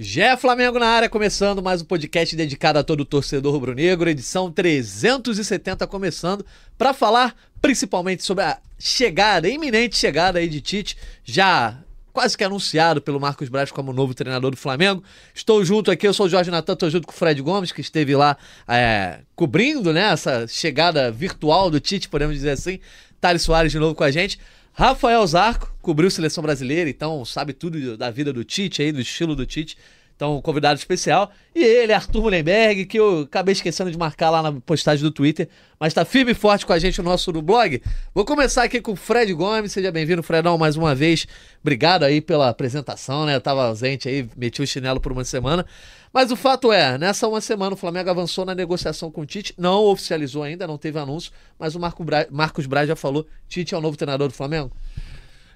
Gé 0.00 0.36
Flamengo 0.36 0.78
na 0.78 0.86
área, 0.86 1.08
começando 1.08 1.60
mais 1.60 1.82
um 1.82 1.84
podcast 1.84 2.36
dedicado 2.36 2.78
a 2.78 2.84
todo 2.84 3.04
torcedor 3.04 3.52
rubro-negro, 3.52 4.08
edição 4.08 4.48
370 4.48 5.84
começando, 5.88 6.46
para 6.78 6.94
falar 6.94 7.34
principalmente 7.60 8.22
sobre 8.22 8.44
a 8.44 8.60
chegada, 8.78 9.48
a 9.48 9.50
iminente 9.50 9.96
chegada 9.96 10.38
aí 10.38 10.48
de 10.48 10.60
Tite, 10.60 10.96
já 11.24 11.76
quase 12.12 12.38
que 12.38 12.44
anunciado 12.44 13.02
pelo 13.02 13.18
Marcos 13.18 13.48
Braz 13.48 13.72
como 13.72 13.92
novo 13.92 14.14
treinador 14.14 14.52
do 14.52 14.56
Flamengo. 14.56 15.02
Estou 15.34 15.64
junto 15.64 15.90
aqui, 15.90 16.06
eu 16.06 16.14
sou 16.14 16.26
o 16.26 16.28
Jorge 16.28 16.48
Natan, 16.48 16.74
estou 16.74 16.88
junto 16.88 17.04
com 17.04 17.12
o 17.12 17.16
Fred 17.16 17.42
Gomes, 17.42 17.72
que 17.72 17.80
esteve 17.80 18.14
lá 18.14 18.36
é, 18.68 19.18
cobrindo 19.34 19.92
né, 19.92 20.12
essa 20.12 20.46
chegada 20.46 21.10
virtual 21.10 21.70
do 21.70 21.80
Tite, 21.80 22.08
podemos 22.08 22.36
dizer 22.36 22.50
assim. 22.50 22.78
Thales 23.20 23.42
Soares 23.42 23.72
de 23.72 23.80
novo 23.80 23.96
com 23.96 24.04
a 24.04 24.12
gente. 24.12 24.38
Rafael 24.72 25.26
Zarco 25.26 25.74
cobriu 25.88 26.10
seleção 26.10 26.42
brasileira, 26.42 26.90
então 26.90 27.24
sabe 27.24 27.54
tudo 27.54 27.96
da 27.96 28.10
vida 28.10 28.30
do 28.30 28.44
Tite 28.44 28.82
aí, 28.82 28.92
do 28.92 29.00
estilo 29.00 29.34
do 29.34 29.46
Tite. 29.46 29.74
Então, 30.14 30.42
convidado 30.42 30.78
especial. 30.78 31.30
E 31.54 31.64
ele, 31.64 31.94
Arthur 31.94 32.20
Mullenberg, 32.20 32.84
que 32.84 32.98
eu 32.98 33.20
acabei 33.20 33.52
esquecendo 33.52 33.90
de 33.90 33.96
marcar 33.96 34.28
lá 34.28 34.42
na 34.42 34.52
postagem 34.52 35.02
do 35.02 35.10
Twitter, 35.10 35.48
mas 35.80 35.94
tá 35.94 36.04
firme 36.04 36.32
e 36.32 36.34
forte 36.34 36.66
com 36.66 36.74
a 36.74 36.78
gente 36.78 36.98
no 36.98 37.08
nosso 37.08 37.32
no 37.32 37.40
blog. 37.40 37.80
Vou 38.12 38.22
começar 38.22 38.64
aqui 38.64 38.82
com 38.82 38.92
o 38.92 38.96
Fred 38.96 39.32
Gomes. 39.32 39.72
Seja 39.72 39.90
bem-vindo, 39.90 40.22
Fredão, 40.22 40.58
mais 40.58 40.76
uma 40.76 40.94
vez. 40.94 41.26
Obrigado 41.62 42.02
aí 42.02 42.20
pela 42.20 42.50
apresentação, 42.50 43.24
né? 43.24 43.34
Eu 43.34 43.40
tava 43.40 43.64
ausente 43.64 44.10
aí, 44.10 44.28
meti 44.36 44.60
o 44.60 44.66
chinelo 44.66 45.00
por 45.00 45.10
uma 45.10 45.24
semana. 45.24 45.64
Mas 46.12 46.30
o 46.30 46.36
fato 46.36 46.70
é, 46.70 46.98
nessa 46.98 47.26
uma 47.26 47.40
semana 47.40 47.72
o 47.72 47.78
Flamengo 47.78 48.10
avançou 48.10 48.44
na 48.44 48.54
negociação 48.54 49.10
com 49.10 49.22
o 49.22 49.26
Tite, 49.26 49.54
não 49.56 49.84
oficializou 49.84 50.42
ainda, 50.42 50.66
não 50.66 50.76
teve 50.76 50.98
anúncio, 50.98 51.32
mas 51.58 51.74
o 51.74 51.80
Marco 51.80 52.04
Bra 52.04 52.26
Marcos 52.30 52.66
Braz 52.66 52.88
já 52.88 52.96
falou, 52.96 53.26
Tite 53.48 53.74
é 53.74 53.78
o 53.78 53.80
novo 53.80 53.96
treinador 53.96 54.28
do 54.28 54.34
Flamengo? 54.34 54.72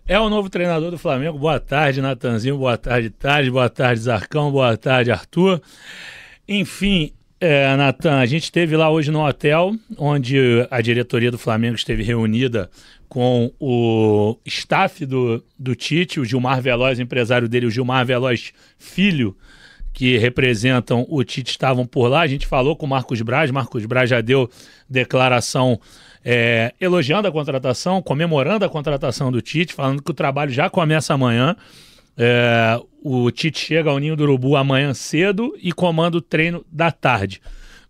É 0.07 0.19
o 0.19 0.29
novo 0.29 0.51
treinador 0.51 0.91
do 0.91 0.99
Flamengo. 0.99 1.39
Boa 1.39 1.61
tarde, 1.61 2.01
Natanzinho. 2.01 2.59
Boa 2.59 2.77
tarde, 2.77 3.09
Tarde. 3.09 3.51
Boa 3.51 3.71
tarde, 3.71 4.01
Zarcão. 4.03 4.51
Boa 4.51 4.77
tarde, 4.77 5.13
Arthur. 5.13 5.63
Enfim, 6.47 7.13
é, 7.41 7.75
Natan, 7.77 8.19
a 8.19 8.27
gente 8.27 8.43
esteve 8.45 8.77
lá 8.77 8.91
hoje 8.91 9.13
no 9.13 9.25
hotel, 9.25 9.75
onde 9.97 10.67
a 10.71 10.81
diretoria 10.81 11.31
do 11.31 11.39
Flamengo 11.39 11.77
esteve 11.77 12.03
reunida 12.03 12.69
com 13.09 13.53
o 13.61 14.37
staff 14.45 15.07
do, 15.07 15.45
do 15.57 15.75
Tite, 15.77 16.19
o 16.19 16.25
Gilmar 16.25 16.61
Veloz, 16.61 16.99
empresário 16.99 17.49
dele, 17.49 17.67
o 17.67 17.71
Gilmar 17.71 18.05
Veloz 18.05 18.53
Filho, 18.79 19.37
que 19.93 20.19
representam 20.19 21.07
o 21.09 21.23
Tite, 21.23 21.53
estavam 21.53 21.87
por 21.87 22.09
lá. 22.09 22.23
A 22.23 22.27
gente 22.27 22.47
falou 22.47 22.75
com 22.75 22.87
o 22.87 22.89
Marcos 22.89 23.23
Braz. 23.23 23.53
Marcos 23.53 23.87
Braz 23.87 24.11
já 24.11 24.21
deu 24.21 24.51
declaração 24.89 25.81
é, 26.25 26.73
elogiando 26.81 27.27
a 27.27 27.33
contratação, 27.33 28.01
comemorando 28.01 28.65
a 28.65 28.69
contratação 28.69 29.33
do 29.33 29.41
Tite, 29.41 29.75
falando 29.75 30.03
que 30.03 30.11
o 30.11 30.15
trabalho 30.15 30.51
já 30.51 30.71
começa 30.71 31.15
amanhã. 31.15 31.57
É, 32.17 32.81
o 33.03 33.31
Tite 33.31 33.59
chega 33.59 33.91
ao 33.91 33.99
Ninho 33.99 34.17
do 34.17 34.23
Urubu 34.25 34.57
amanhã 34.57 34.95
cedo 34.95 35.55
e 35.61 35.73
comanda 35.73 36.17
o 36.17 36.21
treino 36.21 36.65
da 36.71 36.91
tarde. 36.93 37.41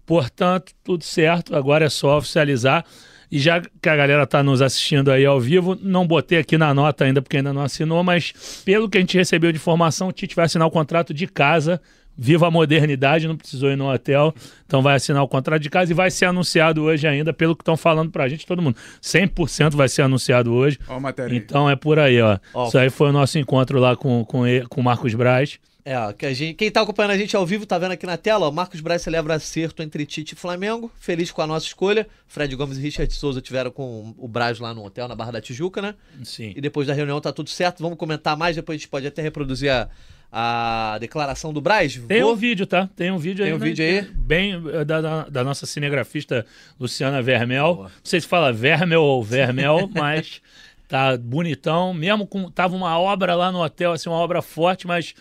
Portanto, 0.07 0.73
tudo 0.83 1.05
certo, 1.05 1.55
agora 1.55 1.85
é 1.85 1.89
só 1.89 2.19
oficializar. 2.19 2.85
E 3.31 3.39
já 3.39 3.63
que 3.63 3.89
a 3.89 3.97
galera 3.97 4.25
está 4.25 4.43
nos 4.43 4.61
assistindo 4.61 5.11
aí 5.11 5.25
ao 5.25 5.41
vivo, 5.41 5.79
não 5.81 6.07
botei 6.07 6.39
aqui 6.39 6.59
na 6.59 6.75
nota 6.75 7.05
ainda 7.05 7.23
porque 7.23 7.39
ainda 7.39 7.51
não 7.51 7.63
assinou, 7.63 8.05
mas 8.05 8.63
pelo 8.63 8.91
que 8.91 8.99
a 8.99 9.01
gente 9.01 9.17
recebeu 9.17 9.51
de 9.51 9.57
informação, 9.57 10.09
o 10.09 10.13
Tite 10.13 10.37
vai 10.37 10.45
assinar 10.45 10.69
o 10.69 10.71
contrato 10.71 11.15
de 11.15 11.27
casa 11.27 11.81
viva 12.17 12.47
a 12.47 12.51
modernidade, 12.51 13.27
não 13.27 13.37
precisou 13.37 13.71
ir 13.71 13.77
no 13.77 13.91
hotel, 13.91 14.35
então 14.67 14.83
vai 14.83 14.97
assinar 14.97 15.23
o 15.23 15.29
contrato 15.29 15.63
de 15.63 15.71
casa 15.71 15.93
e 15.93 15.95
vai 15.95 16.11
ser 16.11 16.27
anunciado 16.27 16.83
hoje 16.83 17.07
ainda, 17.07 17.33
pelo 17.33 17.57
que 17.57 17.63
estão 17.63 17.77
falando 17.77 18.11
pra 18.11 18.29
gente, 18.29 18.47
todo 18.47 18.63
mundo. 18.63 18.77
100% 19.03 19.75
vai 19.75 19.89
ser 19.89 20.03
anunciado 20.03 20.53
hoje. 20.53 20.79
Ó, 20.89 21.01
matéria. 21.01 21.37
Então 21.37 21.69
é 21.69 21.77
por 21.77 21.99
aí, 21.99 22.21
ó. 22.21 22.39
ó. 22.55 22.69
Isso 22.69 22.79
aí 22.79 22.91
foi 22.91 23.09
o 23.09 23.13
nosso 23.13 23.39
encontro 23.39 23.79
lá 23.79 23.97
com, 23.97 24.25
com, 24.25 24.43
com 24.69 24.81
o 24.81 24.85
Marcos 24.85 25.15
Braz. 25.15 25.59
É, 25.85 25.99
ó, 25.99 26.13
que 26.13 26.25
a 26.25 26.33
gente, 26.33 26.55
quem 26.55 26.71
tá 26.71 26.81
acompanhando 26.81 27.11
a 27.11 27.19
gente 27.19 27.35
ao 27.35 27.45
vivo 27.45 27.67
tá 27.67 27.77
vendo 27.77 27.91
aqui 27.91 28.07
na 28.07 28.17
tela, 28.17 28.47
ó, 28.47 28.53
Marcos 28.53 28.81
Braz 28.81 29.03
celebra 29.03 29.35
acerto 29.35 29.83
entre 29.83 30.07
Tite 30.07 30.35
e 30.35 30.37
Flamengo, 30.37 30.93
feliz 31.01 31.33
com 31.33 31.43
a 31.43 31.47
nossa 31.47 31.67
escolha. 31.67 32.07
Fred 32.29 32.55
Gomes 32.55 32.79
e 32.79 32.81
Richard 32.81 33.13
Souza 33.13 33.41
tiveram 33.41 33.73
com 33.73 34.15
o 34.17 34.29
Braz 34.29 34.61
lá 34.61 34.73
no 34.73 34.85
hotel, 34.85 35.09
na 35.09 35.17
Barra 35.17 35.33
da 35.33 35.41
Tijuca, 35.41 35.83
né? 35.83 35.95
Sim. 36.23 36.53
E 36.55 36.61
depois 36.61 36.87
da 36.87 36.95
reunião 36.95 37.21
tá 37.21 37.33
tudo 37.33 37.51
certo, 37.51 37.83
vamos 37.83 37.99
comentar 37.99 38.37
mais, 38.37 38.55
depois 38.55 38.77
a 38.77 38.79
gente 38.79 38.89
pode 38.89 39.09
até 39.09 39.23
reproduzir 39.23 39.73
a, 39.73 39.89
a 40.33 40.97
declaração 40.99 41.53
do 41.53 41.61
Braz? 41.61 42.01
Tem 42.09 42.23
Vou... 42.23 42.33
um 42.33 42.37
vídeo, 42.37 42.67
tá? 42.67 42.89
Tem 42.97 43.11
um 43.11 43.19
vídeo 43.19 43.45
Tem 43.45 43.53
aí. 43.53 43.53
um 43.53 43.59
né? 43.59 43.67
vídeo 43.67 43.85
aí? 43.85 44.03
Bem 44.03 44.63
eh, 44.73 44.85
da, 44.85 45.01
da, 45.03 45.23
da, 45.29 45.45
nossa 45.45 45.67
cinegrafista 45.67 46.47
Luciana 46.81 47.21
Vermel. 47.21 47.75
Boa. 47.75 47.89
Não 47.89 47.93
sei 48.03 48.19
se 48.19 48.27
fala 48.27 48.51
Vermel 48.51 49.03
ou 49.03 49.23
Vermel, 49.23 49.91
mas 49.95 50.41
tá 50.89 51.19
bonitão. 51.19 51.93
Mesmo 51.93 52.27
com. 52.27 52.51
Tava 52.51 52.75
uma 52.75 52.99
obra 52.99 53.35
lá 53.35 53.53
no 53.53 53.63
hotel, 53.63 53.93
assim, 53.93 54.09
uma 54.09 54.19
obra 54.19 54.41
forte, 54.41 54.87
mas. 54.87 55.15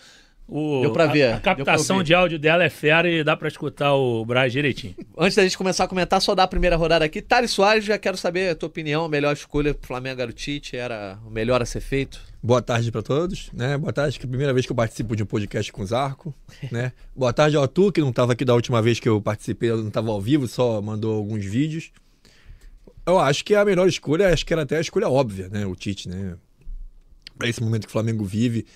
O, 0.48 0.80
Deu 0.80 0.92
pra 0.92 1.06
ver. 1.06 1.32
A, 1.32 1.36
a 1.36 1.40
captação 1.40 2.02
de 2.02 2.14
áudio 2.14 2.38
dela 2.38 2.64
é 2.64 2.70
fera 2.70 3.08
e 3.08 3.22
dá 3.22 3.36
pra 3.36 3.48
escutar 3.48 3.94
o 3.94 4.24
Braz 4.24 4.50
direitinho. 4.52 4.94
Antes 5.16 5.36
da 5.36 5.42
gente 5.42 5.56
começar 5.56 5.84
a 5.84 5.88
comentar, 5.88 6.20
só 6.20 6.34
dar 6.34 6.44
a 6.44 6.48
primeira 6.48 6.76
rodada 6.76 7.04
aqui. 7.04 7.22
Thales 7.22 7.50
Soares, 7.50 7.84
já 7.84 7.98
quero 7.98 8.16
saber 8.16 8.50
a 8.50 8.54
tua 8.54 8.66
opinião. 8.66 9.04
A 9.04 9.08
melhor 9.08 9.32
escolha 9.32 9.72
pro 9.74 9.86
Flamengo 9.86 10.20
era 10.20 10.30
o 10.30 10.34
Tite, 10.34 10.76
era 10.76 11.18
o 11.26 11.30
melhor 11.30 11.62
a 11.62 11.66
ser 11.66 11.80
feito? 11.80 12.31
Boa 12.44 12.60
tarde 12.60 12.90
para 12.90 13.02
todos, 13.02 13.50
né? 13.52 13.78
Boa 13.78 13.92
tarde, 13.92 14.18
que 14.18 14.24
é 14.24 14.26
a 14.26 14.28
primeira 14.28 14.52
vez 14.52 14.66
que 14.66 14.72
eu 14.72 14.76
participo 14.76 15.14
de 15.14 15.22
um 15.22 15.26
podcast 15.26 15.72
com 15.72 15.80
o 15.80 15.86
Zarco, 15.86 16.34
né? 16.72 16.92
Boa 17.14 17.32
tarde 17.32 17.56
ao 17.56 17.62
Arthur, 17.62 17.92
que 17.92 18.00
não 18.00 18.10
estava 18.10 18.32
aqui 18.32 18.44
da 18.44 18.52
última 18.52 18.82
vez 18.82 18.98
que 18.98 19.08
eu 19.08 19.22
participei, 19.22 19.70
não 19.70 19.86
estava 19.86 20.10
ao 20.10 20.20
vivo, 20.20 20.48
só 20.48 20.82
mandou 20.82 21.14
alguns 21.14 21.44
vídeos. 21.44 21.92
Eu 23.06 23.20
acho 23.20 23.44
que 23.44 23.54
a 23.54 23.64
melhor 23.64 23.86
escolha, 23.86 24.32
acho 24.32 24.44
que 24.44 24.52
era 24.52 24.62
até 24.62 24.76
a 24.76 24.80
escolha 24.80 25.08
óbvia, 25.08 25.48
né? 25.50 25.64
O 25.66 25.76
Tite, 25.76 26.08
né? 26.08 26.34
Para 27.38 27.48
esse 27.48 27.62
momento 27.62 27.82
que 27.82 27.90
o 27.90 27.92
Flamengo 27.92 28.24
vive, 28.24 28.66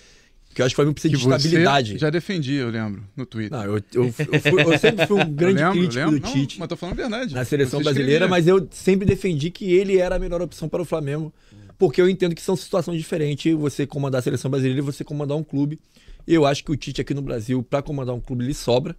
que 0.53 0.61
eu 0.61 0.65
acho 0.65 0.73
que 0.73 0.75
o 0.75 0.83
Flamengo 0.83 0.93
precisa 0.93 1.17
de 1.17 1.21
estabilidade. 1.21 1.97
já 1.97 2.09
defendi, 2.09 2.53
eu 2.53 2.69
lembro, 2.69 3.03
no 3.17 3.25
Twitter. 3.25 3.51
Não, 3.51 3.65
eu, 3.65 3.75
eu, 3.93 4.05
eu, 4.05 4.11
fui, 4.13 4.61
eu 4.61 4.79
sempre 4.79 5.05
fui 5.05 5.21
um 5.21 5.27
grande 5.35 5.61
lembro, 5.61 5.79
crítico 5.79 6.11
do 6.11 6.19
Tite. 6.21 6.55
Não, 6.55 6.59
mas 6.61 6.69
tô 6.69 6.77
falando 6.77 6.93
a 6.93 7.01
verdade. 7.01 7.35
Na 7.35 7.43
seleção 7.43 7.83
brasileira, 7.83 8.29
mas 8.29 8.47
eu 8.47 8.65
sempre 8.71 9.05
defendi 9.05 9.51
que 9.51 9.73
ele 9.73 9.97
era 9.97 10.15
a 10.15 10.19
melhor 10.19 10.41
opção 10.41 10.69
para 10.69 10.81
o 10.81 10.85
Flamengo 10.85 11.33
porque 11.77 12.01
eu 12.01 12.09
entendo 12.09 12.33
que 12.33 12.41
são 12.41 12.55
situações 12.55 12.97
diferentes 12.97 13.53
você 13.53 13.85
comandar 13.85 14.19
a 14.19 14.21
seleção 14.21 14.49
brasileira 14.49 14.79
e 14.79 14.83
você 14.83 15.03
comandar 15.03 15.37
um 15.37 15.43
clube. 15.43 15.79
Eu 16.25 16.45
acho 16.45 16.63
que 16.63 16.71
o 16.71 16.75
Tite 16.75 17.01
aqui 17.01 17.13
no 17.13 17.21
Brasil, 17.21 17.61
para 17.61 17.81
comandar 17.81 18.15
um 18.15 18.19
clube, 18.19 18.43
ele 18.43 18.53
sobra. 18.53 18.95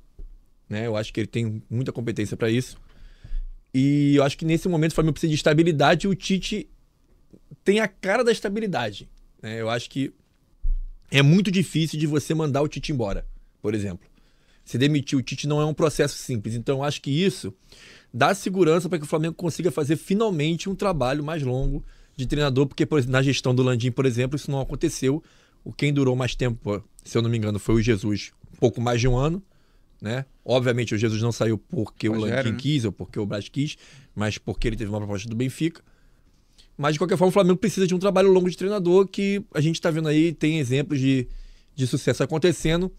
Né? 0.68 0.86
Eu 0.86 0.96
acho 0.96 1.12
que 1.12 1.20
ele 1.20 1.26
tem 1.26 1.62
muita 1.68 1.92
competência 1.92 2.36
para 2.36 2.50
isso. 2.50 2.78
E 3.74 4.14
eu 4.16 4.22
acho 4.22 4.38
que 4.38 4.44
nesse 4.44 4.68
momento 4.68 4.92
o 4.92 4.94
Flamengo 4.94 5.14
precisa 5.14 5.30
de 5.30 5.36
estabilidade 5.36 6.06
e 6.06 6.10
o 6.10 6.14
Tite 6.14 6.68
tem 7.64 7.80
a 7.80 7.88
cara 7.88 8.22
da 8.22 8.32
estabilidade. 8.32 9.08
Né? 9.42 9.60
Eu 9.60 9.68
acho 9.68 9.90
que 9.90 10.12
é 11.10 11.22
muito 11.22 11.50
difícil 11.50 11.98
de 11.98 12.06
você 12.06 12.32
mandar 12.34 12.62
o 12.62 12.68
Tite 12.68 12.92
embora, 12.92 13.26
por 13.60 13.74
exemplo. 13.74 14.08
Se 14.64 14.78
demitir 14.78 15.18
o 15.18 15.22
Tite 15.22 15.48
não 15.48 15.60
é 15.60 15.64
um 15.64 15.74
processo 15.74 16.16
simples. 16.16 16.54
Então 16.54 16.78
eu 16.78 16.84
acho 16.84 17.00
que 17.02 17.10
isso 17.10 17.52
dá 18.12 18.34
segurança 18.34 18.88
para 18.88 18.98
que 18.98 19.04
o 19.04 19.08
Flamengo 19.08 19.34
consiga 19.34 19.70
fazer 19.70 19.96
finalmente 19.96 20.68
um 20.68 20.74
trabalho 20.74 21.24
mais 21.24 21.42
longo 21.42 21.84
de 22.18 22.26
treinador, 22.26 22.66
porque 22.66 22.84
por, 22.84 23.06
na 23.06 23.22
gestão 23.22 23.54
do 23.54 23.62
Landim, 23.62 23.92
por 23.92 24.04
exemplo, 24.04 24.34
isso 24.34 24.50
não 24.50 24.60
aconteceu. 24.60 25.22
O 25.64 25.72
quem 25.72 25.92
durou 25.92 26.16
mais 26.16 26.34
tempo, 26.34 26.82
se 27.04 27.16
eu 27.16 27.22
não 27.22 27.30
me 27.30 27.38
engano, 27.38 27.60
foi 27.60 27.76
o 27.76 27.80
Jesus, 27.80 28.32
um 28.52 28.56
pouco 28.56 28.80
mais 28.80 29.00
de 29.00 29.06
um 29.06 29.16
ano, 29.16 29.40
né? 30.02 30.24
Obviamente 30.44 30.96
o 30.96 30.98
Jesus 30.98 31.22
não 31.22 31.30
saiu 31.30 31.56
porque 31.56 32.08
o 32.08 32.14
Landim 32.14 32.50
né? 32.50 32.56
quis 32.58 32.84
ou 32.84 32.90
porque 32.90 33.20
o 33.20 33.24
Braz 33.24 33.48
quis, 33.48 33.76
mas 34.16 34.36
porque 34.36 34.66
ele 34.66 34.76
teve 34.76 34.90
uma 34.90 34.98
proposta 34.98 35.28
do 35.28 35.36
Benfica. 35.36 35.80
Mas 36.76 36.94
de 36.94 36.98
qualquer 36.98 37.16
forma, 37.16 37.28
o 37.28 37.32
Flamengo 37.32 37.56
precisa 37.56 37.86
de 37.86 37.94
um 37.94 37.98
trabalho 38.00 38.32
longo 38.32 38.50
de 38.50 38.56
treinador 38.56 39.06
que 39.06 39.44
a 39.54 39.60
gente 39.60 39.76
está 39.76 39.88
vendo 39.88 40.08
aí, 40.08 40.32
tem 40.32 40.58
exemplos 40.58 40.98
de, 40.98 41.28
de 41.76 41.86
sucesso 41.86 42.24
acontecendo. 42.24 42.90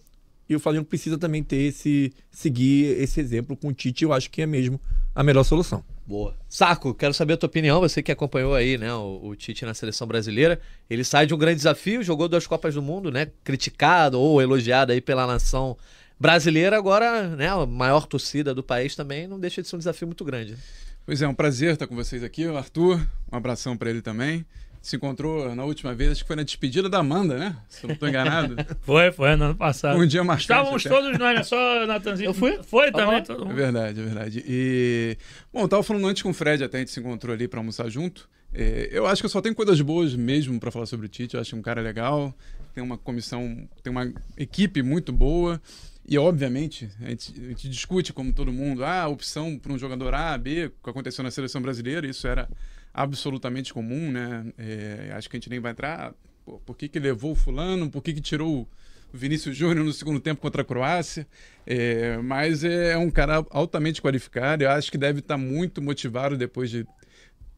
E 0.50 0.56
o 0.56 0.60
Flamengo 0.60 0.86
precisa 0.86 1.16
também 1.16 1.44
ter 1.44 1.58
esse 1.58 2.12
seguir 2.32 3.00
esse 3.00 3.22
exemplo 3.22 3.56
com 3.56 3.68
o 3.68 3.74
Tite, 3.74 4.04
eu 4.04 4.12
acho 4.12 4.32
que 4.32 4.42
é 4.42 4.48
mesmo 4.48 4.82
a 5.14 5.24
melhor 5.24 5.44
solução. 5.44 5.84
Boa. 6.08 6.36
Saco, 6.50 6.92
quero 6.92 7.14
saber 7.14 7.34
a 7.34 7.38
tua 7.38 7.46
opinião, 7.46 7.80
você 7.80 8.02
que 8.02 8.12
acompanhou 8.12 8.56
aí, 8.56 8.76
né, 8.80 8.92
o, 8.92 9.20
o, 9.26 9.36
Tite 9.36 9.64
na 9.64 9.76
seleção 9.76 10.08
brasileira. 10.08 10.59
Ele 10.90 11.04
sai 11.04 11.28
de 11.28 11.36
um 11.36 11.38
grande 11.38 11.58
desafio, 11.58 12.02
jogou 12.02 12.28
duas 12.28 12.47
Copas 12.47 12.73
do 12.73 12.82
Mundo, 12.82 13.12
né, 13.12 13.28
criticado 13.44 14.20
ou 14.20 14.41
elogiado 14.41 14.91
aí 14.91 15.00
pela 15.00 15.28
nação 15.28 15.78
brasileira, 16.20 16.76
agora, 16.76 17.35
né, 17.35 17.47
a 17.47 17.64
maior 17.68 18.08
torcida 18.08 18.56
do 18.56 18.64
país 18.64 18.96
também, 18.96 19.28
não 19.28 19.40
deixa 19.40 19.62
de 19.62 19.68
ser 19.68 19.76
um 19.76 19.79
desafio 19.79 20.08
muito 20.08 20.26
grande. 20.26 20.58
Pois 21.06 21.22
é, 21.22 21.28
um 21.28 21.34
prazer 21.34 21.73
estar 21.73 21.85
com 21.85 21.96
vocês 21.96 22.23
aqui, 22.23 22.47
o 22.47 22.58
Arthur, 22.58 23.00
um 23.32 23.38
abração 23.38 23.78
para 23.78 23.91
ele 23.91 24.02
também 24.02 24.44
se 24.81 24.96
encontrou 24.96 25.53
na 25.55 25.64
última 25.66 25.93
vez, 25.93 26.11
acho 26.11 26.23
que 26.23 26.28
foi 26.28 26.35
na 26.35 26.43
despedida 26.43 26.87
da 26.87 26.99
Amanda, 26.99 27.37
né? 27.37 27.55
Se 27.67 27.84
eu 27.84 27.90
não 27.90 27.93
estou 27.96 28.08
enganado. 28.08 28.55
foi, 28.81 29.11
foi, 29.11 29.35
no 29.35 29.46
ano 29.46 29.55
passado. 29.55 29.99
Um 29.99 30.05
dia 30.05 30.23
mais 30.23 30.41
Estávamos 30.41 30.85
até. 30.85 30.96
todos 30.96 31.20
nós, 31.20 31.35
né? 31.35 31.43
Só 31.43 31.85
Natanzinho. 31.85 32.29
Eu 32.29 32.34
fui? 32.34 32.59
Foi 32.64 32.91
também. 32.91 33.22
Todo 33.23 33.46
mundo. 33.46 33.52
É 33.52 33.55
verdade, 33.55 33.99
é 33.99 34.03
verdade. 34.03 34.43
E, 34.47 35.17
bom, 35.52 35.61
eu 35.61 35.67
tava 35.67 35.84
falando 35.84 36.08
antes 36.08 36.23
com 36.23 36.29
o 36.29 36.34
Fred, 36.34 36.64
até 36.64 36.78
a 36.78 36.79
gente 36.79 36.91
se 36.91 36.99
encontrou 36.99 37.34
ali 37.34 37.47
para 37.47 37.59
almoçar 37.59 37.90
junto. 37.90 38.29
É, 38.53 38.90
eu 38.91 39.05
acho 39.05 39.22
que 39.22 39.26
eu 39.26 39.29
só 39.29 39.41
tenho 39.41 39.53
coisas 39.53 39.79
boas 39.81 40.16
mesmo 40.16 40.59
para 40.59 40.72
falar 40.72 40.85
sobre 40.85 41.05
o 41.05 41.09
Tite. 41.09 41.35
Eu 41.35 41.41
acho 41.41 41.55
um 41.55 41.61
cara 41.61 41.82
legal, 41.82 42.34
tem 42.73 42.84
uma 42.84 42.97
comissão, 42.97 43.67
tem 43.84 43.91
uma 43.91 44.11
equipe 44.37 44.82
muito 44.82 45.11
boa. 45.11 45.61
E, 46.08 46.17
obviamente, 46.17 46.90
a 47.02 47.09
gente, 47.09 47.34
a 47.40 47.49
gente 47.49 47.70
discute, 47.70 48.11
como 48.11 48.34
todo 48.34 48.52
mundo, 48.52 48.84
ah, 48.84 49.03
a 49.03 49.08
opção 49.08 49.59
para 49.59 49.72
um 49.72 49.78
jogador 49.78 50.14
A, 50.16 50.35
B, 50.37 50.66
o 50.66 50.70
que 50.84 50.90
aconteceu 50.90 51.23
na 51.23 51.29
seleção 51.29 51.61
brasileira, 51.61 52.08
isso 52.08 52.28
era 52.28 52.49
absolutamente 52.94 53.74
comum, 53.74 54.12
né? 54.12 54.46
É, 54.58 55.12
acho 55.14 55.30
que 55.30 55.38
a 55.38 55.40
gente 55.40 55.50
nem 55.50 55.59
vai 55.59 55.72
entrar. 55.72 56.14
Pô, 56.46 56.59
por 56.59 56.76
que, 56.76 56.88
que 56.88 57.00
levou 57.00 57.32
o 57.32 57.36
fulano? 57.36 57.90
Por 57.90 58.02
que, 58.02 58.14
que 58.14 58.22
tirou 58.22 58.68
Vinícius 59.14 59.56
Júnior 59.56 59.86
no 59.86 59.94
segundo 59.94 60.20
tempo 60.20 60.41
contra 60.41 60.62
a 60.62 60.66
Croácia. 60.66 61.28
É, 61.66 62.18
mas 62.18 62.64
é 62.64 62.97
um 62.97 63.09
cara 63.09 63.46
altamente 63.50 64.02
qualificado. 64.02 64.64
Eu 64.64 64.70
acho 64.70 64.91
que 64.91 64.97
deve 64.97 65.20
estar 65.20 65.38
muito 65.38 65.82
motivado 65.82 66.38
depois 66.38 66.70
de 66.70 66.86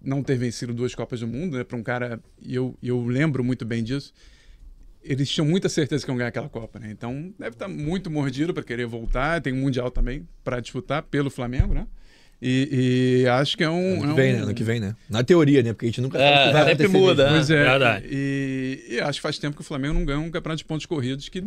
não 0.01 0.23
ter 0.23 0.35
vencido 0.35 0.73
duas 0.73 0.95
Copas 0.95 1.19
do 1.19 1.27
Mundo, 1.27 1.57
né? 1.57 1.63
Para 1.63 1.77
um 1.77 1.83
cara, 1.83 2.19
e 2.41 2.55
eu, 2.55 2.75
eu 2.81 3.05
lembro 3.05 3.43
muito 3.43 3.65
bem 3.65 3.83
disso. 3.83 4.13
Eles 5.03 5.29
tinham 5.29 5.47
muita 5.47 5.67
certeza 5.67 6.05
que 6.05 6.11
iam 6.11 6.17
ganhar 6.17 6.29
aquela 6.29 6.49
Copa, 6.49 6.79
né? 6.79 6.91
Então 6.91 7.33
deve 7.37 7.55
estar 7.55 7.67
muito 7.67 8.09
mordido 8.09 8.53
para 8.53 8.63
querer 8.63 8.85
voltar. 8.85 9.41
Tem 9.41 9.53
um 9.53 9.57
Mundial 9.57 9.91
também 9.91 10.27
para 10.43 10.59
disputar 10.59 11.03
pelo 11.03 11.29
Flamengo, 11.29 11.73
né? 11.73 11.87
E, 12.41 13.21
e 13.23 13.27
acho 13.27 13.55
que 13.55 13.63
é 13.63 13.69
um. 13.69 14.03
Ano 14.03 14.15
que 14.15 14.21
vem, 14.21 14.31
é 14.31 14.33
um... 14.33 14.37
né? 14.37 14.43
Ano 14.43 14.53
que 14.55 14.63
vem, 14.63 14.79
né? 14.79 14.95
Na 15.09 15.23
teoria, 15.23 15.61
né? 15.61 15.73
Porque 15.73 15.85
a 15.85 15.89
gente 15.89 16.01
nunca 16.01 16.17
É, 16.17 16.51
sabe 16.51 16.69
sempre 16.71 16.87
muda, 16.87 17.25
né? 17.25 17.29
Pois 17.35 17.49
é. 17.51 17.63
Verdade. 17.63 18.07
E, 18.09 18.85
e 18.89 18.99
acho 18.99 19.19
que 19.19 19.21
faz 19.21 19.37
tempo 19.37 19.55
que 19.55 19.61
o 19.61 19.65
Flamengo 19.65 19.93
não 19.93 20.03
ganha 20.05 20.19
um 20.19 20.31
campeonato 20.31 20.57
de 20.57 20.65
pontos 20.65 20.85
corridos, 20.87 21.29
que, 21.29 21.43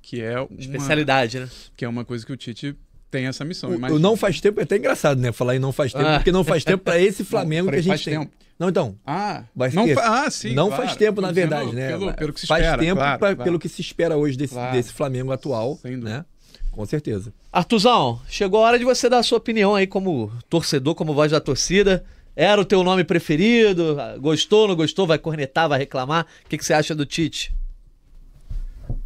que 0.00 0.22
é 0.22 0.40
uma, 0.40 0.48
Especialidade, 0.58 1.40
né? 1.40 1.48
que 1.76 1.84
é 1.84 1.88
uma 1.88 2.04
coisa 2.04 2.24
que 2.24 2.32
o 2.32 2.36
Tite 2.36 2.74
tem 3.10 3.26
essa 3.26 3.44
missão. 3.44 3.70
O, 3.70 3.74
Imagina- 3.74 3.96
o 3.98 4.00
não 4.00 4.16
faz 4.16 4.40
tempo 4.40 4.60
é 4.60 4.62
até 4.62 4.76
engraçado, 4.76 5.20
né? 5.20 5.30
Falar 5.30 5.56
em 5.56 5.58
não 5.58 5.72
faz 5.72 5.92
tempo, 5.92 6.06
Ah. 6.06 6.16
porque 6.16 6.32
não 6.32 6.44
faz 6.44 6.64
tempo 6.64 6.82
pra 6.84 6.98
esse 6.98 7.22
Flamengo 7.24 7.66
Não, 7.66 7.72
que 7.72 7.78
a 7.78 7.82
gente 7.82 7.88
faz 7.90 8.04
tem. 8.04 8.18
tempo. 8.20 8.32
Não, 8.58 8.68
então. 8.68 8.96
Ah, 9.06 9.44
Vai 9.56 9.70
não 9.72 9.88
fa- 9.88 10.24
ah, 10.26 10.30
sim. 10.30 10.54
não 10.54 10.68
claro. 10.68 10.82
faz 10.84 10.96
tempo, 10.96 11.20
na 11.20 11.28
dizendo 11.28 11.50
verdade, 11.50 11.74
né? 11.74 11.88
Pelo, 11.88 12.14
pelo 12.14 12.32
que 12.32 12.40
se 12.40 12.46
faz 12.46 12.62
espera. 12.64 12.80
tempo 12.82 12.96
claro, 12.96 13.18
pra- 13.18 13.34
claro. 13.34 13.44
pelo 13.44 13.58
que 13.58 13.68
se 13.68 13.80
espera 13.80 14.16
hoje 14.16 14.36
desse, 14.36 14.52
Claro. 14.54 14.72
desse 14.76 14.92
Flamengo 14.92 15.32
atual, 15.32 15.78
Sem 15.82 15.92
dúvida. 15.98 16.18
né? 16.18 16.24
Com 16.70 16.86
certeza. 16.86 17.32
Artuzão, 17.52 18.20
chegou 18.28 18.62
a 18.62 18.68
hora 18.68 18.78
de 18.78 18.84
você 18.84 19.08
dar 19.08 19.18
a 19.18 19.22
sua 19.22 19.38
opinião 19.38 19.74
aí 19.74 19.86
como 19.86 20.32
torcedor, 20.48 20.94
como 20.94 21.14
voz 21.14 21.32
da 21.32 21.40
torcida. 21.40 22.04
Era 22.36 22.60
o 22.60 22.64
teu 22.64 22.82
nome 22.84 23.04
preferido? 23.04 23.96
Gostou, 24.18 24.68
não 24.68 24.76
gostou? 24.76 25.06
Vai 25.06 25.18
cornetar, 25.18 25.68
vai 25.68 25.80
reclamar? 25.80 26.26
O 26.44 26.48
que, 26.48 26.56
que 26.56 26.64
você 26.64 26.72
acha 26.72 26.94
do 26.94 27.04
Tite? 27.04 27.54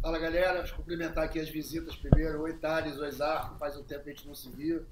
Fala 0.01 0.19
galera, 0.19 0.59
deixa 0.59 0.73
eu 0.73 0.77
cumprimentar 0.77 1.23
aqui 1.23 1.39
as 1.39 1.49
visitas 1.49 1.95
primeiro. 1.95 2.41
Oi 2.41 2.53
Thales, 2.53 2.97
oi 2.99 3.11
Zarco, 3.11 3.57
faz 3.57 3.75
um 3.75 3.83
tempo 3.83 4.03
que 4.03 4.11
a 4.11 4.13
gente 4.13 4.27
não 4.27 4.35
se 4.35 4.49
via. 4.49 4.83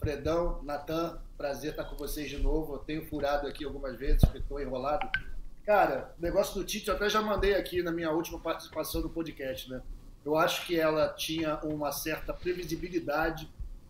Fredão, 0.00 0.60
Natan, 0.64 1.18
prazer 1.38 1.70
estar 1.70 1.84
com 1.84 1.96
vocês 1.96 2.28
de 2.28 2.38
novo. 2.38 2.74
Eu 2.74 2.78
tenho 2.78 3.06
furado 3.06 3.46
aqui 3.46 3.64
algumas 3.64 3.96
vezes, 3.96 4.20
porque 4.20 4.38
estou 4.38 4.60
enrolado. 4.60 5.08
Cara, 5.64 6.12
o 6.18 6.22
negócio 6.22 6.54
do 6.54 6.64
Tite 6.64 6.88
eu 6.88 6.94
até 6.94 7.08
já 7.08 7.22
mandei 7.22 7.54
aqui 7.54 7.82
na 7.82 7.90
minha 7.90 8.10
última 8.10 8.38
participação 8.38 9.00
no 9.00 9.08
podcast, 9.08 9.70
né? 9.70 9.80
Eu 10.24 10.36
acho 10.36 10.66
que 10.66 10.78
ela 10.78 11.08
tinha 11.10 11.58
uma 11.62 11.92
certa 11.92 12.32
previsibilidade 12.32 13.48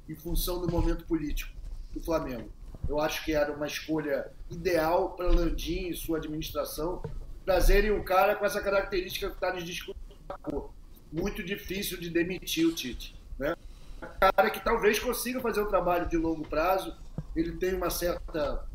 em 0.08 0.14
função 0.14 0.60
do 0.60 0.70
momento 0.70 1.04
político 1.04 1.54
do 1.92 2.00
Flamengo. 2.00 2.50
Eu 2.88 3.00
acho 3.00 3.24
que 3.24 3.32
era 3.32 3.52
uma 3.52 3.66
escolha 3.66 4.30
ideal 4.50 5.10
para 5.10 5.28
Landim 5.28 5.88
e 5.88 5.96
sua 5.96 6.18
administração 6.18 7.02
trazerem 7.44 7.92
um 7.92 8.02
cara 8.02 8.34
com 8.34 8.44
essa 8.44 8.60
característica 8.60 9.28
que 9.28 9.34
está 9.34 9.52
nos 9.52 9.64
discutindo. 9.64 10.70
Muito 11.12 11.42
difícil 11.42 11.98
de 11.98 12.10
demitir 12.10 12.66
o 12.66 12.74
Tite. 12.74 13.14
Né? 13.38 13.54
Um 14.02 14.18
cara 14.18 14.50
que 14.50 14.62
talvez 14.62 14.98
consiga 14.98 15.40
fazer 15.40 15.62
um 15.62 15.68
trabalho 15.68 16.08
de 16.08 16.16
longo 16.16 16.46
prazo, 16.46 16.96
ele 17.36 17.52
tem 17.52 17.74
uma 17.74 17.90
certa 17.90 18.66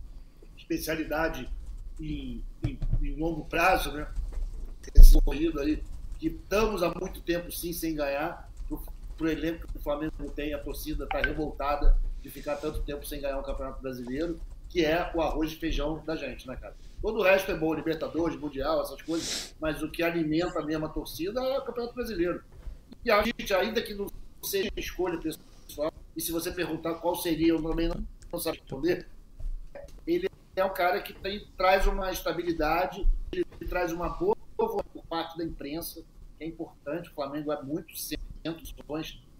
especialidade 0.57 1.49
em, 1.99 2.43
em, 2.65 2.79
em 3.01 3.15
longo 3.15 3.45
prazo, 3.45 3.91
né? 3.91 4.07
Esse 4.95 5.19
corrido 5.21 5.59
aí, 5.59 5.83
que 6.19 6.27
estamos 6.27 6.83
há 6.83 6.93
muito 6.93 7.21
tempo 7.21 7.51
sim 7.51 7.73
sem 7.73 7.95
ganhar. 7.95 8.47
Para 9.17 9.25
o 9.25 9.29
elenco 9.29 9.67
que 9.67 9.77
o 9.77 9.81
Flamengo 9.81 10.31
tem, 10.33 10.53
a 10.53 10.59
torcida 10.59 11.03
está 11.03 11.19
revoltada 11.19 11.97
de 12.21 12.29
ficar 12.29 12.55
tanto 12.55 12.81
tempo 12.83 13.05
sem 13.05 13.19
ganhar 13.19 13.37
um 13.37 13.43
campeonato 13.43 13.81
brasileiro, 13.81 14.39
que 14.69 14.85
é 14.85 15.11
o 15.13 15.21
arroz 15.21 15.51
e 15.51 15.55
feijão 15.55 16.01
da 16.05 16.15
gente, 16.15 16.47
né, 16.47 16.55
cara? 16.55 16.73
Todo 17.01 17.19
o 17.19 17.23
resto 17.23 17.51
é 17.51 17.55
bom, 17.55 17.73
Libertadores, 17.73 18.39
Mundial, 18.39 18.81
essas 18.81 19.01
coisas, 19.01 19.55
mas 19.59 19.81
o 19.81 19.89
que 19.89 20.03
alimenta 20.03 20.61
mesmo 20.63 20.85
a 20.85 20.89
torcida 20.89 21.41
é 21.41 21.57
o 21.57 21.63
Campeonato 21.63 21.95
Brasileiro. 21.95 22.41
E 23.03 23.11
a 23.11 23.21
gente, 23.23 23.53
ainda 23.53 23.81
que 23.81 23.93
não 23.93 24.07
seja 24.41 24.69
escolha 24.77 25.17
pessoal, 25.17 25.93
e 26.15 26.21
se 26.21 26.31
você 26.31 26.51
perguntar 26.51 26.95
qual 26.95 27.15
seria, 27.15 27.49
eu 27.49 27.61
também 27.61 27.89
não, 27.89 28.39
sabe 28.39 28.59
responder, 28.59 29.07
ele 30.05 30.29
é 30.55 30.63
um 30.63 30.73
cara 30.73 31.01
que 31.01 31.13
tem, 31.13 31.45
traz 31.57 31.87
uma 31.87 32.11
estabilidade, 32.11 33.05
ele 33.31 33.45
traz 33.67 33.91
uma 33.91 34.09
boa 34.09 34.35
parte 35.09 35.37
da 35.37 35.43
imprensa, 35.43 36.03
que 36.37 36.43
é 36.43 36.47
importante, 36.47 37.09
o 37.09 37.13
Flamengo 37.13 37.51
é 37.51 37.61
muito 37.61 37.97
centro, 37.97 38.25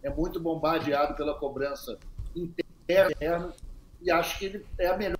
é 0.02 0.10
muito 0.10 0.40
bombardeado 0.40 1.16
pela 1.16 1.38
cobrança 1.38 1.98
interna, 2.36 3.54
e 4.02 4.12
acho 4.12 4.40
que 4.40 4.46
ele 4.46 4.66
é 4.78 4.88
a 4.88 4.98
melhor 4.98 5.18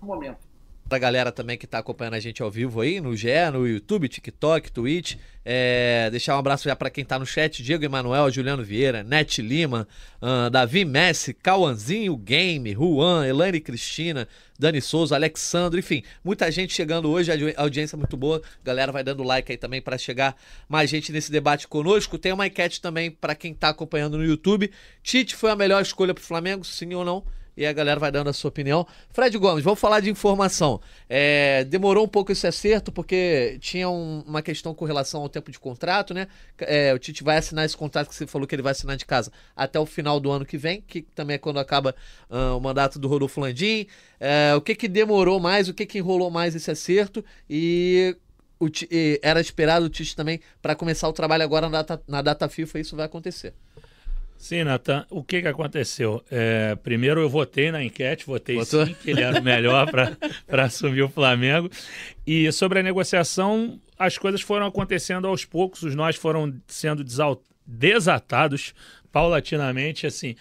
momento. 0.00 0.47
Pra 0.88 0.98
galera 0.98 1.30
também 1.30 1.58
que 1.58 1.66
tá 1.66 1.78
acompanhando 1.80 2.14
a 2.14 2.20
gente 2.20 2.42
ao 2.42 2.50
vivo 2.50 2.80
aí, 2.80 2.98
no 2.98 3.14
GE, 3.14 3.28
no 3.52 3.68
YouTube, 3.68 4.08
TikTok, 4.08 4.72
Twitch. 4.72 5.16
É, 5.44 6.08
deixar 6.10 6.34
um 6.34 6.38
abraço 6.38 6.64
já 6.64 6.74
pra 6.74 6.88
quem 6.88 7.04
tá 7.04 7.18
no 7.18 7.26
chat: 7.26 7.62
Diego 7.62 7.84
Emanuel, 7.84 8.30
Juliano 8.30 8.64
Vieira, 8.64 9.02
Net 9.02 9.42
Lima, 9.42 9.86
ah, 10.20 10.48
Davi 10.48 10.86
Messi, 10.86 11.34
Cauanzinho 11.34 12.16
Game, 12.16 12.72
Juan, 12.72 13.26
Elaine 13.26 13.60
Cristina, 13.60 14.26
Dani 14.58 14.80
Souza, 14.80 15.14
Alexandre, 15.14 15.80
enfim, 15.80 16.02
muita 16.24 16.50
gente 16.50 16.72
chegando 16.72 17.10
hoje, 17.10 17.30
a 17.30 17.34
audi- 17.34 17.54
audiência 17.58 17.98
muito 17.98 18.16
boa. 18.16 18.40
Galera 18.64 18.90
vai 18.90 19.04
dando 19.04 19.22
like 19.22 19.52
aí 19.52 19.58
também 19.58 19.82
pra 19.82 19.98
chegar 19.98 20.34
mais 20.66 20.88
gente 20.88 21.12
nesse 21.12 21.30
debate 21.30 21.68
conosco. 21.68 22.16
Tem 22.16 22.32
uma 22.32 22.46
enquete 22.46 22.80
também 22.80 23.10
pra 23.10 23.34
quem 23.34 23.52
tá 23.52 23.68
acompanhando 23.68 24.16
no 24.16 24.24
YouTube. 24.24 24.70
Tite 25.02 25.36
foi 25.36 25.50
a 25.50 25.56
melhor 25.56 25.82
escolha 25.82 26.14
pro 26.14 26.24
Flamengo, 26.24 26.64
sim 26.64 26.94
ou 26.94 27.04
não? 27.04 27.24
E 27.58 27.66
a 27.66 27.72
galera 27.72 27.98
vai 27.98 28.12
dando 28.12 28.30
a 28.30 28.32
sua 28.32 28.48
opinião. 28.50 28.86
Fred 29.10 29.36
Gomes, 29.36 29.64
vamos 29.64 29.80
falar 29.80 29.98
de 29.98 30.08
informação. 30.08 30.80
É, 31.08 31.64
demorou 31.64 32.04
um 32.04 32.08
pouco 32.08 32.30
esse 32.30 32.46
acerto, 32.46 32.92
porque 32.92 33.58
tinha 33.60 33.90
um- 33.90 34.22
uma 34.26 34.40
questão 34.40 34.72
com 34.72 34.84
relação 34.84 35.20
ao 35.22 35.28
tempo 35.28 35.50
de 35.50 35.58
contrato, 35.58 36.14
né? 36.14 36.28
É, 36.60 36.94
o 36.94 36.98
Tite 36.98 37.24
vai 37.24 37.36
assinar 37.36 37.64
esse 37.64 37.76
contrato 37.76 38.08
que 38.08 38.14
você 38.14 38.26
falou 38.28 38.46
que 38.46 38.54
ele 38.54 38.62
vai 38.62 38.70
assinar 38.70 38.96
de 38.96 39.04
casa 39.04 39.32
até 39.56 39.78
o 39.80 39.84
final 39.84 40.20
do 40.20 40.30
ano 40.30 40.46
que 40.46 40.56
vem, 40.56 40.80
que 40.80 41.02
também 41.02 41.34
é 41.34 41.38
quando 41.38 41.58
acaba 41.58 41.94
ah, 42.30 42.54
o 42.54 42.60
mandato 42.60 42.98
do 42.98 43.08
Rodolfo 43.08 43.40
Landim. 43.40 43.86
É, 44.20 44.54
o 44.54 44.60
que 44.60 44.76
que 44.76 44.86
demorou 44.86 45.40
mais, 45.40 45.68
o 45.68 45.74
que 45.74 45.84
que 45.84 45.98
enrolou 45.98 46.30
mais 46.30 46.54
esse 46.54 46.70
acerto 46.70 47.24
e... 47.50 48.16
e 48.90 49.20
era 49.22 49.40
esperado 49.40 49.86
o 49.86 49.88
Tite 49.88 50.14
também 50.14 50.40
para 50.62 50.74
começar 50.74 51.08
o 51.08 51.12
trabalho 51.12 51.42
agora 51.42 51.68
na 51.68 51.82
data, 51.82 52.02
na 52.06 52.22
data 52.22 52.48
FIFA, 52.48 52.78
isso 52.80 52.96
vai 52.96 53.06
acontecer. 53.06 53.52
Sim, 54.38 54.62
Natan, 54.62 55.04
o 55.10 55.22
que, 55.22 55.42
que 55.42 55.48
aconteceu? 55.48 56.24
É, 56.30 56.76
primeiro 56.76 57.20
eu 57.20 57.28
votei 57.28 57.72
na 57.72 57.82
enquete, 57.82 58.24
votei 58.24 58.54
Votou? 58.54 58.86
sim 58.86 58.94
que 58.94 59.10
ele 59.10 59.20
era 59.20 59.40
o 59.40 59.42
melhor 59.42 59.90
para 59.90 60.16
assumir 60.64 61.02
o 61.02 61.08
Flamengo. 61.08 61.68
E 62.24 62.50
sobre 62.52 62.78
a 62.78 62.82
negociação, 62.82 63.80
as 63.98 64.16
coisas 64.16 64.40
foram 64.40 64.66
acontecendo 64.66 65.26
aos 65.26 65.44
poucos, 65.44 65.82
os 65.82 65.96
nós 65.96 66.14
foram 66.14 66.54
sendo 66.68 67.04
desatados 67.66 68.72
paulatinamente. 69.10 70.06
Assim, 70.06 70.36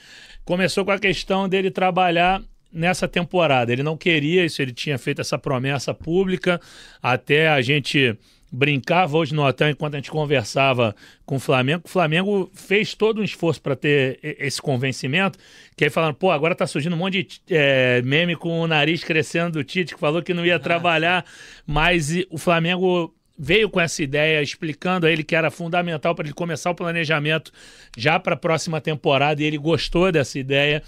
começou 0.45 0.85
com 0.85 0.91
a 0.91 0.99
questão 0.99 1.49
dele 1.49 1.71
trabalhar 1.71 2.41
nessa 2.71 3.07
temporada. 3.07 3.73
Ele 3.73 3.81
não 3.81 3.97
queria 3.97 4.45
isso, 4.45 4.61
ele 4.61 4.73
tinha 4.73 4.99
feito 4.99 5.21
essa 5.21 5.39
promessa 5.39 5.91
pública, 5.91 6.61
até 7.01 7.49
a 7.49 7.61
gente 7.63 8.15
brincava 8.51 9.17
hoje 9.17 9.33
no 9.33 9.45
hotel 9.45 9.69
enquanto 9.69 9.95
a 9.95 9.97
gente 9.97 10.09
conversava 10.09 10.95
com 11.25 11.35
o 11.35 11.39
Flamengo. 11.39 11.83
O 11.85 11.89
Flamengo 11.89 12.49
fez 12.53 12.93
todo 12.93 13.21
um 13.21 13.23
esforço 13.23 13.61
para 13.61 13.75
ter 13.75 14.19
esse 14.21 14.61
convencimento, 14.61 15.37
que 15.75 15.83
aí 15.83 15.89
falando, 15.89 16.15
pô, 16.15 16.31
agora 16.31 16.55
tá 16.55 16.65
surgindo 16.65 16.95
um 16.95 16.99
monte 16.99 17.23
de 17.23 17.41
é, 17.49 18.01
meme 18.03 18.35
com 18.35 18.61
o 18.61 18.67
nariz 18.67 19.03
crescendo 19.03 19.53
do 19.53 19.63
Tite, 19.63 19.93
que 19.93 19.99
falou 19.99 20.21
que 20.21 20.33
não 20.33 20.45
ia 20.45 20.59
trabalhar, 20.59 21.25
mas 21.65 22.11
e, 22.11 22.27
o 22.29 22.37
Flamengo 22.37 23.13
veio 23.37 23.69
com 23.69 23.79
essa 23.79 24.01
ideia, 24.01 24.41
explicando 24.41 25.05
a 25.05 25.11
ele 25.11 25.23
que 25.23 25.35
era 25.35 25.51
fundamental 25.51 26.15
para 26.15 26.25
ele 26.25 26.33
começar 26.33 26.71
o 26.71 26.75
planejamento 26.75 27.51
já 27.95 28.19
para 28.19 28.33
a 28.33 28.37
próxima 28.37 28.81
temporada, 28.81 29.41
e 29.41 29.45
ele 29.45 29.57
gostou 29.57 30.11
dessa 30.11 30.39
ideia. 30.39 30.81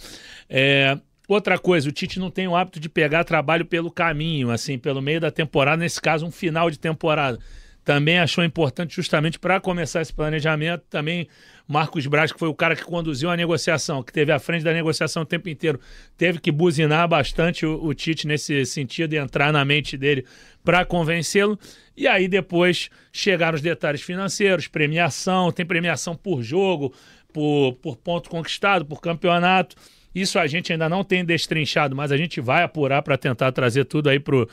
É, 0.50 0.98
Outra 1.30 1.60
coisa, 1.60 1.88
o 1.88 1.92
Tite 1.92 2.18
não 2.18 2.32
tem 2.32 2.48
o 2.48 2.56
hábito 2.56 2.80
de 2.80 2.90
pegar 2.90 3.24
trabalho 3.24 3.64
pelo 3.64 3.92
caminho, 3.92 4.50
assim, 4.50 4.80
pelo 4.80 5.00
meio 5.00 5.22
da 5.22 5.30
temporada, 5.30 5.78
nesse 5.78 6.02
caso, 6.02 6.26
um 6.26 6.32
final 6.32 6.72
de 6.72 6.80
temporada. 6.80 7.38
Também 7.86 8.18
achou 8.18 8.44
importante, 8.44 8.96
justamente 8.96 9.38
para 9.38 9.60
começar 9.60 10.02
esse 10.02 10.12
planejamento, 10.12 10.86
também 10.90 11.28
Marcos 11.68 12.08
Braz, 12.08 12.32
que 12.32 12.40
foi 12.40 12.48
o 12.48 12.54
cara 12.56 12.76
que 12.76 12.84
conduziu 12.84 13.30
a 13.30 13.38
negociação, 13.38 14.02
que 14.02 14.12
teve 14.12 14.32
à 14.32 14.40
frente 14.40 14.64
da 14.64 14.74
negociação 14.74 15.22
o 15.22 15.26
tempo 15.26 15.48
inteiro, 15.50 15.80
teve 16.18 16.40
que 16.40 16.52
buzinar 16.52 17.08
bastante 17.08 17.64
o, 17.64 17.80
o 17.84 17.94
Tite 17.94 18.26
nesse 18.26 18.66
sentido 18.66 19.14
e 19.14 19.18
entrar 19.18 19.54
na 19.54 19.64
mente 19.64 19.96
dele 19.96 20.26
para 20.64 20.84
convencê-lo. 20.84 21.60
E 21.96 22.08
aí 22.08 22.28
depois 22.28 22.90
chegaram 23.14 23.56
os 23.56 23.62
detalhes 23.62 24.02
financeiros, 24.02 24.68
premiação, 24.68 25.52
tem 25.52 25.64
premiação 25.64 26.16
por 26.16 26.42
jogo, 26.42 26.92
por, 27.32 27.74
por 27.74 27.98
ponto 27.98 28.32
conquistado, 28.32 28.84
por 28.84 29.00
campeonato. 29.00 29.76
Isso 30.20 30.40
a 30.40 30.48
gente 30.48 30.72
ainda 30.72 30.90
não 30.90 31.04
tem 31.04 31.24
destrinchado, 31.24 31.96
mas 31.96 32.12
a 32.12 32.18
gente 32.18 32.42
vai 32.42 32.64
apurar 32.64 33.02
para 33.02 33.18
tentar 33.18 33.52
trazer 33.52 33.86
tudo 33.86 34.10
aí 34.10 34.20
pro, 34.20 34.48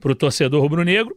pro 0.00 0.14
torcedor 0.14 0.60
rubro-negro. 0.60 1.16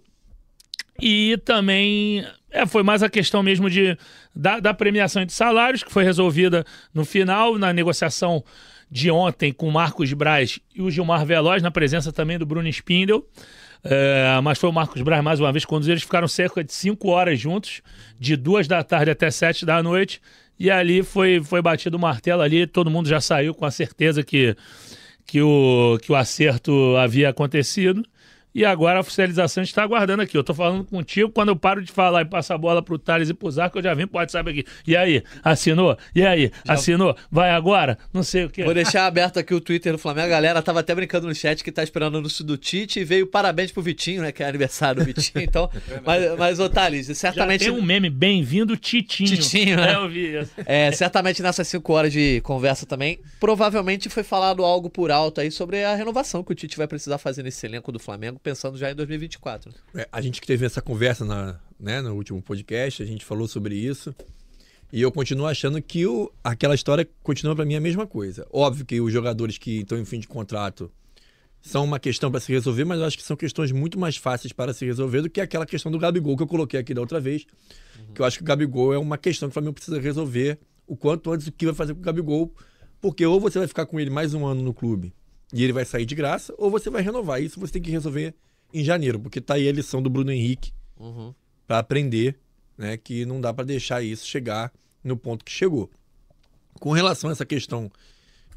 E 1.01 1.37
também 1.43 2.25
é, 2.49 2.65
foi 2.65 2.83
mais 2.83 3.03
a 3.03 3.09
questão 3.09 3.43
mesmo 3.43 3.69
de, 3.69 3.97
da, 4.33 4.59
da 4.59 4.73
premiação 4.73 5.25
de 5.25 5.33
salários, 5.33 5.83
que 5.83 5.91
foi 5.91 6.03
resolvida 6.03 6.65
no 6.93 7.03
final, 7.03 7.57
na 7.57 7.73
negociação 7.73 8.43
de 8.89 9.11
ontem 9.11 9.51
com 9.51 9.67
o 9.67 9.71
Marcos 9.71 10.13
Braz 10.13 10.59
e 10.73 10.81
o 10.81 10.89
Gilmar 10.89 11.25
Veloz, 11.25 11.61
na 11.61 11.71
presença 11.71 12.13
também 12.13 12.37
do 12.37 12.45
Bruno 12.45 12.67
Spindel. 12.69 13.27
É, 13.83 14.39
mas 14.41 14.57
foi 14.57 14.69
o 14.69 14.73
Marcos 14.73 15.01
Braz 15.01 15.23
mais 15.23 15.39
uma 15.39 15.51
vez 15.51 15.65
quando 15.65 15.87
eles 15.87 16.01
ficaram 16.01 16.27
cerca 16.27 16.63
de 16.63 16.73
cinco 16.73 17.09
horas 17.09 17.39
juntos, 17.39 17.81
de 18.19 18.35
duas 18.35 18.67
da 18.67 18.83
tarde 18.83 19.11
até 19.11 19.29
sete 19.29 19.65
da 19.65 19.83
noite. 19.83 20.21
E 20.59 20.71
ali 20.71 21.03
foi, 21.03 21.43
foi 21.43 21.61
batido 21.61 21.97
o 21.97 21.99
martelo 21.99 22.41
ali, 22.41 22.65
todo 22.65 22.89
mundo 22.89 23.09
já 23.09 23.19
saiu 23.19 23.53
com 23.53 23.65
a 23.65 23.71
certeza 23.71 24.23
que, 24.23 24.55
que, 25.25 25.41
o, 25.41 25.97
que 26.01 26.11
o 26.11 26.15
acerto 26.15 26.95
havia 26.97 27.29
acontecido. 27.29 28.03
E 28.55 28.63
agora 28.63 28.99
a 28.99 29.01
oficialização 29.01 29.61
está 29.61 29.83
aguardando 29.83 30.23
aqui. 30.23 30.37
Eu 30.37 30.43
tô 30.43 30.53
falando 30.53 30.85
contigo, 30.85 31.29
quando 31.29 31.49
eu 31.49 31.57
paro 31.57 31.83
de 31.83 31.91
falar 31.91 32.21
e 32.21 32.25
passo 32.25 32.53
a 32.53 32.57
bola 32.57 32.81
pro 32.81 32.97
Thales 32.97 33.29
e 33.29 33.33
pro 33.33 33.51
Zarco, 33.51 33.77
eu 33.79 33.83
já 33.83 33.93
vim 33.93 34.07
pro 34.07 34.17
WhatsApp 34.17 34.49
aqui. 34.49 34.63
E 34.87 34.95
aí, 34.95 35.21
assinou? 35.43 35.97
E 36.15 36.25
aí, 36.25 36.49
já... 36.65 36.73
assinou? 36.73 37.17
Vai 37.29 37.51
agora? 37.51 37.97
Não 38.13 38.23
sei 38.23 38.45
o 38.45 38.49
quê. 38.49 38.63
Vou 38.63 38.73
deixar 38.73 39.07
aberto 39.07 39.37
aqui 39.37 39.53
o 39.53 39.59
Twitter 39.59 39.91
do 39.91 39.97
Flamengo. 39.97 40.27
A 40.27 40.29
galera 40.29 40.61
tava 40.61 40.79
até 40.79 40.95
brincando 40.95 41.27
no 41.27 41.35
chat 41.35 41.61
que 41.65 41.69
tá 41.69 41.83
esperando 41.83 42.15
o 42.15 42.17
anúncio 42.19 42.45
do 42.45 42.55
Tite 42.55 43.01
e 43.01 43.03
veio 43.03 43.27
parabéns 43.27 43.73
pro 43.73 43.83
Vitinho, 43.83 44.21
né? 44.21 44.31
Que 44.31 44.41
é 44.41 44.47
aniversário 44.47 45.01
do 45.01 45.05
Vitinho. 45.05 45.43
Então, 45.43 45.69
mas, 46.05 46.37
mas 46.39 46.57
ô 46.57 46.69
Thales, 46.69 47.07
certamente... 47.17 47.65
Já 47.65 47.71
tem 47.71 47.77
um 47.77 47.83
meme, 47.83 48.09
bem-vindo 48.09 48.77
Titinho. 48.77 49.31
Titinho, 49.31 49.75
né? 49.75 49.91
É, 49.91 49.95
eu 49.95 50.07
vi 50.07 50.33
isso. 50.33 50.51
É, 50.65 50.93
certamente 50.93 51.43
nessas 51.43 51.67
cinco 51.67 51.91
horas 51.91 52.13
de 52.13 52.39
conversa 52.39 52.85
também, 52.85 53.19
provavelmente 53.37 54.07
foi 54.07 54.23
falado 54.23 54.63
algo 54.63 54.89
por 54.89 55.11
alto 55.11 55.41
aí 55.41 55.51
sobre 55.51 55.83
a 55.83 55.93
renovação 55.93 56.41
que 56.41 56.53
o 56.53 56.55
Tite 56.55 56.77
vai 56.77 56.87
precisar 56.87 57.17
fazer 57.17 57.43
nesse 57.43 57.65
elenco 57.65 57.91
do 57.91 57.99
Flamengo, 57.99 58.39
pensando 58.45 58.77
já 58.77 58.91
em 58.91 58.95
2024. 58.95 59.73
É, 59.95 60.07
a 60.11 60.21
gente 60.21 60.39
que 60.39 60.45
teve 60.45 60.67
essa 60.67 60.79
conversa 60.79 61.25
na, 61.25 61.59
né, 61.79 61.99
no 61.99 62.13
último 62.13 62.39
podcast, 62.43 63.01
a 63.01 63.05
gente 63.05 63.25
falou 63.25 63.47
sobre 63.47 63.75
isso. 63.75 64.13
E 64.93 65.01
eu 65.01 65.11
continuo 65.11 65.47
achando 65.47 65.81
que 65.81 66.05
o, 66.05 66.31
aquela 66.43 66.75
história 66.75 67.09
continua 67.23 67.55
para 67.55 67.65
mim 67.65 67.73
a 67.73 67.81
mesma 67.81 68.05
coisa. 68.05 68.45
Óbvio 68.53 68.85
que 68.85 69.01
os 69.01 69.11
jogadores 69.11 69.57
que 69.57 69.79
estão 69.79 69.97
em 69.97 70.05
fim 70.05 70.19
de 70.19 70.27
contrato 70.27 70.91
são 71.59 71.83
uma 71.83 71.99
questão 71.99 72.29
para 72.29 72.39
se 72.39 72.51
resolver, 72.51 72.85
mas 72.85 72.99
eu 72.99 73.05
acho 73.05 73.17
que 73.17 73.23
são 73.23 73.35
questões 73.35 73.71
muito 73.71 73.99
mais 73.99 74.15
fáceis 74.15 74.53
para 74.53 74.71
se 74.71 74.85
resolver 74.85 75.23
do 75.23 75.29
que 75.29 75.41
aquela 75.41 75.65
questão 75.65 75.91
do 75.91 75.97
Gabigol 75.97 76.37
que 76.37 76.43
eu 76.43 76.47
coloquei 76.47 76.79
aqui 76.79 76.93
da 76.93 77.01
outra 77.01 77.19
vez. 77.19 77.47
Uhum. 77.97 78.13
Que 78.13 78.21
eu 78.21 78.25
acho 78.27 78.37
que 78.37 78.43
o 78.43 78.45
Gabigol 78.45 78.93
é 78.93 78.99
uma 78.99 79.17
questão 79.17 79.49
que 79.49 79.53
o 79.53 79.55
Flamengo 79.55 79.73
precisa 79.73 79.99
resolver 79.99 80.59
o 80.85 80.95
quanto 80.95 81.31
antes 81.31 81.47
o 81.47 81.51
que 81.51 81.65
vai 81.65 81.73
fazer 81.73 81.95
com 81.95 81.99
o 81.99 82.03
Gabigol. 82.03 82.53
Porque 83.01 83.25
ou 83.25 83.39
você 83.39 83.57
vai 83.57 83.67
ficar 83.67 83.87
com 83.87 83.99
ele 83.99 84.11
mais 84.11 84.35
um 84.35 84.45
ano 84.45 84.61
no 84.61 84.73
clube 84.73 85.11
e 85.53 85.63
ele 85.63 85.73
vai 85.73 85.85
sair 85.85 86.05
de 86.05 86.15
graça, 86.15 86.53
ou 86.57 86.69
você 86.69 86.89
vai 86.89 87.01
renovar. 87.01 87.41
Isso 87.41 87.59
você 87.59 87.73
tem 87.73 87.81
que 87.81 87.91
resolver 87.91 88.33
em 88.73 88.83
janeiro, 88.83 89.19
porque 89.19 89.39
tá 89.39 89.55
aí 89.55 89.67
a 89.67 89.71
lição 89.71 90.01
do 90.01 90.09
Bruno 90.09 90.31
Henrique 90.31 90.73
uhum. 90.99 91.33
para 91.67 91.79
aprender, 91.79 92.37
né, 92.77 92.97
que 92.97 93.25
não 93.25 93.39
dá 93.39 93.53
para 93.53 93.63
deixar 93.63 94.03
isso 94.03 94.25
chegar 94.25 94.71
no 95.03 95.15
ponto 95.15 95.45
que 95.45 95.51
chegou. 95.51 95.89
Com 96.79 96.91
relação 96.91 97.29
a 97.29 97.33
essa 97.33 97.45
questão 97.45 97.89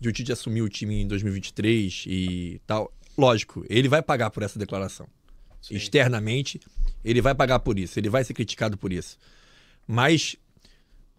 de 0.00 0.08
o 0.08 0.12
Tite 0.12 0.32
assumir 0.32 0.62
o 0.62 0.68
time 0.68 1.02
em 1.02 1.06
2023 1.06 2.04
e 2.06 2.60
tal, 2.66 2.92
lógico, 3.16 3.64
ele 3.68 3.88
vai 3.88 4.02
pagar 4.02 4.30
por 4.30 4.42
essa 4.42 4.58
declaração. 4.58 5.06
Sim. 5.60 5.74
Externamente, 5.76 6.60
ele 7.04 7.20
vai 7.20 7.34
pagar 7.34 7.60
por 7.60 7.78
isso, 7.78 7.98
ele 7.98 8.08
vai 8.08 8.24
ser 8.24 8.34
criticado 8.34 8.76
por 8.76 8.92
isso. 8.92 9.18
Mas 9.86 10.36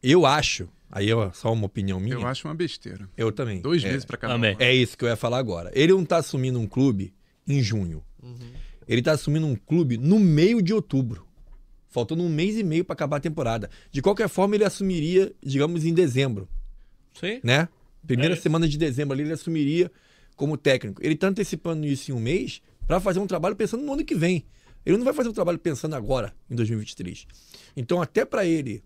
eu 0.01 0.25
acho, 0.25 0.69
aí 0.91 1.09
é 1.11 1.31
só 1.33 1.53
uma 1.53 1.65
opinião 1.65 1.99
minha. 1.99 2.15
Eu 2.15 2.27
acho 2.27 2.47
uma 2.47 2.55
besteira. 2.55 3.09
Eu 3.15 3.31
também. 3.31 3.61
Dois 3.61 3.83
é, 3.83 3.89
meses 3.89 4.05
para 4.05 4.17
cada 4.17 4.35
um. 4.35 4.43
É 4.43 4.73
isso 4.73 4.97
que 4.97 5.03
eu 5.03 5.09
ia 5.09 5.15
falar 5.15 5.37
agora. 5.37 5.71
Ele 5.73 5.93
não 5.93 6.05
tá 6.05 6.17
assumindo 6.17 6.59
um 6.59 6.67
clube 6.67 7.13
em 7.47 7.61
junho. 7.61 8.03
Uhum. 8.21 8.37
Ele 8.87 9.01
está 9.01 9.11
assumindo 9.11 9.45
um 9.45 9.55
clube 9.55 9.97
no 9.97 10.19
meio 10.19 10.61
de 10.61 10.73
outubro. 10.73 11.27
Faltando 11.87 12.23
um 12.23 12.29
mês 12.29 12.57
e 12.57 12.63
meio 12.63 12.85
para 12.85 12.93
acabar 12.93 13.17
a 13.17 13.19
temporada. 13.19 13.69
De 13.91 14.01
qualquer 14.01 14.29
forma, 14.29 14.55
ele 14.55 14.63
assumiria, 14.63 15.31
digamos, 15.43 15.85
em 15.85 15.93
dezembro. 15.93 16.47
Sim. 17.19 17.39
Né? 17.43 17.67
Primeira 18.05 18.33
é 18.33 18.37
semana 18.37 18.67
de 18.67 18.77
dezembro 18.77 19.13
ali, 19.13 19.23
ele 19.23 19.33
assumiria 19.33 19.91
como 20.35 20.55
técnico. 20.55 21.03
Ele 21.03 21.15
está 21.15 21.27
antecipando 21.27 21.85
isso 21.85 22.11
em 22.11 22.13
um 22.13 22.19
mês 22.19 22.61
para 22.87 22.99
fazer 22.99 23.19
um 23.19 23.27
trabalho 23.27 23.55
pensando 23.55 23.83
no 23.83 23.93
ano 23.93 24.05
que 24.05 24.15
vem. 24.15 24.45
Ele 24.85 24.97
não 24.97 25.03
vai 25.03 25.13
fazer 25.13 25.29
um 25.29 25.33
trabalho 25.33 25.59
pensando 25.59 25.95
agora, 25.95 26.33
em 26.49 26.55
2023. 26.55 27.27
Então, 27.75 28.01
até 28.01 28.23
para 28.23 28.45
ele 28.45 28.83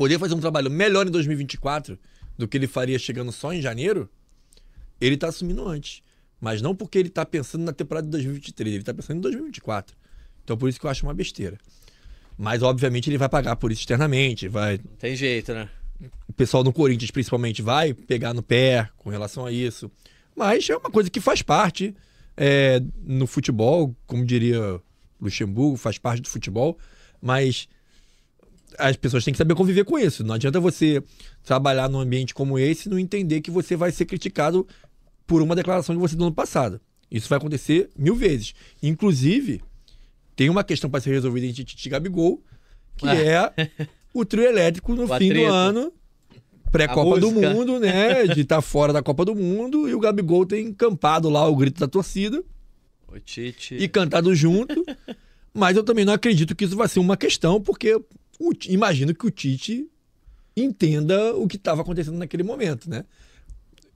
poder 0.00 0.18
fazer 0.18 0.34
um 0.34 0.40
trabalho 0.40 0.70
melhor 0.70 1.06
em 1.06 1.10
2024 1.10 1.98
do 2.38 2.48
que 2.48 2.56
ele 2.56 2.66
faria 2.66 2.98
chegando 2.98 3.30
só 3.30 3.52
em 3.52 3.60
janeiro, 3.60 4.08
ele 4.98 5.14
está 5.14 5.28
assumindo 5.28 5.68
antes. 5.68 6.02
Mas 6.40 6.62
não 6.62 6.74
porque 6.74 6.98
ele 6.98 7.08
está 7.08 7.26
pensando 7.26 7.66
na 7.66 7.72
temporada 7.74 8.06
de 8.06 8.12
2023, 8.12 8.76
ele 8.76 8.82
está 8.82 8.94
pensando 8.94 9.18
em 9.18 9.20
2024. 9.20 9.94
Então 10.42 10.56
por 10.56 10.70
isso 10.70 10.80
que 10.80 10.86
eu 10.86 10.90
acho 10.90 11.04
uma 11.04 11.12
besteira. 11.12 11.58
Mas 12.38 12.62
obviamente 12.62 13.10
ele 13.10 13.18
vai 13.18 13.28
pagar 13.28 13.56
por 13.56 13.70
isso 13.70 13.82
externamente, 13.82 14.48
vai. 14.48 14.78
Não 14.78 14.96
tem 14.96 15.14
jeito, 15.14 15.52
né? 15.52 15.68
O 16.26 16.32
pessoal 16.32 16.64
no 16.64 16.72
Corinthians 16.72 17.10
principalmente 17.10 17.60
vai 17.60 17.92
pegar 17.92 18.32
no 18.32 18.42
pé 18.42 18.88
com 18.96 19.10
relação 19.10 19.44
a 19.44 19.52
isso. 19.52 19.90
Mas 20.34 20.66
é 20.70 20.76
uma 20.78 20.90
coisa 20.90 21.10
que 21.10 21.20
faz 21.20 21.42
parte 21.42 21.94
é, 22.38 22.82
no 23.04 23.26
futebol, 23.26 23.94
como 24.06 24.24
diria 24.24 24.80
Luxemburgo, 25.20 25.76
faz 25.76 25.98
parte 25.98 26.22
do 26.22 26.28
futebol. 26.30 26.78
Mas 27.20 27.68
as 28.80 28.96
pessoas 28.96 29.24
têm 29.24 29.32
que 29.32 29.38
saber 29.38 29.54
conviver 29.54 29.84
com 29.84 29.98
isso. 29.98 30.24
Não 30.24 30.34
adianta 30.34 30.58
você 30.58 31.02
trabalhar 31.44 31.88
num 31.88 32.00
ambiente 32.00 32.34
como 32.34 32.58
esse 32.58 32.88
e 32.88 32.90
não 32.90 32.98
entender 32.98 33.40
que 33.40 33.50
você 33.50 33.76
vai 33.76 33.92
ser 33.92 34.06
criticado 34.06 34.66
por 35.26 35.42
uma 35.42 35.54
declaração 35.54 35.94
que 35.94 36.00
você 36.00 36.16
deu 36.16 36.26
no 36.26 36.34
passado. 36.34 36.80
Isso 37.10 37.28
vai 37.28 37.38
acontecer 37.38 37.90
mil 37.96 38.14
vezes. 38.14 38.54
Inclusive, 38.82 39.62
tem 40.36 40.48
uma 40.48 40.64
questão 40.64 40.88
para 40.88 41.00
ser 41.00 41.10
resolvida 41.10 41.46
em 41.46 41.52
Titi 41.52 41.88
Gabigol, 41.88 42.42
que 42.96 43.06
é 43.06 43.52
o 44.14 44.24
trio 44.24 44.44
elétrico 44.44 44.94
no 44.94 45.04
o 45.04 45.06
fim 45.06 45.14
atrito. 45.14 45.34
do 45.34 45.44
ano, 45.46 45.92
pré-Copa 46.70 47.20
do 47.20 47.30
Mundo, 47.30 47.78
né? 47.80 48.26
De 48.34 48.42
estar 48.42 48.56
tá 48.56 48.62
fora 48.62 48.92
da 48.92 49.02
Copa 49.02 49.24
do 49.24 49.34
Mundo, 49.34 49.88
e 49.88 49.94
o 49.94 50.00
Gabigol 50.00 50.46
tem 50.46 50.66
encampado 50.66 51.28
lá 51.28 51.46
o 51.46 51.56
grito 51.56 51.80
da 51.80 51.88
torcida. 51.88 52.42
E 53.74 53.88
cantado 53.88 54.34
junto. 54.34 54.84
Mas 55.52 55.76
eu 55.76 55.82
também 55.82 56.04
não 56.04 56.12
acredito 56.12 56.54
que 56.54 56.64
isso 56.64 56.76
vai 56.76 56.86
ser 56.86 57.00
uma 57.00 57.16
questão, 57.16 57.60
porque 57.60 58.00
o, 58.40 58.52
imagino 58.68 59.14
que 59.14 59.26
o 59.26 59.30
Tite 59.30 59.86
entenda 60.56 61.34
o 61.36 61.46
que 61.46 61.56
estava 61.56 61.82
acontecendo 61.82 62.16
naquele 62.16 62.42
momento, 62.42 62.88
né? 62.88 63.04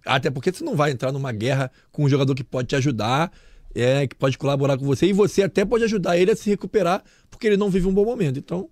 Até 0.05 0.31
porque 0.31 0.53
você 0.53 0.63
não 0.63 0.77
vai 0.77 0.91
entrar 0.91 1.11
numa 1.11 1.33
guerra 1.33 1.71
com 1.91 2.05
um 2.05 2.09
jogador 2.09 2.35
que 2.35 2.45
pode 2.45 2.69
te 2.69 2.77
ajudar, 2.77 3.33
é, 3.75 4.07
que 4.07 4.15
pode 4.15 4.37
colaborar 4.37 4.77
com 4.77 4.85
você, 4.85 5.07
e 5.07 5.13
você 5.13 5.43
até 5.43 5.65
pode 5.65 5.85
ajudar 5.85 6.19
ele 6.19 6.31
a 6.31 6.37
se 6.37 6.51
recuperar, 6.51 7.03
porque 7.31 7.47
ele 7.47 7.57
não 7.57 7.71
vive 7.71 7.89
um 7.89 7.95
bom 7.95 8.05
momento. 8.05 8.39
Então, 8.39 8.69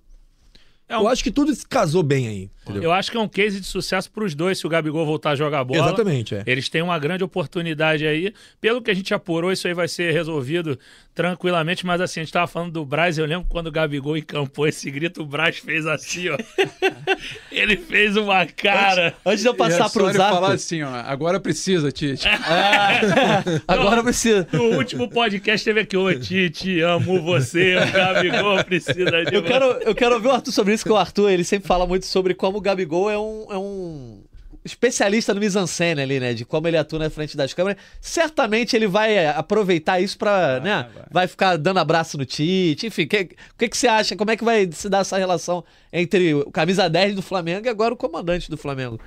é 0.87 0.97
um... 0.97 1.02
Eu 1.02 1.09
acho 1.09 1.25
que 1.25 1.31
tudo 1.31 1.55
se 1.55 1.67
casou 1.67 2.02
bem 2.02 2.29
aí. 2.29 2.50
Entendeu? 2.62 2.85
Eu 2.85 2.92
acho 2.92 3.11
que 3.11 3.16
é 3.16 3.21
um 3.21 3.28
case 3.28 3.61
de 3.61 3.66
sucesso 3.66 4.11
para 4.11 4.25
os 4.25 4.35
dois 4.35 4.59
se 4.59 4.66
o 4.66 4.71
Gabigol 4.71 5.04
voltar 5.04 5.31
a 5.31 5.35
jogar 5.35 5.64
bola. 5.64 5.81
Exatamente, 5.81 6.35
é. 6.35 6.42
Eles 6.47 6.69
têm 6.69 6.81
uma 6.81 6.99
grande 6.99 7.25
oportunidade 7.25 8.07
aí. 8.07 8.33
Pelo 8.61 8.81
que 8.81 8.90
a 8.90 8.95
gente 8.95 9.12
apurou, 9.12 9.50
isso 9.50 9.66
aí 9.66 9.75
vai 9.75 9.88
ser 9.88 10.12
resolvido 10.12 10.78
tranquilamente. 11.14 11.85
Mas 11.85 12.00
assim, 12.00 12.21
a 12.21 12.23
gente 12.23 12.28
estava 12.28 12.47
falando 12.47 12.73
do 12.73 12.85
Braz. 12.85 13.19
Eu 13.19 13.26
lembro 13.26 13.47
quando 13.49 13.66
o 13.66 13.73
Gabigol 13.73 14.16
encampou 14.16 14.66
esse 14.66 14.90
grito, 14.90 15.23
o 15.23 15.26
Braz 15.26 15.59
fez 15.59 15.87
assim, 15.87 16.28
ó. 16.28 16.38
Ele 17.50 17.76
fez 17.76 18.16
uma 18.16 18.47
cara. 18.47 19.09
Antes, 19.09 19.21
antes 19.26 19.40
de 19.42 19.49
eu 19.49 19.54
passar 19.54 19.90
para 19.90 20.02
o 20.04 20.12
Zarco... 20.12 20.35
falar 20.35 20.54
assim, 20.54 20.83
ó. 20.83 20.95
Agora 20.95 21.40
precisa, 21.40 21.90
Tite. 21.90 22.28
É. 22.28 23.62
agora 23.66 24.02
precisa. 24.02 24.47
No 24.52 24.76
último 24.76 25.09
podcast 25.09 25.64
teve 25.64 25.81
aqui, 25.81 25.97
ô 25.97 26.12
Tite, 26.14 26.81
amo 26.81 27.21
você. 27.23 27.76
O 27.76 27.92
Gabigol 27.92 28.64
precisa 28.64 29.25
de 29.25 29.35
eu 29.35 29.42
quero 29.42 29.64
Eu 29.83 29.95
quero 29.95 30.14
ouvir 30.14 30.28
o 30.28 30.31
Arthur 30.31 30.52
sobre 30.52 30.75
isso, 30.75 30.85
que 30.85 30.92
o 30.92 30.97
Arthur 30.97 31.31
ele 31.31 31.45
sempre 31.45 31.66
fala 31.66 31.87
muito 31.87 32.07
sobre 32.07 32.35
como 32.35 32.51
o 32.59 32.61
Gabigol 32.61 33.11
é 33.11 33.18
um, 33.18 33.47
é 33.50 33.59
um 33.59 34.23
especialista 34.64 35.35
no 35.35 35.40
mise-en-scène 35.40 36.00
ali, 36.00 36.21
né? 36.21 36.35
De 36.35 36.44
como 36.44 36.68
ele 36.68 36.76
atua 36.76 36.99
na 36.99 37.11
frente 37.11 37.37
das 37.37 37.52
câmeras. 37.52 37.82
Certamente 38.00 38.76
ele 38.76 38.87
vai 38.87 39.26
aproveitar 39.26 40.00
isso 40.00 40.16
pra, 40.16 40.56
ah, 40.56 40.61
né? 40.61 40.90
Vai. 40.94 41.04
vai. 41.11 41.28
ficar 41.28 41.56
dando 41.56 41.78
abraço 41.78 42.16
no 42.16 42.25
Tite. 42.25 42.87
Enfim, 42.87 43.02
o 43.02 43.09
que, 43.09 43.25
que, 43.59 43.68
que 43.68 43.76
você 43.76 43.88
acha? 43.88 44.16
Como 44.16 44.30
é 44.30 44.37
que 44.37 44.44
vai 44.44 44.71
se 44.71 44.88
dar 44.88 44.99
essa 44.99 45.18
relação 45.18 45.64
entre 45.92 46.35
o 46.35 46.50
camisa 46.50 46.88
10 46.88 47.16
do 47.16 47.23
Flamengo 47.23 47.66
e 47.66 47.68
agora 47.68 47.94
o 47.94 47.97
comandante 47.97 48.50
do 48.50 48.56
Flamengo? 48.56 49.00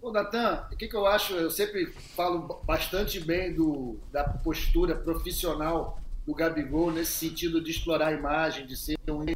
Ô, 0.00 0.10
Natan, 0.10 0.64
o 0.70 0.76
que, 0.76 0.88
que 0.88 0.96
eu 0.96 1.06
acho? 1.06 1.32
Eu 1.34 1.50
sempre 1.50 1.86
falo 2.16 2.60
bastante 2.64 3.20
bem 3.20 3.54
do, 3.54 3.98
da 4.12 4.24
postura 4.24 4.96
profissional 4.96 5.98
do 6.26 6.34
Gabigol 6.34 6.90
nesse 6.90 7.12
sentido 7.12 7.62
de 7.62 7.70
explorar 7.70 8.08
a 8.08 8.12
imagem, 8.12 8.66
de 8.66 8.76
ser 8.76 8.96
um 9.08 9.24
de 9.24 9.34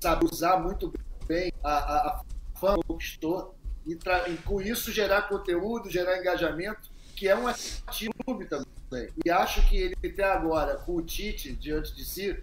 sabe 0.00 0.26
usar 0.30 0.58
muito 0.58 0.92
bem 1.26 1.52
a, 1.62 1.72
a, 1.72 1.96
a 2.08 2.22
fama 2.54 2.78
que 2.78 2.88
conquistou 2.88 3.54
e, 3.86 3.92
e, 3.92 4.36
com 4.38 4.60
isso 4.60 4.92
gerar 4.92 5.22
conteúdo, 5.22 5.90
gerar 5.90 6.18
engajamento, 6.18 6.90
que 7.16 7.26
é 7.26 7.36
um 7.36 7.46
ativo 7.46 8.12
também. 8.48 9.08
E 9.24 9.30
acho 9.30 9.66
que 9.68 9.76
ele 9.76 9.96
até 10.04 10.24
agora, 10.24 10.76
com 10.76 10.96
o 10.96 11.02
Tite 11.02 11.52
diante 11.54 11.94
de 11.94 12.04
si, 12.04 12.38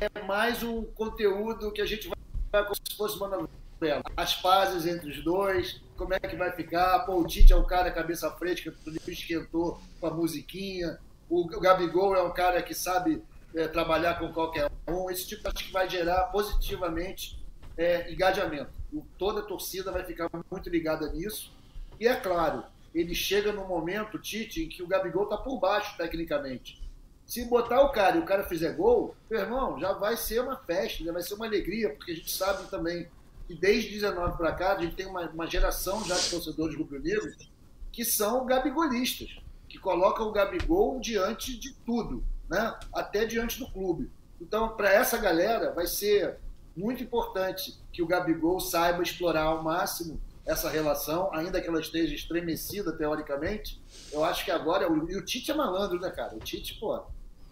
é 0.00 0.22
mais 0.22 0.62
um 0.62 0.84
conteúdo 0.84 1.70
que 1.70 1.80
a 1.80 1.86
gente 1.86 2.08
vai 2.08 2.64
como 2.64 2.74
se 2.74 2.96
fosse 2.96 3.16
uma 3.16 3.28
novela. 3.28 4.02
As 4.16 4.34
pazes 4.34 4.86
entre 4.86 5.10
os 5.10 5.22
dois, 5.22 5.80
como 5.96 6.14
é 6.14 6.18
que 6.18 6.36
vai 6.36 6.52
ficar. 6.52 7.00
Pô, 7.00 7.20
o 7.20 7.26
Tite 7.26 7.52
é 7.52 7.56
um 7.56 7.64
cara 7.64 7.90
cabeça 7.90 8.30
fresca, 8.32 8.72
que 9.04 9.10
esquentou 9.12 9.80
com 10.00 10.06
a 10.06 10.10
musiquinha. 10.10 10.98
O 11.28 11.46
Gabigol 11.46 12.16
é 12.16 12.22
um 12.22 12.32
cara 12.32 12.62
que 12.62 12.74
sabe 12.74 13.22
é, 13.54 13.68
trabalhar 13.68 14.18
com 14.18 14.32
qualquer 14.32 14.70
um. 14.88 15.10
Esse 15.10 15.26
tipo 15.26 15.48
acho 15.48 15.66
que 15.66 15.72
vai 15.72 15.88
gerar 15.88 16.24
positivamente 16.24 17.42
é, 17.76 18.10
engajamento. 18.12 18.70
Toda 19.16 19.40
a 19.40 19.44
torcida 19.44 19.92
vai 19.92 20.04
ficar 20.04 20.28
muito 20.50 20.68
ligada 20.68 21.10
nisso. 21.12 21.52
E 22.00 22.06
é 22.06 22.14
claro, 22.14 22.64
ele 22.94 23.14
chega 23.14 23.52
no 23.52 23.66
momento, 23.66 24.18
Tite, 24.18 24.64
em 24.64 24.68
que 24.68 24.82
o 24.82 24.86
Gabigol 24.86 25.24
está 25.24 25.36
por 25.36 25.58
baixo 25.58 25.96
tecnicamente. 25.96 26.82
Se 27.26 27.44
botar 27.44 27.82
o 27.82 27.92
cara 27.92 28.16
e 28.16 28.20
o 28.20 28.24
cara 28.24 28.44
fizer 28.44 28.72
gol, 28.72 29.14
meu 29.30 29.40
irmão, 29.40 29.78
já 29.78 29.92
vai 29.92 30.16
ser 30.16 30.40
uma 30.40 30.56
festa, 30.56 31.04
já 31.04 31.12
vai 31.12 31.22
ser 31.22 31.34
uma 31.34 31.46
alegria, 31.46 31.90
porque 31.90 32.12
a 32.12 32.14
gente 32.14 32.30
sabe 32.30 32.68
também 32.70 33.06
que 33.46 33.54
desde 33.54 33.90
19 33.90 34.36
para 34.38 34.52
cá 34.52 34.72
a 34.72 34.80
gente 34.80 34.94
tem 34.94 35.06
uma, 35.06 35.28
uma 35.28 35.46
geração 35.46 36.02
já 36.04 36.16
de 36.16 36.30
torcedores 36.30 36.76
rubro-negros 36.76 37.50
que 37.92 38.04
são 38.04 38.46
gabigolistas, 38.46 39.38
que 39.68 39.78
colocam 39.78 40.28
o 40.28 40.32
Gabigol 40.32 41.00
diante 41.00 41.58
de 41.58 41.74
tudo, 41.84 42.24
né? 42.48 42.74
até 42.92 43.24
diante 43.24 43.58
do 43.58 43.70
clube. 43.70 44.10
Então, 44.40 44.70
para 44.76 44.92
essa 44.92 45.18
galera, 45.18 45.72
vai 45.72 45.86
ser 45.86 46.38
muito 46.76 47.02
importante 47.02 47.78
que 47.92 48.02
o 48.02 48.06
Gabigol 48.06 48.60
saiba 48.60 49.02
explorar 49.02 49.42
ao 49.42 49.62
máximo 49.62 50.20
essa 50.46 50.70
relação, 50.70 51.28
ainda 51.34 51.60
que 51.60 51.68
ela 51.68 51.80
esteja 51.80 52.14
estremecida 52.14 52.92
teoricamente. 52.92 53.82
Eu 54.10 54.24
acho 54.24 54.44
que 54.44 54.50
agora. 54.50 54.86
E 54.86 55.16
o 55.16 55.24
Tite 55.24 55.50
é 55.50 55.54
malandro, 55.54 56.00
né, 56.00 56.10
cara? 56.10 56.34
O 56.34 56.38
Tite, 56.38 56.74
pô, 56.74 57.02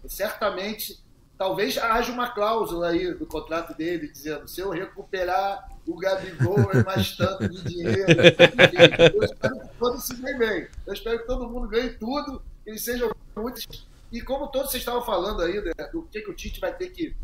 certamente. 0.07 1.05
Talvez 1.37 1.77
haja 1.77 2.11
uma 2.11 2.29
cláusula 2.29 2.87
aí 2.87 3.13
do 3.13 3.27
contrato 3.27 3.77
dele 3.77 4.07
dizendo: 4.07 4.47
se 4.47 4.59
eu 4.59 4.71
recuperar 4.71 5.69
o 5.87 5.95
Gabigol 5.95 6.71
é 6.73 6.83
mais 6.83 7.15
tanto 7.15 7.47
de 7.47 7.63
dinheiro. 7.63 8.05
eu 9.13 9.23
espero 9.23 9.59
que 9.59 9.67
todos 9.77 10.03
se 10.03 10.15
ganhem 10.15 10.37
bem. 10.37 10.67
Eu 10.85 10.93
espero 10.93 11.19
que 11.19 11.27
todo 11.27 11.47
mundo 11.47 11.67
ganhe 11.67 11.91
tudo, 11.91 12.41
que 12.63 12.71
eles 12.71 12.83
sejam 12.83 13.11
muitos. 13.35 13.85
E 14.11 14.21
como 14.21 14.47
todos 14.47 14.71
vocês 14.71 14.81
estavam 14.81 15.01
falando 15.01 15.41
aí, 15.41 15.61
né, 15.61 15.73
do 15.91 16.03
que, 16.03 16.21
que 16.21 16.31
o 16.31 16.33
Tite 16.33 16.59
vai 16.59 16.73
ter 16.73 16.89
que 16.89 17.15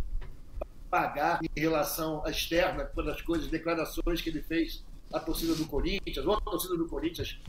pagar 0.89 1.39
em 1.41 1.59
relação 1.59 2.23
à 2.25 2.29
externa, 2.29 2.85
pelas 2.85 3.21
coisas, 3.21 3.47
declarações 3.47 4.21
que 4.21 4.29
ele 4.29 4.41
fez 4.41 4.83
à 5.11 5.19
torcida 5.19 5.55
do 5.55 5.65
Corinthians, 5.65 6.25
ou 6.25 6.33
a 6.33 6.41
torcida 6.41 6.77
do 6.77 6.87
Corinthians, 6.87 7.39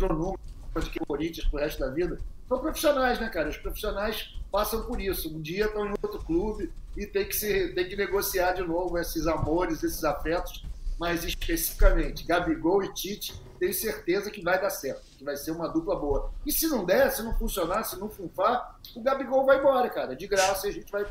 números 0.00 0.88
que 0.90 1.02
o 1.02 1.06
Corinthians 1.06 1.46
pro 1.48 1.60
resto 1.60 1.80
da 1.80 1.90
vida. 1.90 2.18
São 2.48 2.58
profissionais, 2.58 3.20
né, 3.20 3.28
cara? 3.28 3.48
Os 3.48 3.56
profissionais 3.56 4.34
passam 4.50 4.84
por 4.84 5.00
isso. 5.00 5.34
Um 5.34 5.40
dia 5.40 5.66
estão 5.66 5.86
em 5.86 5.94
outro 6.02 6.18
clube 6.24 6.70
e 6.96 7.06
tem 7.06 7.26
que, 7.26 7.34
se, 7.34 7.74
tem 7.74 7.88
que 7.88 7.96
negociar 7.96 8.52
de 8.52 8.62
novo 8.62 8.98
esses 8.98 9.26
amores, 9.26 9.82
esses 9.82 10.04
afetos, 10.04 10.64
mas 10.98 11.24
especificamente 11.24 12.24
Gabigol 12.24 12.84
e 12.84 12.92
Tite, 12.92 13.34
tenho 13.64 13.72
certeza 13.72 14.30
que 14.30 14.42
vai 14.42 14.60
dar 14.60 14.68
certo, 14.68 15.02
que 15.16 15.24
vai 15.24 15.36
ser 15.36 15.50
uma 15.50 15.66
dupla 15.68 15.96
boa. 15.96 16.30
E 16.44 16.52
se 16.52 16.68
não 16.68 16.84
der, 16.84 17.10
se 17.10 17.22
não 17.22 17.34
funcionar, 17.34 17.82
se 17.84 17.98
não 17.98 18.10
funfar, 18.10 18.78
o 18.94 19.00
Gabigol 19.00 19.46
vai 19.46 19.58
embora, 19.58 19.88
cara, 19.88 20.14
de 20.14 20.26
graça 20.26 20.66
e 20.66 20.70
a 20.70 20.72
gente 20.72 20.92
vai 20.92 21.06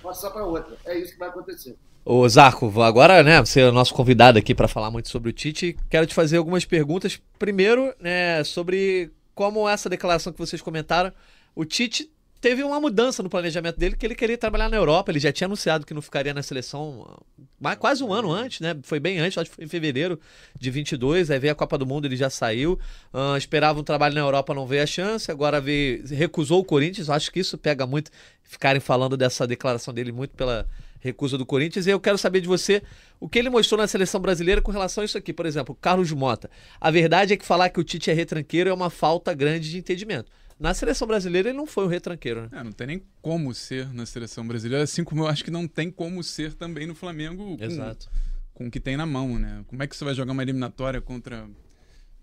passar 0.00 0.30
para 0.30 0.44
outra. 0.44 0.76
É 0.84 0.96
isso 0.96 1.12
que 1.12 1.18
vai 1.18 1.28
acontecer. 1.28 1.76
Ô 2.04 2.28
Zarco, 2.28 2.80
agora, 2.80 3.24
né, 3.24 3.40
você 3.40 3.62
é 3.62 3.68
o 3.68 3.72
nosso 3.72 3.92
convidado 3.92 4.38
aqui 4.38 4.54
para 4.54 4.68
falar 4.68 4.92
muito 4.92 5.08
sobre 5.08 5.30
o 5.30 5.32
Tite. 5.32 5.76
Quero 5.90 6.06
te 6.06 6.14
fazer 6.14 6.36
algumas 6.36 6.64
perguntas. 6.64 7.20
Primeiro, 7.38 7.92
né, 7.98 8.44
sobre 8.44 9.10
como 9.34 9.68
essa 9.68 9.88
declaração 9.88 10.32
que 10.32 10.38
vocês 10.38 10.62
comentaram, 10.62 11.12
o 11.56 11.64
Tite 11.64 12.08
teve 12.40 12.62
uma 12.62 12.80
mudança 12.80 13.22
no 13.22 13.28
planejamento 13.28 13.78
dele, 13.78 13.96
que 13.96 14.06
ele 14.06 14.14
queria 14.14 14.36
trabalhar 14.36 14.68
na 14.68 14.76
Europa. 14.76 15.10
Ele 15.10 15.18
já 15.18 15.32
tinha 15.32 15.46
anunciado 15.46 15.86
que 15.86 15.94
não 15.94 16.02
ficaria 16.02 16.34
na 16.34 16.42
seleção 16.42 17.18
mais, 17.60 17.78
quase 17.78 18.04
um 18.04 18.12
ano 18.12 18.30
antes, 18.30 18.60
né? 18.60 18.76
Foi 18.82 19.00
bem 19.00 19.18
antes, 19.18 19.38
acho 19.38 19.50
que 19.50 19.56
foi 19.56 19.64
em 19.64 19.68
fevereiro 19.68 20.20
de 20.58 20.70
22. 20.70 21.30
Aí 21.30 21.38
veio 21.38 21.52
a 21.52 21.56
Copa 21.56 21.78
do 21.78 21.86
Mundo, 21.86 22.06
ele 22.06 22.16
já 22.16 22.30
saiu. 22.30 22.78
Uh, 23.12 23.36
esperava 23.36 23.80
um 23.80 23.82
trabalho 23.82 24.14
na 24.14 24.20
Europa, 24.20 24.54
não 24.54 24.66
veio 24.66 24.82
a 24.82 24.86
chance. 24.86 25.30
Agora 25.30 25.60
veio, 25.60 26.06
recusou 26.08 26.60
o 26.60 26.64
Corinthians. 26.64 27.08
Acho 27.08 27.30
que 27.32 27.40
isso 27.40 27.56
pega 27.56 27.86
muito, 27.86 28.10
ficarem 28.42 28.80
falando 28.80 29.16
dessa 29.16 29.46
declaração 29.46 29.92
dele 29.92 30.12
muito 30.12 30.34
pela 30.34 30.68
recusa 31.00 31.38
do 31.38 31.46
Corinthians. 31.46 31.86
E 31.86 31.90
eu 31.90 32.00
quero 32.00 32.18
saber 32.18 32.40
de 32.40 32.48
você 32.48 32.82
o 33.18 33.28
que 33.28 33.38
ele 33.38 33.48
mostrou 33.48 33.80
na 33.80 33.86
seleção 33.86 34.20
brasileira 34.20 34.60
com 34.60 34.70
relação 34.70 35.02
a 35.02 35.04
isso 35.04 35.16
aqui. 35.16 35.32
Por 35.32 35.46
exemplo, 35.46 35.76
Carlos 35.80 36.12
Mota. 36.12 36.50
A 36.80 36.90
verdade 36.90 37.32
é 37.32 37.36
que 37.36 37.46
falar 37.46 37.70
que 37.70 37.80
o 37.80 37.84
Tite 37.84 38.10
é 38.10 38.14
retranqueiro 38.14 38.68
é 38.68 38.74
uma 38.74 38.90
falta 38.90 39.32
grande 39.32 39.70
de 39.70 39.78
entendimento. 39.78 40.30
Na 40.58 40.72
seleção 40.72 41.06
brasileira 41.06 41.50
ele 41.50 41.58
não 41.58 41.66
foi 41.66 41.84
o 41.84 41.88
retranqueiro, 41.88 42.42
né? 42.42 42.48
É, 42.52 42.64
não 42.64 42.72
tem 42.72 42.86
nem 42.86 43.02
como 43.20 43.52
ser 43.54 43.92
na 43.92 44.06
seleção 44.06 44.46
brasileira, 44.46 44.84
assim 44.84 45.04
como 45.04 45.22
eu 45.22 45.28
acho 45.28 45.44
que 45.44 45.50
não 45.50 45.68
tem 45.68 45.90
como 45.90 46.22
ser 46.22 46.54
também 46.54 46.86
no 46.86 46.94
Flamengo 46.94 47.58
com, 47.58 47.64
Exato. 47.64 48.10
com 48.54 48.66
o 48.66 48.70
que 48.70 48.80
tem 48.80 48.96
na 48.96 49.04
mão, 49.04 49.38
né? 49.38 49.64
Como 49.66 49.82
é 49.82 49.86
que 49.86 49.94
você 49.94 50.04
vai 50.04 50.14
jogar 50.14 50.32
uma 50.32 50.42
eliminatória 50.42 51.00
contra 51.00 51.46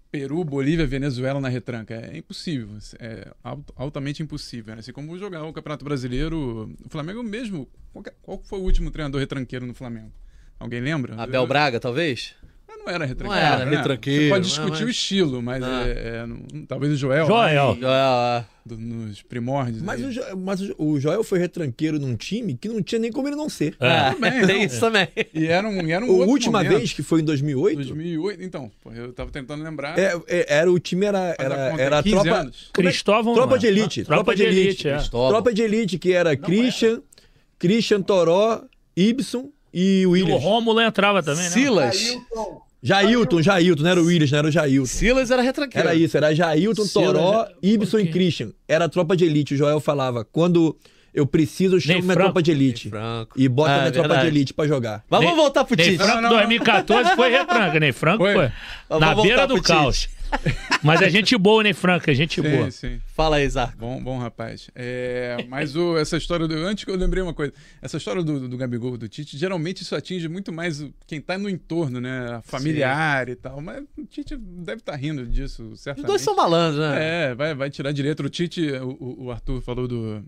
Peru, 0.10 0.44
Bolívia, 0.44 0.88
Venezuela 0.88 1.40
na 1.40 1.48
retranca? 1.48 1.94
É 1.94 2.18
impossível, 2.18 2.70
é 3.00 3.32
altamente 3.76 4.24
impossível. 4.24 4.74
Né? 4.74 4.80
Assim 4.80 4.92
como 4.92 5.18
jogar 5.20 5.44
o 5.44 5.54
Campeonato 5.54 5.86
Brasileiro, 5.86 6.72
o 6.84 6.90
Flamengo 6.90 7.22
mesmo, 7.22 7.70
qual, 7.92 8.04
qual 8.24 8.44
foi 8.44 8.60
o 8.60 8.64
último 8.64 8.90
treinador 8.90 9.20
retranqueiro 9.20 9.68
no 9.68 9.76
Flamengo? 9.76 10.12
Alguém 10.60 10.82
lembra? 10.82 11.22
Abel 11.22 11.46
Braga, 11.46 11.80
talvez? 11.80 12.36
Não 12.86 12.94
era 12.94 13.06
retranqueiro. 13.06 13.42
Não 13.46 13.54
era 13.54 13.66
né? 13.66 13.78
retranqueiro. 13.78 14.24
Você 14.26 14.30
pode 14.30 14.46
discutir 14.48 14.72
mas... 14.72 14.82
o 14.82 14.90
estilo, 14.90 15.42
mas 15.42 15.64
Ah. 15.64 15.84
é, 15.88 15.92
é, 16.24 16.26
não- 16.26 16.66
talvez 16.66 16.94
o 16.94 16.96
Joel. 16.98 17.26
Joel. 17.28 17.76
né, 17.76 17.88
Ah, 17.88 18.44
do- 18.66 18.78
nos 18.78 19.22
primórdios. 19.22 19.82
Mas, 19.82 20.02
o, 20.04 20.12
Jo- 20.12 20.38
mas 20.38 20.62
o 20.62 20.66
Jo- 20.68 20.76
o 20.78 21.00
Joel 21.00 21.24
foi 21.24 21.40
retranqueiro 21.40 22.00
num 22.00 22.16
time 22.16 22.56
que 22.56 22.68
não 22.70 22.82
tinha 22.82 23.00
nem 23.00 23.12
como 23.12 23.28
ele 23.28 23.36
não 23.36 23.50
ser. 23.50 23.76
É. 23.80 23.88
ah, 23.88 24.10
Tudo 24.12 24.22
bem, 24.22 24.32
tem 24.46 24.58
não. 24.60 24.64
isso 24.66 24.80
também. 24.80 25.08
E 25.34 25.46
era 25.48 25.68
um, 25.68 25.90
era 25.90 26.04
um 26.06 26.08
A 26.10 26.12
outro 26.12 26.30
última 26.30 26.60
momento. 26.64 26.78
vez, 26.78 26.94
que 26.94 27.04
foi 27.04 27.22
em 27.22 27.26
2008, 27.26 27.76
2008, 27.78 28.44
então. 28.44 28.72
eu 28.96 29.12
tava 29.14 29.32
tentando 29.32 29.64
lembrar. 29.64 29.98
é, 30.00 30.14
é, 30.28 30.46
era 30.56 30.72
o 30.72 30.80
time 30.80 31.06
era, 31.06 31.36
era, 31.38 31.56
era 31.82 32.00
a 32.00 32.04
15 32.04 32.16
tropa, 32.22 32.38
anos. 32.40 32.70
é- 32.70 32.72
Cristóvão. 32.74 33.34
tropa 33.34 33.50
não 33.52 33.56
é? 33.58 33.60
de 33.60 33.68
elite, 33.68 34.04
Tropa, 34.04 34.36
de 34.36 34.44
elite, 34.44 34.88
é. 34.88 34.98
Tropa 34.98 35.54
de 35.54 35.62
elite 35.62 35.98
que 36.00 36.14
era 36.14 36.36
Christian, 36.38 37.02
Christian 37.60 38.02
Toró, 38.02 38.62
Ibson 38.96 39.50
e 39.74 40.06
o 40.06 40.16
E 40.16 40.22
o 40.22 40.26
Williams. 40.26 40.44
Rômulo 40.44 40.80
entrava 40.80 41.22
também, 41.24 41.44
né? 41.44 41.50
Silas. 41.50 41.96
Ailton, 42.10 42.62
Jailton, 42.86 43.42
Jailton, 43.42 43.82
não 43.84 43.90
era 43.90 44.02
o 44.02 44.06
Williams, 44.06 44.30
não 44.32 44.40
era 44.40 44.48
o 44.50 44.52
Jailton. 44.52 44.86
Silas 44.86 45.32
era 45.32 45.42
retranqueiro. 45.42 45.88
Era 45.88 45.98
isso, 45.98 46.18
era 46.18 46.36
Jailton, 46.36 46.84
Silas, 46.84 47.14
Toró, 47.14 47.48
Ibson 47.64 47.98
Ok. 47.98 48.10
e 48.10 48.12
Christian. 48.12 48.52
Era 48.68 48.86
a 48.86 48.90
tropa 48.90 49.16
de 49.16 49.24
elite. 49.24 49.54
O 49.54 49.58
Joel 49.58 49.80
falava, 49.80 50.26
quando 50.26 50.76
eu 51.14 51.26
preciso, 51.28 51.76
eu 51.76 51.80
chamo 51.80 52.00
minha 52.02 52.14
Franco. 52.14 52.20
tropa 52.28 52.42
de 52.44 52.52
elite. 52.52 52.92
E 53.36 53.48
bota 53.48 53.72
Ah, 53.72 53.78
minha 53.78 53.88
é 53.88 53.92
tropa 53.92 54.08
de 54.10 54.14
verdade. 54.16 54.28
elite 54.28 54.54
pra 54.54 54.68
jogar. 54.68 55.04
Mas 55.10 55.20
vamos 55.20 55.36
Ney- 55.36 55.42
voltar 55.44 55.64
pro 55.66 55.76
Ney 55.78 55.86
Tite. 55.86 55.98
Franco 55.98 56.14
Não, 56.16 56.22
não, 56.22 56.30
não. 56.30 56.38
2014 56.38 57.16
foi 57.16 57.30
retranca, 57.30 57.80
Ney 57.80 57.92
Franco 57.92 58.24
Foi. 58.24 58.34
foi. 58.34 58.52
Vamos 58.90 59.08
Na 59.08 59.16
beira 59.16 59.48
do 59.48 59.62
caos. 59.62 60.10
Mas 60.82 61.00
é 61.00 61.12
gente 61.12 61.38
boa, 61.38 61.62
Ney 61.62 61.74
Franco, 61.74 62.10
é 62.10 62.14
gente 62.16 62.42
boa. 62.42 62.72
Sim, 62.72 62.90
sim. 62.96 63.02
Fala 63.16 63.36
aí, 63.36 63.48
Zarco. 63.48 63.78
Bom, 63.78 64.02
bom 64.04 64.18
rapaz. 64.18 64.68
É, 64.74 65.46
mas 65.48 65.76
o, 65.76 65.96
essa 65.96 66.18
história 66.18 66.48
do. 66.48 66.56
Antes 66.56 66.84
que 66.86 66.90
eu 66.90 66.96
lembrei 66.96 67.22
uma 67.22 67.36
coisa. 67.36 67.54
Essa 67.84 67.98
história 67.98 68.24
do, 68.24 68.48
do 68.50 68.58
Gabigol, 68.58 68.98
do 68.98 69.08
Tite, 69.08 69.38
geralmente 69.38 69.84
isso 69.84 69.96
atinge 69.96 70.28
muito 70.28 70.52
mais 70.52 70.84
quem 71.06 71.22
tá 71.22 71.38
no 71.38 71.48
entorno, 71.48 72.02
né? 72.02 72.42
Familiar 72.46 73.30
e 73.30 73.36
tal. 73.36 73.62
Mas 73.62 73.84
o 73.96 74.06
Tite 74.06 74.36
deve 74.36 74.80
estar 74.80 74.96
rindo 74.96 75.24
disso, 75.28 75.70
Os 75.74 75.82
certamente. 75.82 76.08
dois 76.08 76.22
são 76.24 76.36
malandros, 76.36 76.80
né? 76.80 77.30
É, 77.30 77.36
vai, 77.36 77.54
vai 77.54 77.70
tirar 77.70 77.92
direito. 77.92 78.24
O 78.24 78.30
Tite, 78.30 78.72
o- 78.82 79.26
o 79.26 79.32
Arthur 79.32 79.62
falou 79.62 79.88
do, 79.88 80.24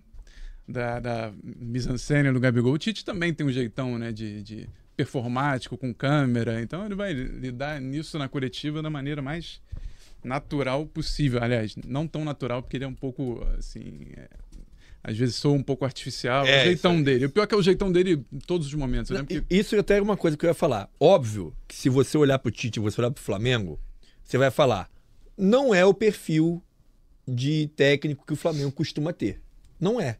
da, 0.67 0.99
da 0.99 1.34
mise-en-scène 1.43 2.32
do 2.32 2.39
Gabigol. 2.39 2.73
O 2.73 2.78
Tite 2.78 3.06
também 3.06 3.34
tem 3.34 3.45
um 3.45 3.51
jeitão, 3.51 3.97
né, 3.97 4.12
de, 4.12 4.41
de 4.41 4.69
performático, 4.95 5.78
com 5.78 5.93
câmera. 5.93 6.62
Então 6.62 6.86
ele 6.86 6.95
vai 6.95 7.13
lidar 7.13 7.80
nisso 7.82 8.17
na 8.17 8.28
coletiva 8.28 8.82
da 8.82 8.89
maneira 8.89 9.21
mais 9.21 9.62
natural 10.23 10.86
possível. 10.86 11.41
Aliás, 11.41 11.75
não 11.86 12.08
tão 12.08 12.25
natural, 12.25 12.62
porque 12.62 12.78
ele 12.78 12.86
é 12.86 12.88
um 12.88 12.95
pouco, 12.95 13.45
assim... 13.58 14.08
é, 14.17 14.28
às 15.04 15.15
vezes 15.15 15.36
soa 15.36 15.54
um 15.54 15.62
pouco 15.62 15.86
artificial. 15.86 16.47
É, 16.47 16.49
É, 16.58 16.62
o 16.62 16.65
jeitão 16.65 17.04
dele. 17.04 17.25
O 17.28 17.30
pior 17.30 17.43
é 17.43 17.47
que 17.47 17.54
é 17.54 17.58
o 17.58 17.62
jeitão 17.62 17.91
dele 17.91 18.25
em 18.34 18.39
todos 18.39 18.65
os 18.65 18.73
momentos. 18.73 19.12
né? 19.12 19.19
Porque 19.19 19.43
Isso 19.47 19.78
até 19.78 19.99
é 19.99 20.01
uma 20.01 20.17
coisa 20.17 20.36
que 20.36 20.43
eu 20.43 20.49
ia 20.49 20.54
falar. 20.56 20.89
Óbvio 20.99 21.54
que 21.67 21.75
se 21.75 21.89
você 21.89 22.17
olhar 22.17 22.39
pro 22.39 22.49
Tite 22.49 22.80
e 22.80 22.82
você 22.82 22.99
olhar 22.99 23.12
pro 23.12 23.21
Flamengo, 23.23 23.80
você 24.23 24.36
vai 24.36 24.49
falar, 24.49 24.89
não 25.38 25.75
é 25.75 25.86
o 25.86 25.93
perfil 25.93 26.60
de 27.28 27.69
técnico 27.75 28.25
que 28.25 28.34
o 28.34 28.36
Flamengo 28.36 28.71
costuma 28.71 29.13
ter. 29.13 29.39
Não 29.80 30.01
é. 30.01 30.17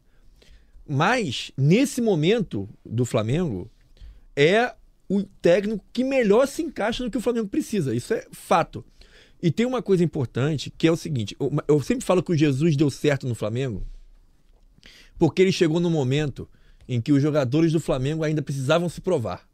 Mas, 0.88 1.52
nesse 1.58 2.02
momento 2.02 2.70
do 2.86 3.06
Flamengo, 3.06 3.70
é 4.36 4.74
o 5.10 5.24
técnico 5.24 5.84
que 5.92 6.04
melhor 6.04 6.48
se 6.48 6.62
encaixa 6.62 7.04
no 7.04 7.10
que 7.10 7.18
o 7.18 7.22
Flamengo 7.22 7.48
precisa. 7.48 7.96
Isso 7.96 8.14
é 8.14 8.28
fato. 8.32 8.86
E 9.42 9.52
tem 9.52 9.66
uma 9.66 9.82
coisa 9.82 10.04
importante 10.04 10.72
que 10.78 10.88
é 10.88 10.92
o 10.92 10.96
seguinte: 10.96 11.36
eu, 11.68 11.82
sempre 11.82 12.06
falo 12.06 12.24
que 12.24 12.32
o 12.32 12.38
Jesus 12.38 12.76
deu 12.76 12.90
certo 12.90 13.28
no 13.28 13.36
Flamengo 13.36 13.86
porque 15.18 15.42
ele 15.42 15.52
chegou 15.52 15.80
no 15.80 15.90
momento 15.90 16.48
em 16.88 17.02
que 17.02 17.12
os 17.12 17.22
jogadores 17.22 17.72
do 17.72 17.80
Flamengo 17.80 18.24
ainda 18.24 18.42
precisavam 18.42 18.88
se 18.90 19.02
provar. 19.02 19.48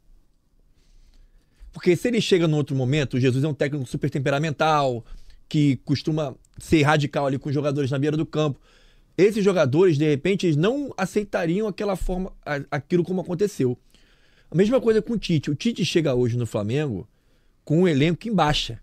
Porque 1.72 1.96
se 1.96 2.08
ele 2.08 2.20
chega 2.20 2.46
no 2.46 2.56
outro 2.56 2.76
momento, 2.76 3.14
o 3.14 3.20
Jesus 3.20 3.42
é 3.42 3.48
um 3.48 3.54
técnico 3.54 3.86
super 3.86 4.10
temperamental, 4.10 5.04
que 5.48 5.76
costuma 5.84 6.34
ser 6.58 6.82
radical 6.82 7.26
ali 7.26 7.38
com 7.38 7.48
os 7.48 7.54
jogadores 7.54 7.90
na 7.90 7.98
beira 7.98 8.16
do 8.16 8.26
campo. 8.26 8.60
Esses 9.16 9.44
jogadores, 9.44 9.98
de 9.98 10.08
repente, 10.08 10.46
eles 10.46 10.56
não 10.56 10.92
aceitariam 10.96 11.68
aquela 11.68 11.96
forma, 11.96 12.32
aquilo 12.70 13.04
como 13.04 13.20
aconteceu. 13.20 13.76
A 14.50 14.54
mesma 14.54 14.80
coisa 14.80 15.02
com 15.02 15.14
o 15.14 15.18
Tite. 15.18 15.50
O 15.50 15.54
Tite 15.54 15.84
chega 15.84 16.14
hoje 16.14 16.36
no 16.36 16.46
Flamengo 16.46 17.08
com 17.64 17.82
um 17.82 17.88
elenco 17.88 18.28
em 18.28 18.34
baixa, 18.34 18.80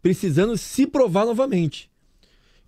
precisando 0.00 0.56
se 0.56 0.86
provar 0.86 1.24
novamente. 1.24 1.90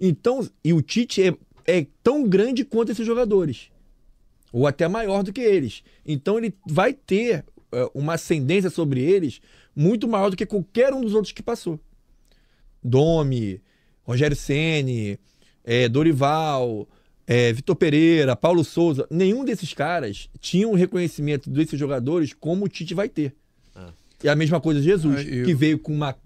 Então, 0.01 0.47
e 0.65 0.73
o 0.73 0.83
Tite 0.83 1.23
é, 1.23 1.35
é 1.67 1.87
tão 2.03 2.29
grande 2.29 2.65
quanto 2.65 2.93
esses 2.93 3.07
jogadores, 3.07 3.71
ou 4.53 4.67
até 4.67 4.89
maior 4.89 5.23
do 5.23 5.33
que 5.33 5.41
eles. 5.41 5.83
Então, 6.05 6.39
ele 6.39 6.55
vai 6.67 6.93
ter 6.93 7.45
é, 7.73 7.91
uma 7.95 8.15
ascendência 8.15 8.71
sobre 8.71 9.01
eles 9.01 9.41
muito 9.75 10.09
maior 10.09 10.31
do 10.31 10.37
que 10.37 10.47
qualquer 10.47 10.93
um 10.95 11.03
dos 11.03 11.15
outros 11.15 11.33
que 11.33 11.43
passou. 11.43 11.79
Domi, 12.83 13.61
Rogério 14.03 14.37
Ceni, 14.37 15.19
é, 15.67 15.89
Dorival, 15.89 16.89
é, 17.27 17.53
Vitor 17.53 17.75
Pereira, 17.77 18.37
Paulo 18.37 18.63
Souza, 18.65 19.07
nenhum 19.11 19.45
desses 19.45 19.75
caras 19.75 20.31
tinha 20.41 20.67
um 20.69 20.75
reconhecimento 20.75 21.51
desses 21.51 21.79
jogadores 21.79 22.33
como 22.33 22.65
o 22.65 22.69
Tite 22.69 22.95
vai 22.95 23.09
ter. 23.09 23.35
Ah. 23.75 23.91
E 24.25 24.29
a 24.29 24.37
mesma 24.37 24.61
coisa 24.61 24.81
Jesus, 24.81 25.17
Ah, 25.19 25.23
eu- 25.23 25.45
que 25.45 25.55
veio 25.55 25.79
com 25.79 25.93
uma 25.93 26.17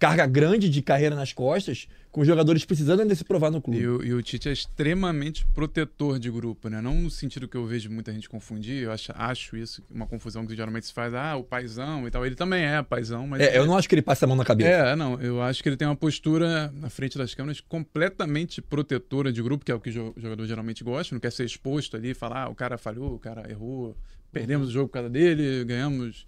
carga 0.00 0.26
grande 0.26 0.68
de 0.70 0.80
carreira 0.82 1.14
nas 1.14 1.30
costas, 1.32 1.86
com 2.10 2.22
os 2.22 2.26
jogadores 2.26 2.64
precisando 2.64 3.00
ainda 3.02 3.14
se 3.14 3.22
provar 3.22 3.50
no 3.50 3.60
clube. 3.60 3.78
E 3.80 3.86
o, 3.86 4.02
e 4.02 4.14
o 4.14 4.22
Tite 4.22 4.48
é 4.48 4.52
extremamente 4.52 5.44
protetor 5.54 6.18
de 6.18 6.30
grupo, 6.30 6.68
né? 6.70 6.80
Não 6.80 6.94
no 6.94 7.10
sentido 7.10 7.46
que 7.46 7.56
eu 7.56 7.66
vejo 7.66 7.88
muita 7.90 8.10
gente 8.12 8.28
confundir, 8.28 8.82
eu 8.84 8.90
acho, 8.92 9.12
acho 9.14 9.56
isso 9.58 9.82
uma 9.90 10.06
confusão 10.06 10.44
que 10.46 10.56
geralmente 10.56 10.86
se 10.86 10.92
faz, 10.92 11.12
ah, 11.14 11.36
o 11.36 11.44
paizão 11.44 12.08
e 12.08 12.10
tal. 12.10 12.24
Ele 12.24 12.34
também 12.34 12.64
é 12.64 12.82
paizão, 12.82 13.26
mas. 13.26 13.42
É, 13.42 13.58
eu 13.58 13.66
não 13.66 13.76
acho 13.76 13.88
que 13.88 13.94
ele 13.94 14.02
passe 14.02 14.24
a 14.24 14.26
mão 14.26 14.36
na 14.36 14.44
cabeça. 14.44 14.70
É, 14.70 14.96
não, 14.96 15.20
eu 15.20 15.40
acho 15.42 15.62
que 15.62 15.68
ele 15.68 15.76
tem 15.76 15.86
uma 15.86 15.94
postura 15.94 16.72
na 16.74 16.88
frente 16.88 17.18
das 17.18 17.34
câmeras 17.34 17.60
completamente 17.60 18.62
protetora 18.62 19.30
de 19.30 19.42
grupo, 19.42 19.64
que 19.64 19.70
é 19.70 19.74
o 19.74 19.78
que 19.80 19.90
o 19.90 19.92
jo- 19.92 20.14
jogador 20.16 20.46
geralmente 20.46 20.82
gosta, 20.82 21.14
não 21.14 21.20
quer 21.20 21.30
ser 21.30 21.44
exposto 21.44 21.96
ali, 21.96 22.14
falar, 22.14 22.44
ah, 22.44 22.48
o 22.48 22.54
cara 22.54 22.78
falhou, 22.78 23.14
o 23.14 23.18
cara 23.18 23.48
errou, 23.50 23.94
perdemos 24.32 24.68
o 24.68 24.72
jogo 24.72 24.88
por 24.88 24.94
causa 24.94 25.10
dele, 25.10 25.62
ganhamos 25.64 26.24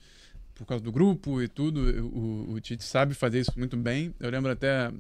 por 0.55 0.67
causa 0.67 0.83
do 0.83 0.93
grupo 0.93 1.43
e 1.43 1.49
tudo. 1.49 1.81
O, 2.07 2.53
o 2.53 2.61
Tite 2.61 2.85
sabe 2.85 3.15
fazer 3.15 3.41
isso 3.41 3.53
muito 3.57 3.77
bem. 3.77 4.15
Eu 4.21 4.31
lembro 4.31 4.51
até 4.51 4.93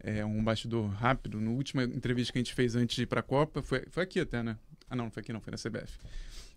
é, 0.00 0.24
um 0.24 0.42
bastidor 0.42 0.88
rápido, 0.90 1.40
na 1.40 1.50
última 1.50 1.84
entrevista 1.84 2.32
que 2.32 2.38
a 2.38 2.42
gente 2.42 2.54
fez 2.54 2.74
antes 2.74 2.96
de 2.96 3.02
ir 3.02 3.06
pra 3.06 3.22
Copa, 3.22 3.62
foi, 3.62 3.84
foi 3.90 4.02
aqui 4.02 4.20
até, 4.20 4.42
né? 4.42 4.56
Ah, 4.88 4.96
não, 4.96 5.04
não 5.04 5.10
foi 5.10 5.20
aqui 5.20 5.32
não, 5.32 5.40
foi 5.40 5.50
na 5.50 5.58
CBF. 5.58 5.98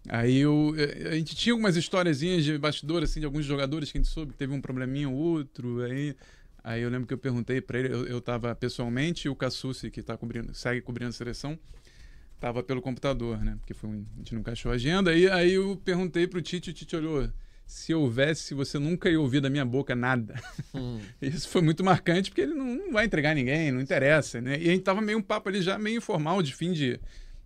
Aí 0.10 0.38
eu, 0.38 0.74
eh, 0.78 1.10
a 1.10 1.16
gente 1.16 1.36
tinha 1.36 1.54
algumas 1.54 1.76
historiezinhas 1.76 2.44
de 2.44 2.58
bastidor, 2.58 3.04
assim, 3.04 3.20
de 3.20 3.26
alguns 3.26 3.46
jogadores 3.46 3.92
que 3.92 3.98
a 3.98 4.02
gente 4.02 4.12
soube 4.12 4.32
que 4.32 4.38
teve 4.38 4.54
um 4.54 4.62
probleminha 4.62 5.10
ou 5.10 5.16
outro, 5.16 5.82
aí... 5.84 6.16
Aí 6.64 6.84
eu 6.84 6.92
lembro 6.92 7.08
que 7.08 7.14
eu 7.16 7.18
perguntei 7.18 7.60
pra 7.60 7.80
ele, 7.80 7.92
eu, 7.92 8.06
eu 8.06 8.22
tava 8.22 8.54
pessoalmente, 8.54 9.28
e 9.28 9.30
o 9.30 9.36
Cassucci, 9.36 9.90
que 9.90 10.04
tá 10.04 10.16
cobrindo, 10.16 10.54
segue 10.54 10.80
cobrindo 10.80 11.10
a 11.10 11.12
seleção, 11.12 11.58
tava 12.40 12.62
pelo 12.62 12.84
computador, 12.84 13.44
né? 13.44 13.56
Porque 13.60 13.74
foi 13.74 13.90
um, 13.90 14.06
a 14.14 14.18
gente 14.20 14.34
não 14.34 14.42
encaixou 14.42 14.72
a 14.72 14.76
agenda. 14.76 15.10
Aí, 15.10 15.28
aí 15.28 15.54
eu 15.54 15.76
perguntei 15.84 16.28
pro 16.28 16.40
Tite, 16.40 16.70
o 16.70 16.74
Tite 16.74 16.96
olhou, 16.96 17.28
se 17.72 17.94
houvesse, 17.94 18.54
você 18.54 18.78
nunca 18.78 19.10
ia 19.10 19.20
ouvir 19.20 19.40
da 19.40 19.50
minha 19.50 19.64
boca 19.64 19.96
nada. 19.96 20.36
Hum. 20.74 21.02
Isso 21.22 21.50
foi 21.50 21.62
muito 21.62 21.84
marcante, 21.84 22.30
porque 22.30 22.42
ele 22.42 22.54
não, 22.54 22.66
não 22.66 22.94
vai 22.94 23.06
entregar 23.06 23.36
ninguém, 23.36 23.74
não 23.74 23.82
interessa, 23.82 24.40
né? 24.40 24.58
E 24.58 24.70
a 24.70 24.72
gente 24.72 24.84
tava 24.84 25.02
meio 25.02 25.18
um 25.18 25.22
papo 25.22 25.50
ali 25.50 25.62
já 25.62 25.78
meio 25.78 25.98
informal, 25.98 26.42
de 26.42 26.56
fim 26.56 26.72
de, 26.72 26.98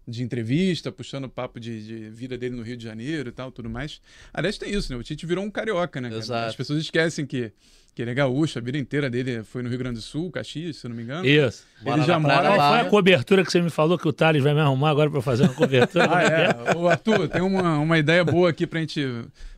de 0.07 0.21
entrevista, 0.21 0.91
puxando 0.91 1.25
o 1.25 1.29
papo 1.29 1.59
de, 1.59 1.83
de 1.83 2.09
vida 2.11 2.38
dele 2.38 2.55
no 2.55 2.61
Rio 2.61 2.77
de 2.77 2.83
Janeiro 2.83 3.29
e 3.29 3.31
tal, 3.31 3.51
tudo 3.51 3.67
mais. 3.67 3.99
Aliás, 4.31 4.59
tem 4.59 4.71
isso, 4.71 4.93
né? 4.93 4.99
O 4.99 5.03
Tite 5.03 5.25
virou 5.25 5.43
um 5.43 5.49
carioca, 5.49 5.99
né? 5.99 6.09
As 6.45 6.55
pessoas 6.55 6.81
esquecem 6.81 7.25
que, 7.25 7.51
que 7.95 8.01
ele 8.01 8.12
é 8.12 8.13
gaúcho, 8.13 8.60
a 8.60 8.62
vida 8.62 8.77
inteira 8.77 9.10
dele 9.10 9.41
foi 9.43 9.63
no 9.63 9.69
Rio 9.69 9.77
Grande 9.77 9.95
do 9.95 10.01
Sul, 10.01 10.29
Caxias, 10.29 10.75
se 10.75 10.88
não 10.89 10.93
me 10.95 11.03
engano. 11.03 11.25
Isso. 11.25 11.65
Ele 11.86 12.03
já 12.03 12.19
mora 12.19 12.41
Qual 12.41 12.58
lá. 12.58 12.69
foi 12.71 12.79
a 12.79 12.89
cobertura 12.89 13.45
que 13.45 13.49
você 13.49 13.62
me 13.62 13.69
falou 13.69 13.97
que 13.97 14.05
o 14.05 14.12
Thales 14.12 14.43
vai 14.43 14.53
me 14.53 14.60
arrumar 14.60 14.89
agora 14.89 15.10
pra 15.10 15.21
fazer 15.21 15.43
uma 15.43 15.53
cobertura? 15.53 16.05
Ah, 16.12 16.23
é. 16.23 16.75
Ô, 16.75 16.89
Arthur, 16.89 17.29
tem 17.29 17.41
uma, 17.41 17.79
uma 17.79 17.97
ideia 17.97 18.23
boa 18.25 18.49
aqui 18.49 18.67
pra 18.67 18.81
gente. 18.81 19.01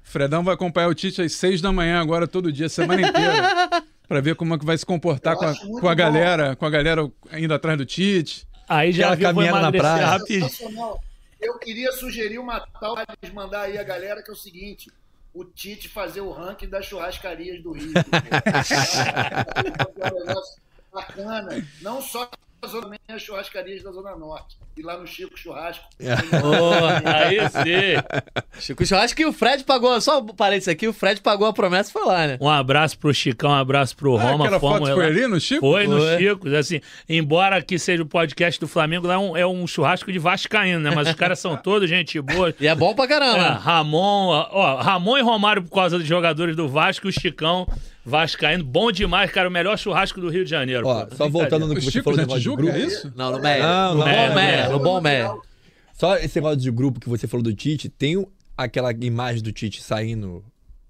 Fredão 0.04 0.44
vai 0.44 0.54
acompanhar 0.54 0.88
o 0.88 0.94
Tite 0.94 1.20
às 1.22 1.34
seis 1.34 1.62
da 1.62 1.72
manhã 1.74 2.00
agora, 2.00 2.28
todo 2.28 2.52
dia, 2.52 2.70
semana 2.70 3.02
inteira. 3.02 3.84
Pra 4.08 4.22
ver 4.22 4.36
como 4.36 4.54
é 4.54 4.58
que 4.58 4.66
vai 4.66 4.78
se 4.78 4.86
comportar 4.86 5.34
Eu 5.34 5.40
com 5.40 5.46
a, 5.46 5.82
com 5.82 5.90
a 5.90 5.94
galera, 5.96 6.56
com 6.56 6.66
a 6.66 6.70
galera 6.70 7.12
indo 7.34 7.54
atrás 7.54 7.78
do 7.78 7.86
Tite. 7.86 8.48
Aí 8.70 8.94
já 8.94 9.14
viu, 9.16 9.26
vou 9.34 9.44
caminhada 9.44 9.62
na 9.62 9.72
praia. 9.72 10.06
rapidinho. 10.06 10.48
Sensacional. 10.48 11.04
Eu 11.42 11.58
queria 11.60 11.92
sugerir 11.92 12.40
uma 12.40 12.60
tal 12.80 12.96
de 13.22 13.34
mandar 13.34 13.64
aí 13.64 13.78
a 13.78 13.84
galera 13.84 14.24
que 14.24 14.30
é 14.30 14.34
o 14.34 14.38
seguinte: 14.38 14.90
o 15.38 15.46
Tite 15.46 15.88
fazer 15.88 16.22
o 16.22 16.32
ranking 16.32 16.68
das 16.68 16.86
churrascarias 16.86 17.62
do 17.62 17.72
Rio. 17.72 17.94
É 20.00 20.14
um 20.14 20.26
negócio 20.26 20.62
Bacana. 20.92 21.68
Não 21.82 22.02
só 22.02 22.30
também 22.62 23.00
as 23.08 23.22
churrascarias 23.22 23.84
da 23.84 23.92
Zona 23.92 24.16
Norte. 24.16 24.58
E 24.76 24.82
lá 24.82 24.98
no 24.98 25.08
Chico 25.08 25.38
Churrasco. 25.38 25.86
Pô, 26.00 27.08
aí 27.08 27.40
sim. 27.50 28.60
Chico 28.60 28.86
Churrasco 28.86 29.16
que 29.18 29.26
o 29.26 29.34
Fred 29.34 29.64
pagou, 29.64 30.00
só 30.02 30.20
um 30.20 30.26
parênteses 30.28 30.68
aqui, 30.68 30.88
o 30.88 30.94
Fred 30.94 31.22
pagou 31.22 31.48
a 31.48 31.54
promessa 31.54 31.90
e 31.90 31.94
foi 31.94 32.06
lá, 32.06 32.28
né? 32.28 32.38
Um 32.42 32.50
abraço 32.50 32.98
pro 33.00 33.14
Chicão, 33.14 33.52
um 33.52 33.56
abraço 33.56 33.96
pro 33.96 34.18
Ah, 34.18 34.22
Roma. 34.24 34.46
aquela 34.46 34.60
foto 34.60 34.86
foi 34.86 35.06
ali 35.06 35.28
no 35.28 35.40
Chico? 35.40 35.62
Foi 35.62 35.88
no 35.88 35.98
Foi. 36.00 36.18
Chico, 36.18 36.50
assim, 36.56 36.82
embora 37.10 37.56
aqui 37.58 37.80
seja 37.80 38.04
o 38.04 38.06
podcast 38.06 38.60
do 38.60 38.68
Flamengo, 38.68 39.08
lá 39.08 39.16
é 39.16 39.18
um, 39.18 39.38
é 39.38 39.48
um 39.48 39.66
churrasco 39.66 40.12
de 40.12 40.20
vascaíno, 40.20 40.80
né? 40.80 40.92
Mas 40.94 41.08
os 41.10 41.16
caras 41.16 41.40
são 41.40 41.56
todos 41.58 41.90
gente 41.90 42.20
boa. 42.22 42.54
E 42.60 42.68
é 42.68 42.76
bom 42.76 42.94
pra 42.94 43.06
É, 43.06 43.08
caramba. 43.08 43.50
Ramon, 43.54 44.28
ó, 44.52 44.76
Ramon 44.82 45.18
e 45.18 45.22
Romário 45.22 45.64
por 45.64 45.74
causa 45.74 45.98
dos 45.98 46.08
jogadores 46.08 46.56
do 46.56 46.68
Vasco 46.68 47.08
e 47.08 47.10
o 47.10 47.14
Chicão 47.14 47.68
Vascaíno, 48.08 48.64
bom 48.64 48.90
demais, 48.90 49.30
cara, 49.32 49.50
o 49.50 49.52
melhor 49.52 49.78
churrasco 49.78 50.22
do 50.22 50.30
Rio 50.30 50.46
de 50.46 50.50
Janeiro. 50.50 50.88
Ó, 50.88 51.06
pô. 51.06 51.16
só 51.18 51.28
voltando 51.28 51.68
no 51.68 51.74
O 51.74 51.76
que 51.76 51.82
você 51.82 51.92
Chico 51.92 52.06
falou 52.06 52.18
negócio 52.18 52.40
de 52.40 52.44
Tijuca, 52.46 52.64
grupo. 52.64 52.78
é 52.78 52.80
isso? 52.80 53.14
Não, 53.18 53.32
no 53.34 53.40
Meia. 53.42 53.64
Não, 53.64 53.96
no 53.96 54.04
bom 54.04 54.08
é, 54.08 54.36
Meia, 54.36 54.56
é. 54.56 54.70
no 54.70 54.80
bom 54.80 55.02
Meia. 55.02 55.36
Só 55.94 56.16
esse 56.16 56.38
negócio 56.38 56.58
de 56.58 56.72
grupo 56.72 57.02
que 57.02 57.10
você 57.10 57.28
falou 57.28 57.44
do 57.44 57.54
Tite, 57.54 57.90
tem 57.90 58.26
aquela 58.56 58.94
imagem 58.94 59.44
do 59.44 59.52
Tite 59.52 59.84
saindo 59.84 60.42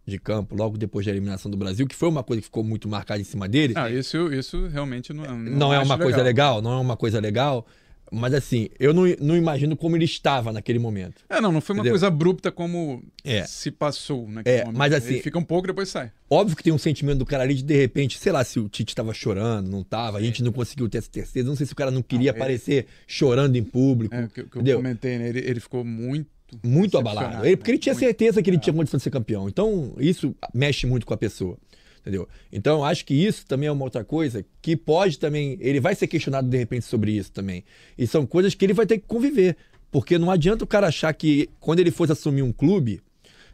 de 0.05 0.19
campo 0.19 0.55
logo 0.55 0.77
depois 0.77 1.07
da 1.07 1.11
eliminação 1.11 1.49
do 1.49 1.57
Brasil, 1.57 1.87
que 1.87 1.95
foi 1.95 2.07
uma 2.07 2.23
coisa 2.23 2.39
que 2.39 2.45
ficou 2.45 2.63
muito 2.63 2.87
marcada 2.87 3.19
em 3.19 3.23
cima 3.23 3.47
dele. 3.47 3.73
Ah, 3.75 3.89
isso, 3.89 4.31
isso 4.31 4.67
realmente 4.67 5.11
não, 5.11 5.23
não, 5.23 5.37
não 5.37 5.73
é 5.73 5.79
uma 5.79 5.97
coisa 5.97 6.21
legal, 6.21 6.61
não 6.61 6.73
é 6.73 6.79
uma 6.79 6.95
coisa 6.95 7.19
legal. 7.19 7.65
Mas 8.11 8.33
assim, 8.33 8.69
eu 8.79 8.93
não, 8.93 9.03
não 9.19 9.35
imagino 9.35 9.75
como 9.75 9.95
ele 9.95 10.05
estava 10.05 10.51
naquele 10.53 10.79
momento. 10.79 11.23
É, 11.29 11.41
não, 11.41 11.51
não 11.51 11.59
foi 11.61 11.73
uma 11.75 11.81
Entendeu? 11.81 11.93
coisa 11.93 12.07
abrupta 12.07 12.51
como 12.51 13.03
É. 13.23 13.43
se 13.45 13.69
passou 13.71 14.27
naquele 14.29 14.55
É, 14.57 14.59
momento. 14.65 14.77
mas 14.77 14.93
assim- 14.93 15.13
Ele 15.15 15.21
fica 15.21 15.37
um 15.37 15.43
pouco 15.43 15.67
e 15.67 15.69
depois 15.69 15.89
sai. 15.89 16.11
Óbvio 16.29 16.55
que 16.55 16.63
tem 16.63 16.71
um 16.73 16.77
sentimento 16.77 17.19
do 17.19 17.25
cara 17.25 17.43
ali 17.43 17.53
de, 17.55 17.63
de 17.63 17.75
repente, 17.75 18.17
sei 18.17 18.31
lá, 18.31 18.43
se 18.43 18.59
o 18.59 18.69
Tite 18.69 18.91
estava 18.91 19.13
chorando, 19.13 19.69
não 19.69 19.83
tava, 19.83 20.17
a 20.17 20.21
gente 20.21 20.41
não 20.43 20.51
conseguiu 20.51 20.87
ter 20.89 20.99
essa 20.99 21.09
certeza, 21.11 21.47
não 21.47 21.55
sei 21.55 21.65
se 21.65 21.73
o 21.73 21.75
cara 21.75 21.91
não 21.91 22.01
queria 22.01 22.31
Não, 22.31 22.37
ele- 22.37 22.43
aparecer 22.43 22.85
chorando 23.05 23.55
em 23.55 23.63
público. 23.63 24.13
É, 24.15 24.23
o 24.25 24.29
que, 24.29 24.43
que 24.43 24.57
eu 24.57 24.75
comentei, 24.77 25.17
né? 25.17 25.29
Ele, 25.29 25.39
ele 25.39 25.59
ficou 25.59 25.83
muito. 25.83 26.27
Muito 26.63 26.97
abalado. 26.97 27.45
Ele, 27.45 27.57
porque 27.57 27.71
ele 27.71 27.77
tinha 27.77 27.93
Muito. 27.93 28.05
certeza 28.05 28.41
que 28.41 28.49
ele 28.49 28.57
tinha 28.57 28.73
condição 28.73 28.97
de 28.97 29.03
ser 29.03 29.09
campeão. 29.09 29.49
Então, 29.49 29.93
isso 29.99 30.33
mexe 30.53 30.87
muito 30.87 31.05
com 31.05 31.13
a 31.13 31.17
pessoa. 31.17 31.57
Entendeu? 32.07 32.27
Então, 32.51 32.85
acho 32.85 33.05
que 33.05 33.13
isso 33.13 33.45
também 33.45 33.67
é 33.67 33.71
uma 33.71 33.83
outra 33.83 34.01
coisa 34.01 34.45
que 34.61 34.77
pode 34.77 35.19
também. 35.19 35.57
Ele 35.59 35.81
vai 35.81 35.93
ser 35.93 36.07
questionado 36.07 36.47
de 36.47 36.57
repente 36.57 36.85
sobre 36.85 37.11
isso 37.11 37.31
também. 37.33 37.65
E 37.97 38.07
são 38.07 38.25
coisas 38.25 38.55
que 38.55 38.65
ele 38.65 38.73
vai 38.73 38.85
ter 38.85 38.97
que 38.97 39.05
conviver. 39.05 39.57
Porque 39.91 40.17
não 40.17 40.31
adianta 40.31 40.63
o 40.63 40.67
cara 40.67 40.87
achar 40.87 41.13
que 41.13 41.49
quando 41.59 41.79
ele 41.79 41.91
fosse 41.91 42.13
assumir 42.13 42.43
um 42.43 42.51
clube, 42.53 43.01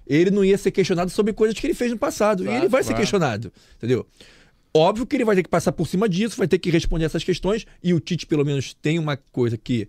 ele 0.05 0.29
não 0.29 0.45
ia 0.45 0.57
ser 0.57 0.69
questionado 0.69 1.09
sobre 1.09 1.33
coisas 1.33 1.59
que 1.59 1.65
ele 1.65 1.73
fez 1.73 1.89
no 1.91 1.97
passado. 1.97 2.43
e 2.43 2.45
Claro, 2.45 2.61
ele 2.61 2.69
vai 2.69 2.83
ser 2.83 2.89
claro. 2.89 3.01
questionado. 3.01 3.53
Entendeu? 3.77 4.05
Óbvio 4.71 5.05
que 5.05 5.15
ele 5.15 5.25
vai 5.25 5.35
ter 5.35 5.43
que 5.43 5.49
passar 5.49 5.71
por 5.71 5.87
cima 5.87 6.07
disso, 6.07 6.37
vai 6.37 6.47
ter 6.47 6.59
que 6.59 6.69
responder 6.69 7.05
essas 7.05 7.23
questões. 7.23 7.65
E 7.83 7.93
o 7.93 7.99
Tite, 7.99 8.27
pelo 8.27 8.45
menos, 8.45 8.73
tem 8.73 8.99
uma 8.99 9.17
coisa 9.17 9.57
que 9.57 9.87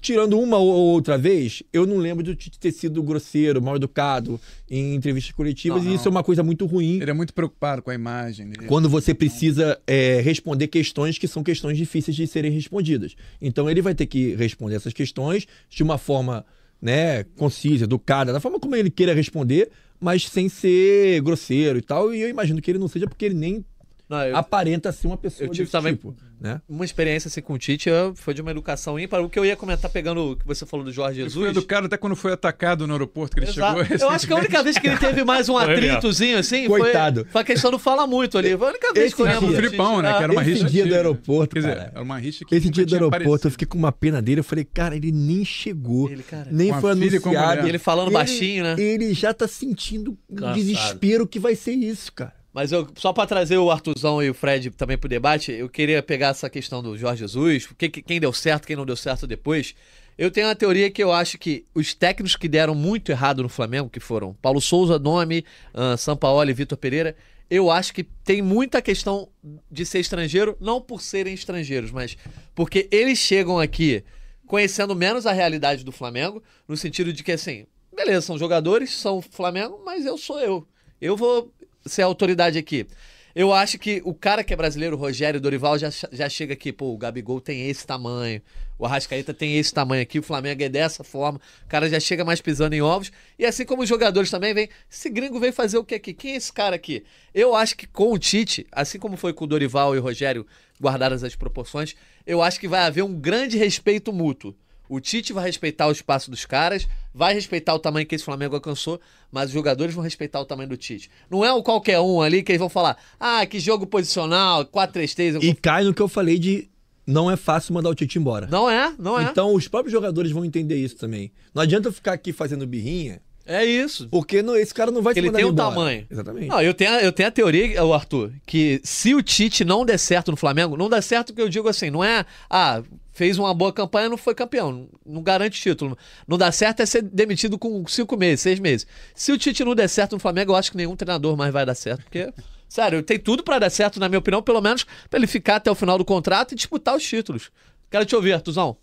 tirando 0.00 0.38
uma 0.38 0.56
ou 0.56 0.66
outra 0.66 1.16
vez, 1.18 1.62
eu 1.72 1.86
não 1.86 1.96
lembro 1.96 2.22
de 2.22 2.50
ter 2.58 2.72
sido 2.72 3.02
grosseiro, 3.02 3.60
mal 3.60 3.76
educado 3.76 4.40
em 4.68 4.94
entrevistas 4.94 5.32
coletivas, 5.32 5.84
Não, 5.84 5.90
e 5.90 5.94
isso 5.94 6.08
é 6.08 6.10
uma 6.10 6.22
coisa 6.22 6.42
muito 6.42 6.64
ruim 6.66 7.00
Ele 7.00 7.10
é 7.10 7.14
muito 7.14 7.34
preocupado 7.34 7.82
com 7.82 7.90
a 7.90 7.94
imagem. 7.94 8.46
Ele... 8.46 8.66
quando 8.66 8.88
você 8.88 9.14
precisa 9.14 9.80
é, 9.86 10.20
responder 10.20 10.68
questões 10.68 11.18
que 11.18 11.28
são 11.28 11.42
questões 11.42 11.76
difíceis 11.76 12.16
de 12.16 12.26
serem 12.26 12.50
respondidas. 12.50 13.14
Então 13.40 13.68
ele 13.68 13.82
vai 13.82 13.94
ter 13.94 14.06
que 14.06 14.34
responder 14.34 14.76
essas 14.76 14.92
questões 14.92 15.46
de 15.68 15.82
uma 15.82 15.98
forma 15.98 16.44
né, 16.80 17.24
concisa, 17.36 17.84
educada, 17.84 18.32
da 18.32 18.40
forma 18.40 18.58
como 18.58 18.74
ele 18.74 18.90
queira 18.90 19.12
responder, 19.12 19.70
mas 20.00 20.26
sem 20.26 20.48
ser 20.48 21.20
grosseiro 21.20 21.78
e 21.78 21.82
tal. 21.82 22.14
E 22.14 22.22
eu 22.22 22.28
imagino 22.28 22.60
que 22.62 22.70
ele 22.70 22.78
não 22.78 22.88
seja 22.88 23.06
porque 23.06 23.24
ele 23.24 23.34
nem 23.34 23.64
Não, 24.10 24.24
eu- 24.24 24.36
aparenta 24.36 24.90
ser 24.90 25.06
uma 25.06 25.16
pessoa 25.16 25.46
eu 25.46 25.50
tive 25.52 25.62
desse 25.62 25.72
também- 25.72 25.94
tipo, 25.94 26.16
né? 26.40 26.60
uma 26.68 26.84
experiência 26.84 27.28
assim 27.28 27.40
com 27.40 27.52
o 27.52 27.58
Tite 27.58 27.88
eu- 27.88 28.12
foi 28.16 28.34
de 28.34 28.42
uma 28.42 28.50
educação 28.50 28.98
ímpar. 28.98 29.20
O 29.22 29.30
que 29.30 29.38
eu 29.38 29.44
ia 29.46 29.54
comentar 29.54 29.88
pegando 29.88 30.32
o 30.32 30.36
que 30.36 30.44
você 30.44 30.66
falou 30.66 30.84
do 30.84 30.90
Jorge 30.90 31.20
Ele 31.20 31.30
foi 31.30 31.42
Jesus. 31.44 31.56
educado 31.56 31.86
até 31.86 31.96
quando 31.96 32.16
foi 32.16 32.32
atacado 32.32 32.88
no 32.88 32.92
aeroporto, 32.92 33.36
que 33.36 33.40
ele 33.44 33.50
Exato. 33.50 33.84
chegou. 33.86 34.08
Eu 34.08 34.10
acho 34.12 34.26
que 34.26 34.32
a 34.32 34.36
única 34.36 34.62
vez 34.64 34.76
que 34.78 34.88
ele 34.88 34.96
teve 34.98 35.22
mais 35.22 35.48
um 35.48 35.56
atritozinho 35.56 36.38
assim 36.38 36.66
Coitado. 36.66 37.20
foi, 37.22 37.30
foi 37.30 37.40
a 37.42 37.44
questão 37.44 37.70
do 37.70 37.78
fala 37.78 38.04
muito 38.04 38.36
ali. 38.36 38.56
Foi 38.58 38.66
a 38.66 38.70
única 38.70 38.92
vez 38.92 39.06
Esse 39.06 39.14
que 39.14 39.22
eu 39.22 39.26
lembro. 39.26 39.40
Com 39.42 39.46
o 39.46 39.54
Filipão, 39.54 40.02
né? 40.02 40.12
Que 40.16 40.22
era 40.24 40.32
uma 40.32 40.42
Esse 40.42 40.50
rixa 40.54 40.64
dia 40.68 40.86
do 40.86 40.94
aeroporto, 40.96 41.54
Quer 41.54 41.60
dizer, 41.60 41.76
cara. 41.76 41.92
era 41.94 42.02
uma 42.02 42.18
rixa 42.18 42.44
que 42.44 42.54
Esse 42.56 42.68
dia 42.68 42.84
do 42.84 42.94
aeroporto, 42.94 43.22
eu 43.22 43.28
aparecido. 43.28 43.50
fiquei 43.52 43.66
com 43.68 43.78
uma 43.78 43.92
pena 43.92 44.20
dele. 44.20 44.40
Eu 44.40 44.44
falei, 44.44 44.64
cara, 44.64 44.96
ele 44.96 45.12
nem 45.12 45.44
chegou. 45.44 46.10
Ele, 46.10 46.24
cara, 46.24 46.48
nem 46.50 46.72
foi 46.80 46.90
anunciado. 46.92 47.68
ele 47.68 47.78
falando 47.78 48.10
baixinho, 48.10 48.64
né? 48.64 48.74
Ele 48.76 49.14
já 49.14 49.32
tá 49.32 49.46
sentindo 49.46 50.18
um 50.28 50.34
Cansado. 50.34 50.54
desespero 50.56 51.26
que 51.28 51.38
vai 51.38 51.54
ser 51.54 51.72
isso, 51.74 52.12
cara. 52.12 52.39
Mas 52.52 52.72
eu, 52.72 52.88
só 52.96 53.12
pra 53.12 53.26
trazer 53.26 53.58
o 53.58 53.70
Artuzão 53.70 54.22
e 54.22 54.28
o 54.28 54.34
Fred 54.34 54.70
também 54.70 54.98
pro 54.98 55.08
debate, 55.08 55.52
eu 55.52 55.68
queria 55.68 56.02
pegar 56.02 56.28
essa 56.28 56.50
questão 56.50 56.82
do 56.82 56.96
Jorge 56.98 57.20
Jesus, 57.20 57.68
que, 57.78 57.88
que- 57.88 58.02
quem 58.02 58.18
deu 58.20 58.32
certo, 58.32 58.66
quem 58.66 58.74
não 58.76 58.84
deu 58.84 58.96
certo 58.96 59.26
depois. 59.26 59.74
Eu 60.18 60.30
tenho 60.30 60.48
uma 60.48 60.56
teoria 60.56 60.90
que 60.90 61.02
eu 61.02 61.12
acho 61.12 61.38
que 61.38 61.64
os 61.74 61.94
técnicos 61.94 62.34
que 62.36 62.48
deram 62.48 62.74
muito 62.74 63.10
errado 63.10 63.42
no 63.42 63.48
Flamengo, 63.48 63.88
que 63.88 64.00
foram 64.00 64.34
Paulo 64.42 64.60
Souza, 64.60 64.98
Nome, 64.98 65.44
uh, 65.72 65.96
Sampaoli 65.96 66.50
e 66.50 66.54
Vitor 66.54 66.76
Pereira, 66.76 67.14
eu 67.48 67.70
acho 67.70 67.94
que 67.94 68.02
tem 68.04 68.42
muita 68.42 68.82
questão 68.82 69.28
de 69.70 69.86
ser 69.86 70.00
estrangeiro, 70.00 70.56
não 70.60 70.80
por 70.80 71.00
serem 71.00 71.32
estrangeiros, 71.34 71.90
mas 71.90 72.16
porque 72.54 72.88
eles 72.90 73.18
chegam 73.18 73.58
aqui 73.58 74.04
conhecendo 74.46 74.94
menos 74.94 75.26
a 75.26 75.32
realidade 75.32 75.84
do 75.84 75.92
Flamengo, 75.92 76.42
no 76.66 76.76
sentido 76.76 77.12
de 77.12 77.22
que 77.22 77.32
assim, 77.32 77.66
beleza, 77.94 78.22
são 78.26 78.36
jogadores, 78.38 78.90
são 78.96 79.22
Flamengo, 79.22 79.80
mas 79.86 80.04
eu 80.04 80.18
sou 80.18 80.38
eu. 80.40 80.66
Eu 81.00 81.16
vou 81.16 81.52
ser 81.86 82.02
autoridade 82.02 82.58
aqui. 82.58 82.86
Eu 83.34 83.52
acho 83.52 83.78
que 83.78 84.02
o 84.04 84.12
cara 84.12 84.42
que 84.42 84.52
é 84.52 84.56
brasileiro, 84.56 84.96
o 84.96 84.98
Rogério 84.98 85.40
Dorival, 85.40 85.78
já, 85.78 85.88
já 86.10 86.28
chega 86.28 86.54
aqui, 86.54 86.72
pô, 86.72 86.92
o 86.92 86.98
Gabigol 86.98 87.40
tem 87.40 87.68
esse 87.68 87.86
tamanho, 87.86 88.42
o 88.76 88.84
Arrascaeta 88.84 89.32
tem 89.32 89.56
esse 89.56 89.72
tamanho 89.72 90.02
aqui, 90.02 90.18
o 90.18 90.22
Flamengo 90.22 90.64
é 90.64 90.68
dessa 90.68 91.04
forma, 91.04 91.40
o 91.64 91.68
cara 91.68 91.88
já 91.88 92.00
chega 92.00 92.24
mais 92.24 92.40
pisando 92.40 92.74
em 92.74 92.82
ovos. 92.82 93.12
E 93.38 93.46
assim 93.46 93.64
como 93.64 93.82
os 93.82 93.88
jogadores 93.88 94.30
também 94.30 94.52
vêm, 94.52 94.68
esse 94.90 95.08
gringo 95.08 95.38
veio 95.38 95.52
fazer 95.52 95.78
o 95.78 95.84
que 95.84 95.94
aqui? 95.94 96.12
Quem 96.12 96.32
é 96.32 96.36
esse 96.36 96.52
cara 96.52 96.74
aqui? 96.74 97.04
Eu 97.32 97.54
acho 97.54 97.76
que 97.76 97.86
com 97.86 98.12
o 98.12 98.18
Tite, 98.18 98.66
assim 98.72 98.98
como 98.98 99.16
foi 99.16 99.32
com 99.32 99.44
o 99.44 99.48
Dorival 99.48 99.94
e 99.94 99.98
o 99.98 100.02
Rogério, 100.02 100.44
guardadas 100.80 101.22
as 101.22 101.36
proporções, 101.36 101.94
eu 102.26 102.42
acho 102.42 102.58
que 102.58 102.66
vai 102.66 102.80
haver 102.80 103.04
um 103.04 103.14
grande 103.14 103.56
respeito 103.56 104.12
mútuo. 104.12 104.56
O 104.90 104.98
Tite 105.00 105.32
vai 105.32 105.44
respeitar 105.46 105.86
o 105.86 105.92
espaço 105.92 106.30
dos 106.30 106.44
caras, 106.44 106.88
vai 107.14 107.32
respeitar 107.32 107.72
o 107.74 107.78
tamanho 107.78 108.04
que 108.04 108.14
esse 108.16 108.24
Flamengo 108.24 108.56
alcançou, 108.56 109.00
mas 109.30 109.46
os 109.46 109.52
jogadores 109.52 109.94
vão 109.94 110.02
respeitar 110.02 110.40
o 110.40 110.44
tamanho 110.44 110.68
do 110.68 110.76
Tite. 110.76 111.08
Não 111.30 111.44
é 111.44 111.52
o 111.52 111.62
qualquer 111.62 112.00
um 112.00 112.20
ali 112.20 112.42
que 112.42 112.50
eles 112.50 112.58
vão 112.58 112.68
falar, 112.68 112.96
ah, 113.18 113.46
que 113.46 113.60
jogo 113.60 113.86
posicional, 113.86 114.64
4-3-3. 114.66 115.42
E 115.42 115.54
cai 115.54 115.84
no 115.84 115.94
que 115.94 116.02
eu 116.02 116.08
falei 116.08 116.38
de 116.40 116.68
não 117.06 117.30
é 117.30 117.36
fácil 117.36 117.72
mandar 117.72 117.88
o 117.90 117.94
Tite 117.94 118.18
embora. 118.18 118.48
Não 118.50 118.68
é, 118.68 118.92
não 118.98 119.18
é. 119.18 119.22
Então 119.24 119.54
os 119.54 119.68
próprios 119.68 119.92
jogadores 119.92 120.32
vão 120.32 120.44
entender 120.44 120.76
isso 120.76 120.96
também. 120.96 121.30
Não 121.54 121.62
adianta 121.62 121.86
eu 121.88 121.92
ficar 121.92 122.12
aqui 122.12 122.32
fazendo 122.32 122.66
birrinha, 122.66 123.20
É 123.46 123.64
isso. 123.64 124.08
porque 124.10 124.42
não- 124.42 124.54
esse 124.56 124.74
cara 124.74 124.90
não 124.90 125.02
vai 125.02 125.14
te 125.14 125.18
Ele 125.20 125.30
tem 125.30 125.44
o 125.44 125.48
embora. 125.50 125.68
tamanho. 125.70 126.06
Exatamente. 126.10 126.48
Não, 126.48 126.60
eu 126.62 126.74
tenho, 126.74 126.90
a- 126.92 127.00
eu 127.02 127.12
tenho 127.12 127.28
a 127.28 127.32
teoria, 127.32 127.80
Arthur, 127.82 128.32
que 128.46 128.80
se 128.84 129.14
o 129.14 129.22
Tite 129.22 129.64
não 129.64 129.84
der 129.84 129.98
certo 129.98 130.30
no 130.32 130.36
Flamengo, 130.36 130.76
não 130.76 130.88
dá 130.88 131.00
certo 131.00 131.32
que 131.32 131.40
eu 131.40 131.48
digo 131.48 131.68
assim, 131.68 131.90
não 131.90 132.02
é, 132.04 132.24
ah, 132.48 132.82
fez 133.20 133.36
uma 133.36 133.52
boa 133.52 133.70
campanha, 133.70 134.08
não 134.08 134.16
foi 134.16 134.34
campeão, 134.34 134.88
não 135.04 135.22
garante 135.22 135.60
título. 135.60 135.94
Não 136.26 136.38
dá 136.38 136.50
certo 136.50 136.80
é 136.80 136.86
ser 136.86 137.02
demitido 137.02 137.58
com 137.58 137.86
cinco 137.86 138.16
meses, 138.16 138.40
seis 138.40 138.58
meses. 138.58 138.86
Se 139.14 139.30
o 139.30 139.36
Tite 139.36 139.62
não 139.62 139.74
der 139.74 139.88
certo 139.88 140.12
no 140.12 140.18
Flamengo, 140.18 140.52
eu 140.52 140.56
acho 140.56 140.70
que 140.70 140.76
nenhum 140.78 140.96
treinador 140.96 141.36
mais 141.36 141.52
vai 141.52 141.66
dar 141.66 141.74
certo, 141.74 142.02
porque, 142.04 142.32
sério, 142.66 143.02
tem 143.02 143.18
tudo 143.18 143.42
pra 143.42 143.58
dar 143.58 143.68
certo, 143.68 144.00
na 144.00 144.08
minha 144.08 144.20
opinião, 144.20 144.42
pelo 144.42 144.62
menos 144.62 144.86
pra 145.10 145.18
ele 145.18 145.26
ficar 145.26 145.56
até 145.56 145.70
o 145.70 145.74
final 145.74 145.98
do 145.98 146.04
contrato 146.04 146.52
e 146.52 146.54
disputar 146.54 146.96
os 146.96 147.06
títulos. 147.06 147.52
Quero 147.90 148.06
te 148.06 148.16
ouvir, 148.16 148.32
Artuzão. 148.32 148.78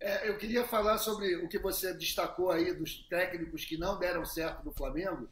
É, 0.00 0.26
eu 0.26 0.38
queria 0.38 0.64
falar 0.64 0.96
sobre 0.96 1.36
o 1.36 1.46
que 1.46 1.58
você 1.58 1.92
destacou 1.92 2.50
aí 2.50 2.72
dos 2.72 3.06
técnicos 3.10 3.66
que 3.66 3.76
não 3.76 3.98
deram 3.98 4.24
certo 4.24 4.64
no 4.64 4.72
Flamengo. 4.72 5.28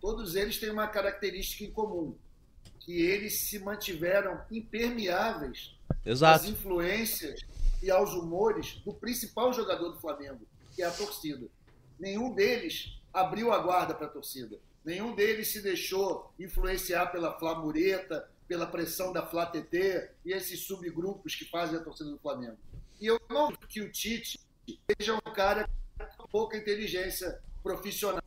Todos 0.00 0.36
eles 0.36 0.58
têm 0.58 0.70
uma 0.70 0.86
característica 0.86 1.64
em 1.64 1.72
comum, 1.72 2.14
que 2.90 3.02
eles 3.02 3.42
se 3.42 3.60
mantiveram 3.60 4.42
impermeáveis 4.50 5.78
às 5.88 6.06
Exato. 6.06 6.46
influências 6.48 7.40
e 7.80 7.88
aos 7.88 8.14
humores 8.14 8.82
do 8.84 8.92
principal 8.92 9.52
jogador 9.52 9.90
do 9.90 10.00
Flamengo, 10.00 10.40
que 10.74 10.82
é 10.82 10.86
a 10.86 10.90
torcida. 10.90 11.46
Nenhum 12.00 12.34
deles 12.34 13.00
abriu 13.14 13.52
a 13.52 13.58
guarda 13.60 13.94
para 13.94 14.06
a 14.06 14.10
torcida. 14.10 14.58
Nenhum 14.84 15.14
deles 15.14 15.52
se 15.52 15.62
deixou 15.62 16.34
influenciar 16.36 17.12
pela 17.12 17.38
Flamureta, 17.38 18.28
pela 18.48 18.66
pressão 18.66 19.12
da 19.12 19.24
Flá 19.24 19.46
TT 19.46 20.10
e 20.24 20.32
esses 20.32 20.58
subgrupos 20.58 21.36
que 21.36 21.44
fazem 21.44 21.78
a 21.78 21.84
torcida 21.84 22.10
do 22.10 22.18
Flamengo. 22.18 22.58
E 23.00 23.06
eu 23.06 23.20
não 23.28 23.50
acho 23.50 23.58
que 23.68 23.80
o 23.80 23.92
Tite 23.92 24.40
seja 24.98 25.14
um 25.14 25.32
cara 25.32 25.70
com 26.18 26.26
pouca 26.26 26.56
inteligência 26.56 27.40
profissional, 27.62 28.20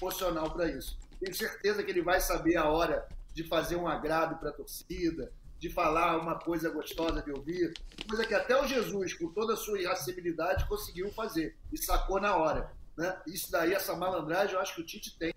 emocional 0.00 0.50
para 0.50 0.68
isso. 0.72 0.98
Tenho 1.20 1.36
certeza 1.36 1.84
que 1.84 1.90
ele 1.92 2.02
vai 2.02 2.20
saber 2.20 2.56
a 2.56 2.68
hora 2.68 3.06
de 3.34 3.44
fazer 3.44 3.76
um 3.76 3.88
agrado 3.88 4.38
para 4.38 4.50
a 4.50 4.52
torcida, 4.52 5.32
de 5.58 5.70
falar 5.70 6.18
uma 6.18 6.38
coisa 6.38 6.70
gostosa 6.70 7.22
de 7.22 7.30
ouvir, 7.30 7.72
coisa 8.08 8.26
que 8.26 8.34
até 8.34 8.60
o 8.60 8.66
Jesus, 8.66 9.14
com 9.14 9.28
toda 9.28 9.54
a 9.54 9.56
sua 9.56 9.80
irascibilidade, 9.80 10.66
conseguiu 10.66 11.10
fazer 11.12 11.56
e 11.72 11.78
sacou 11.78 12.20
na 12.20 12.36
hora. 12.36 12.72
Né? 12.96 13.16
Isso 13.26 13.50
daí, 13.50 13.72
essa 13.72 13.94
malandragem, 13.94 14.54
eu 14.54 14.60
acho 14.60 14.74
que 14.74 14.80
o 14.80 14.84
Tite 14.84 15.16
tem. 15.16 15.32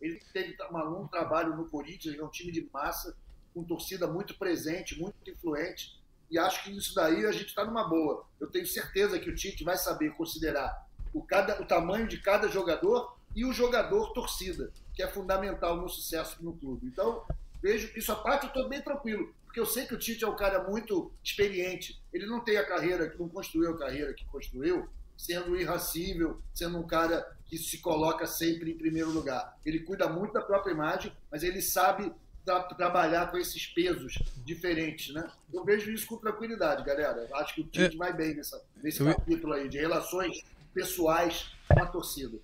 Ele 0.00 0.20
teve 0.32 0.56
um 0.72 1.06
trabalho 1.08 1.56
no 1.56 1.68
Corinthians, 1.68 2.18
é 2.18 2.22
um 2.22 2.30
time 2.30 2.52
de 2.52 2.68
massa, 2.72 3.16
com 3.52 3.64
torcida 3.64 4.06
muito 4.06 4.38
presente, 4.38 4.98
muito 4.98 5.16
influente. 5.28 6.00
E 6.30 6.38
acho 6.38 6.64
que 6.64 6.76
isso 6.76 6.94
daí 6.94 7.26
a 7.26 7.32
gente 7.32 7.48
está 7.48 7.64
numa 7.64 7.88
boa. 7.88 8.24
Eu 8.40 8.46
tenho 8.46 8.66
certeza 8.66 9.18
que 9.18 9.28
o 9.28 9.34
Tite 9.34 9.64
vai 9.64 9.76
saber 9.76 10.14
considerar 10.14 10.86
o, 11.12 11.22
cada, 11.22 11.60
o 11.60 11.66
tamanho 11.66 12.06
de 12.06 12.18
cada 12.18 12.48
jogador 12.48 13.16
e 13.34 13.44
o 13.44 13.52
jogador 13.52 14.12
torcida, 14.12 14.72
que 14.98 15.02
é 15.04 15.06
fundamental 15.06 15.76
no 15.76 15.88
sucesso 15.88 16.38
no 16.40 16.52
clube. 16.54 16.88
Então, 16.88 17.22
vejo 17.62 17.88
isso 17.96 18.10
a 18.10 18.16
parte 18.16 18.46
eu 18.46 18.48
estou 18.48 18.68
bem 18.68 18.82
tranquilo, 18.82 19.32
porque 19.44 19.60
eu 19.60 19.64
sei 19.64 19.86
que 19.86 19.94
o 19.94 19.98
Tite 19.98 20.24
é 20.24 20.28
um 20.28 20.34
cara 20.34 20.64
muito 20.68 21.12
experiente. 21.22 22.02
Ele 22.12 22.26
não 22.26 22.40
tem 22.40 22.56
a 22.56 22.66
carreira, 22.66 23.14
não 23.16 23.28
construiu 23.28 23.70
a 23.70 23.78
carreira 23.78 24.12
que 24.12 24.24
construiu, 24.24 24.88
sendo 25.16 25.56
irracível, 25.56 26.42
sendo 26.52 26.78
um 26.78 26.82
cara 26.84 27.24
que 27.46 27.56
se 27.56 27.78
coloca 27.78 28.26
sempre 28.26 28.72
em 28.72 28.76
primeiro 28.76 29.10
lugar. 29.12 29.56
Ele 29.64 29.78
cuida 29.78 30.08
muito 30.08 30.32
da 30.32 30.42
própria 30.42 30.72
imagem, 30.72 31.12
mas 31.30 31.44
ele 31.44 31.62
sabe 31.62 32.12
tra 32.44 32.60
trabalhar 32.64 33.30
com 33.30 33.38
esses 33.38 33.68
pesos 33.68 34.18
diferentes, 34.44 35.14
né? 35.14 35.30
Eu 35.54 35.64
vejo 35.64 35.92
isso 35.92 36.08
com 36.08 36.16
tranquilidade, 36.16 36.82
galera. 36.84 37.28
Acho 37.34 37.54
que 37.54 37.60
o 37.60 37.64
Tite 37.68 37.94
É. 37.94 37.98
vai 37.98 38.12
bem 38.12 38.34
nessa, 38.34 38.60
nesse 38.82 39.04
capítulo 39.04 39.52
aí 39.52 39.68
de 39.68 39.78
relações 39.78 40.42
pessoais 40.74 41.52
com 41.68 41.80
a 41.80 41.86
torcida. 41.86 42.36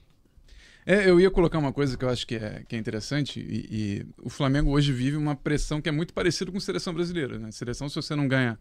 É, 0.86 1.08
eu 1.08 1.18
ia 1.18 1.30
colocar 1.30 1.58
uma 1.58 1.72
coisa 1.72 1.96
que 1.96 2.04
eu 2.04 2.10
acho 2.10 2.26
que 2.26 2.34
é, 2.34 2.62
que 2.68 2.76
é 2.76 2.78
interessante, 2.78 3.40
e, 3.40 3.68
e 3.70 4.06
o 4.22 4.28
Flamengo 4.28 4.70
hoje 4.70 4.92
vive 4.92 5.16
uma 5.16 5.34
pressão 5.34 5.80
que 5.80 5.88
é 5.88 5.92
muito 5.92 6.12
parecida 6.12 6.50
com 6.50 6.58
a 6.58 6.60
seleção 6.60 6.92
brasileira. 6.92 7.38
Né? 7.38 7.50
Seleção, 7.50 7.88
se 7.88 7.96
você 7.96 8.14
não 8.14 8.28
ganha 8.28 8.58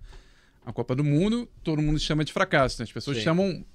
a 0.66 0.72
Copa 0.72 0.96
do 0.96 1.04
Mundo, 1.04 1.50
todo 1.64 1.82
mundo 1.82 2.00
chama 2.00 2.24
de 2.24 2.32
fracasso. 2.32 2.80
né? 2.80 2.84
As 2.84 2.92
pessoas 2.92 3.18
Sim. 3.18 3.24
chamam 3.24 3.66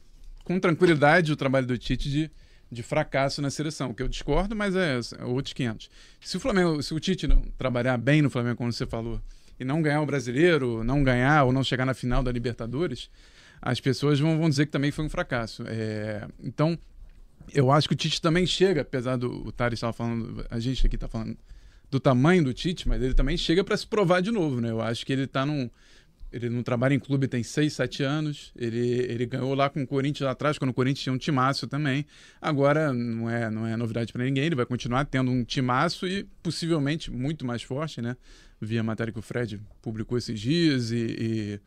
com 0.44 0.58
tranquilidade 0.58 1.30
o 1.30 1.36
trabalho 1.36 1.66
do 1.66 1.76
Tite 1.76 2.08
de, 2.10 2.30
de 2.72 2.82
fracasso 2.82 3.42
na 3.42 3.50
seleção, 3.50 3.92
que 3.92 4.02
eu 4.02 4.08
discordo, 4.08 4.56
mas 4.56 4.74
é, 4.74 4.98
é 5.18 5.24
outros 5.24 5.52
500. 5.52 5.90
Se 6.20 6.38
o 6.38 6.40
Flamengo, 6.40 6.82
se 6.82 6.94
o 6.94 6.98
Tite 6.98 7.26
não 7.26 7.42
trabalhar 7.58 7.98
bem 7.98 8.22
no 8.22 8.30
Flamengo, 8.30 8.56
como 8.56 8.72
você 8.72 8.86
falou, 8.86 9.20
e 9.60 9.64
não 9.64 9.82
ganhar 9.82 10.00
o 10.00 10.06
brasileiro, 10.06 10.82
não 10.82 11.02
ganhar 11.02 11.44
ou 11.44 11.52
não 11.52 11.62
chegar 11.62 11.84
na 11.84 11.92
final 11.92 12.22
da 12.22 12.32
Libertadores, 12.32 13.10
as 13.60 13.80
pessoas 13.80 14.18
vão, 14.18 14.38
vão 14.38 14.48
dizer 14.48 14.66
que 14.66 14.72
também 14.72 14.90
foi 14.90 15.04
um 15.04 15.08
fracasso. 15.08 15.64
É, 15.66 16.26
então, 16.42 16.78
eu 17.52 17.70
acho 17.70 17.88
que 17.88 17.94
o 17.94 17.96
Tite 17.96 18.20
também 18.20 18.46
chega, 18.46 18.82
apesar 18.82 19.16
do 19.16 19.50
Thales 19.52 19.78
estava 19.78 19.92
falando, 19.92 20.44
a 20.50 20.58
gente 20.58 20.86
aqui 20.86 20.96
está 20.96 21.08
falando 21.08 21.36
do 21.90 21.98
tamanho 21.98 22.44
do 22.44 22.52
Tite, 22.52 22.88
mas 22.88 23.02
ele 23.02 23.14
também 23.14 23.36
chega 23.36 23.64
para 23.64 23.76
se 23.76 23.86
provar 23.86 24.20
de 24.20 24.30
novo, 24.30 24.60
né? 24.60 24.70
Eu 24.70 24.80
acho 24.80 25.04
que 25.06 25.12
ele 25.12 25.26
tá 25.26 25.44
num 25.44 25.70
ele 26.30 26.50
não 26.50 26.62
trabalha 26.62 26.94
em 26.94 26.98
clube 26.98 27.26
tem 27.26 27.42
6, 27.42 27.72
7 27.72 28.02
anos. 28.02 28.52
Ele, 28.56 28.78
ele 28.78 29.26
ganhou 29.26 29.54
lá 29.54 29.70
com 29.70 29.82
o 29.82 29.86
Corinthians 29.86 30.26
lá 30.26 30.32
atrás, 30.32 30.58
quando 30.58 30.70
o 30.70 30.74
Corinthians 30.74 31.02
tinha 31.02 31.12
um 31.12 31.18
timaço 31.18 31.66
também. 31.66 32.04
Agora 32.40 32.92
não 32.92 33.30
é, 33.30 33.50
não 33.50 33.66
é 33.66 33.76
novidade 33.76 34.12
para 34.12 34.24
ninguém, 34.24 34.44
ele 34.44 34.54
vai 34.54 34.66
continuar 34.66 35.04
tendo 35.06 35.30
um 35.30 35.42
timaço 35.42 36.06
e 36.06 36.24
possivelmente 36.42 37.10
muito 37.10 37.46
mais 37.46 37.62
forte, 37.62 38.02
né? 38.02 38.16
Vi 38.60 38.78
a 38.78 38.82
matéria 38.82 39.12
que 39.12 39.18
o 39.18 39.22
Fred 39.22 39.60
publicou 39.80 40.18
esses 40.18 40.38
dias 40.38 40.90
e, 40.90 40.96
e 40.96 41.60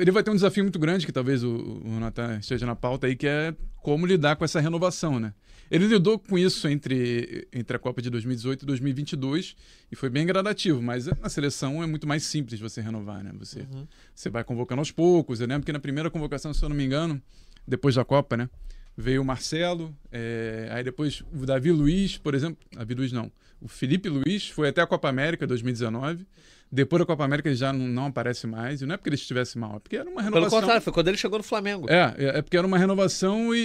ele 0.00 0.10
vai 0.10 0.22
ter 0.22 0.30
um 0.30 0.34
desafio 0.34 0.64
muito 0.64 0.78
grande, 0.78 1.06
que 1.06 1.12
talvez 1.12 1.42
o, 1.42 1.80
o 1.84 2.00
Natan 2.00 2.38
esteja 2.38 2.66
na 2.66 2.76
pauta 2.76 3.06
aí, 3.06 3.16
que 3.16 3.26
é 3.26 3.54
como 3.82 4.06
lidar 4.06 4.36
com 4.36 4.44
essa 4.44 4.60
renovação, 4.60 5.18
né? 5.18 5.32
Ele 5.70 5.86
lidou 5.86 6.18
com 6.18 6.38
isso 6.38 6.66
entre, 6.66 7.46
entre 7.52 7.76
a 7.76 7.78
Copa 7.78 8.00
de 8.00 8.08
2018 8.08 8.62
e 8.62 8.66
2022 8.66 9.54
e 9.92 9.96
foi 9.96 10.08
bem 10.08 10.26
gradativo, 10.26 10.80
mas 10.80 11.06
na 11.06 11.28
seleção 11.28 11.82
é 11.82 11.86
muito 11.86 12.06
mais 12.06 12.22
simples 12.22 12.58
você 12.58 12.80
renovar, 12.80 13.22
né? 13.22 13.32
Você, 13.38 13.66
você 14.14 14.30
vai 14.30 14.42
convocando 14.44 14.80
aos 14.80 14.90
poucos. 14.90 15.40
Eu 15.40 15.46
lembro 15.46 15.66
que 15.66 15.72
na 15.72 15.78
primeira 15.78 16.10
convocação, 16.10 16.54
se 16.54 16.64
eu 16.64 16.70
não 16.70 16.76
me 16.76 16.84
engano, 16.84 17.20
depois 17.66 17.94
da 17.96 18.04
Copa, 18.04 18.36
né? 18.36 18.48
Veio 18.96 19.22
o 19.22 19.24
Marcelo, 19.24 19.94
eh, 20.10 20.68
aí 20.72 20.82
depois 20.82 21.22
o 21.32 21.44
Davi 21.44 21.70
Luiz, 21.70 22.16
por 22.16 22.34
exemplo. 22.34 22.58
Davi 22.74 22.94
Luiz 22.94 23.12
não. 23.12 23.30
O 23.60 23.68
Felipe 23.68 24.08
Luiz 24.08 24.48
foi 24.48 24.68
até 24.68 24.80
a 24.80 24.86
Copa 24.86 25.08
América 25.08 25.46
2019. 25.46 26.26
Depois 26.70 27.00
da 27.00 27.06
Copa 27.06 27.24
América 27.24 27.48
ele 27.48 27.56
já 27.56 27.72
não, 27.72 27.86
não 27.88 28.06
aparece 28.06 28.46
mais. 28.46 28.82
E 28.82 28.86
não 28.86 28.94
é 28.94 28.96
porque 28.98 29.08
ele 29.08 29.16
estivesse 29.16 29.56
mal, 29.58 29.76
é 29.76 29.78
porque 29.78 29.96
era 29.96 30.04
uma 30.08 30.16
Pelo 30.22 30.34
renovação. 30.34 30.60
contrário, 30.60 30.82
foi 30.82 30.92
quando 30.92 31.08
ele 31.08 31.16
chegou 31.16 31.38
no 31.38 31.42
Flamengo. 31.44 31.86
É, 31.90 32.14
é- 32.18 32.38
é 32.38 32.42
porque 32.42 32.56
era 32.56 32.66
uma 32.66 32.76
renovação 32.78 33.54
e, 33.54 33.58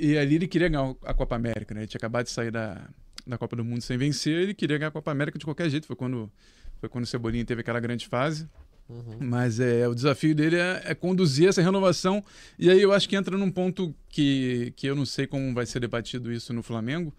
e- 0.00 0.06
e 0.10 0.18
ali 0.18 0.34
ele 0.34 0.46
queria 0.46 0.68
ganhar 0.68 0.94
a 1.04 1.14
Copa 1.14 1.36
América, 1.36 1.74
né? 1.74 1.80
Ele 1.80 1.86
tinha 1.86 1.98
acabado 1.98 2.24
de 2.24 2.30
sair 2.30 2.50
da, 2.50 2.86
da 3.26 3.38
Copa 3.38 3.56
do 3.56 3.64
Mundo 3.64 3.80
sem 3.80 3.96
vencer, 3.96 4.34
ele 4.42 4.54
queria 4.54 4.76
ganhar 4.76 4.88
a 4.88 4.92
Copa 4.92 5.10
América 5.10 5.38
de 5.38 5.44
qualquer 5.44 5.70
jeito. 5.70 5.86
Foi 5.86 5.96
quando, 5.96 6.30
foi 6.80 6.88
quando 6.88 7.04
o 7.04 7.06
Cebolinha 7.06 7.44
teve 7.46 7.62
aquela 7.62 7.80
grande 7.80 8.06
fase. 8.06 8.46
Mas 9.20 9.60
é, 9.60 9.86
o 9.86 9.94
desafio 9.94 10.34
dele 10.34 10.56
é, 10.56 10.82
é 10.86 10.94
conduzir 10.96 11.48
essa 11.48 11.62
renovação. 11.62 12.24
E 12.58 12.68
aí 12.68 12.82
eu 12.82 12.92
acho 12.92 13.08
que 13.08 13.14
entra 13.14 13.38
num 13.38 13.48
ponto 13.50 13.94
que, 14.08 14.72
que 14.76 14.86
eu 14.88 14.96
não 14.96 15.06
sei 15.06 15.28
como 15.28 15.54
vai 15.54 15.64
ser 15.64 15.78
debatido 15.78 16.32
isso 16.32 16.52
no 16.52 16.60
Flamengo, 16.60 17.14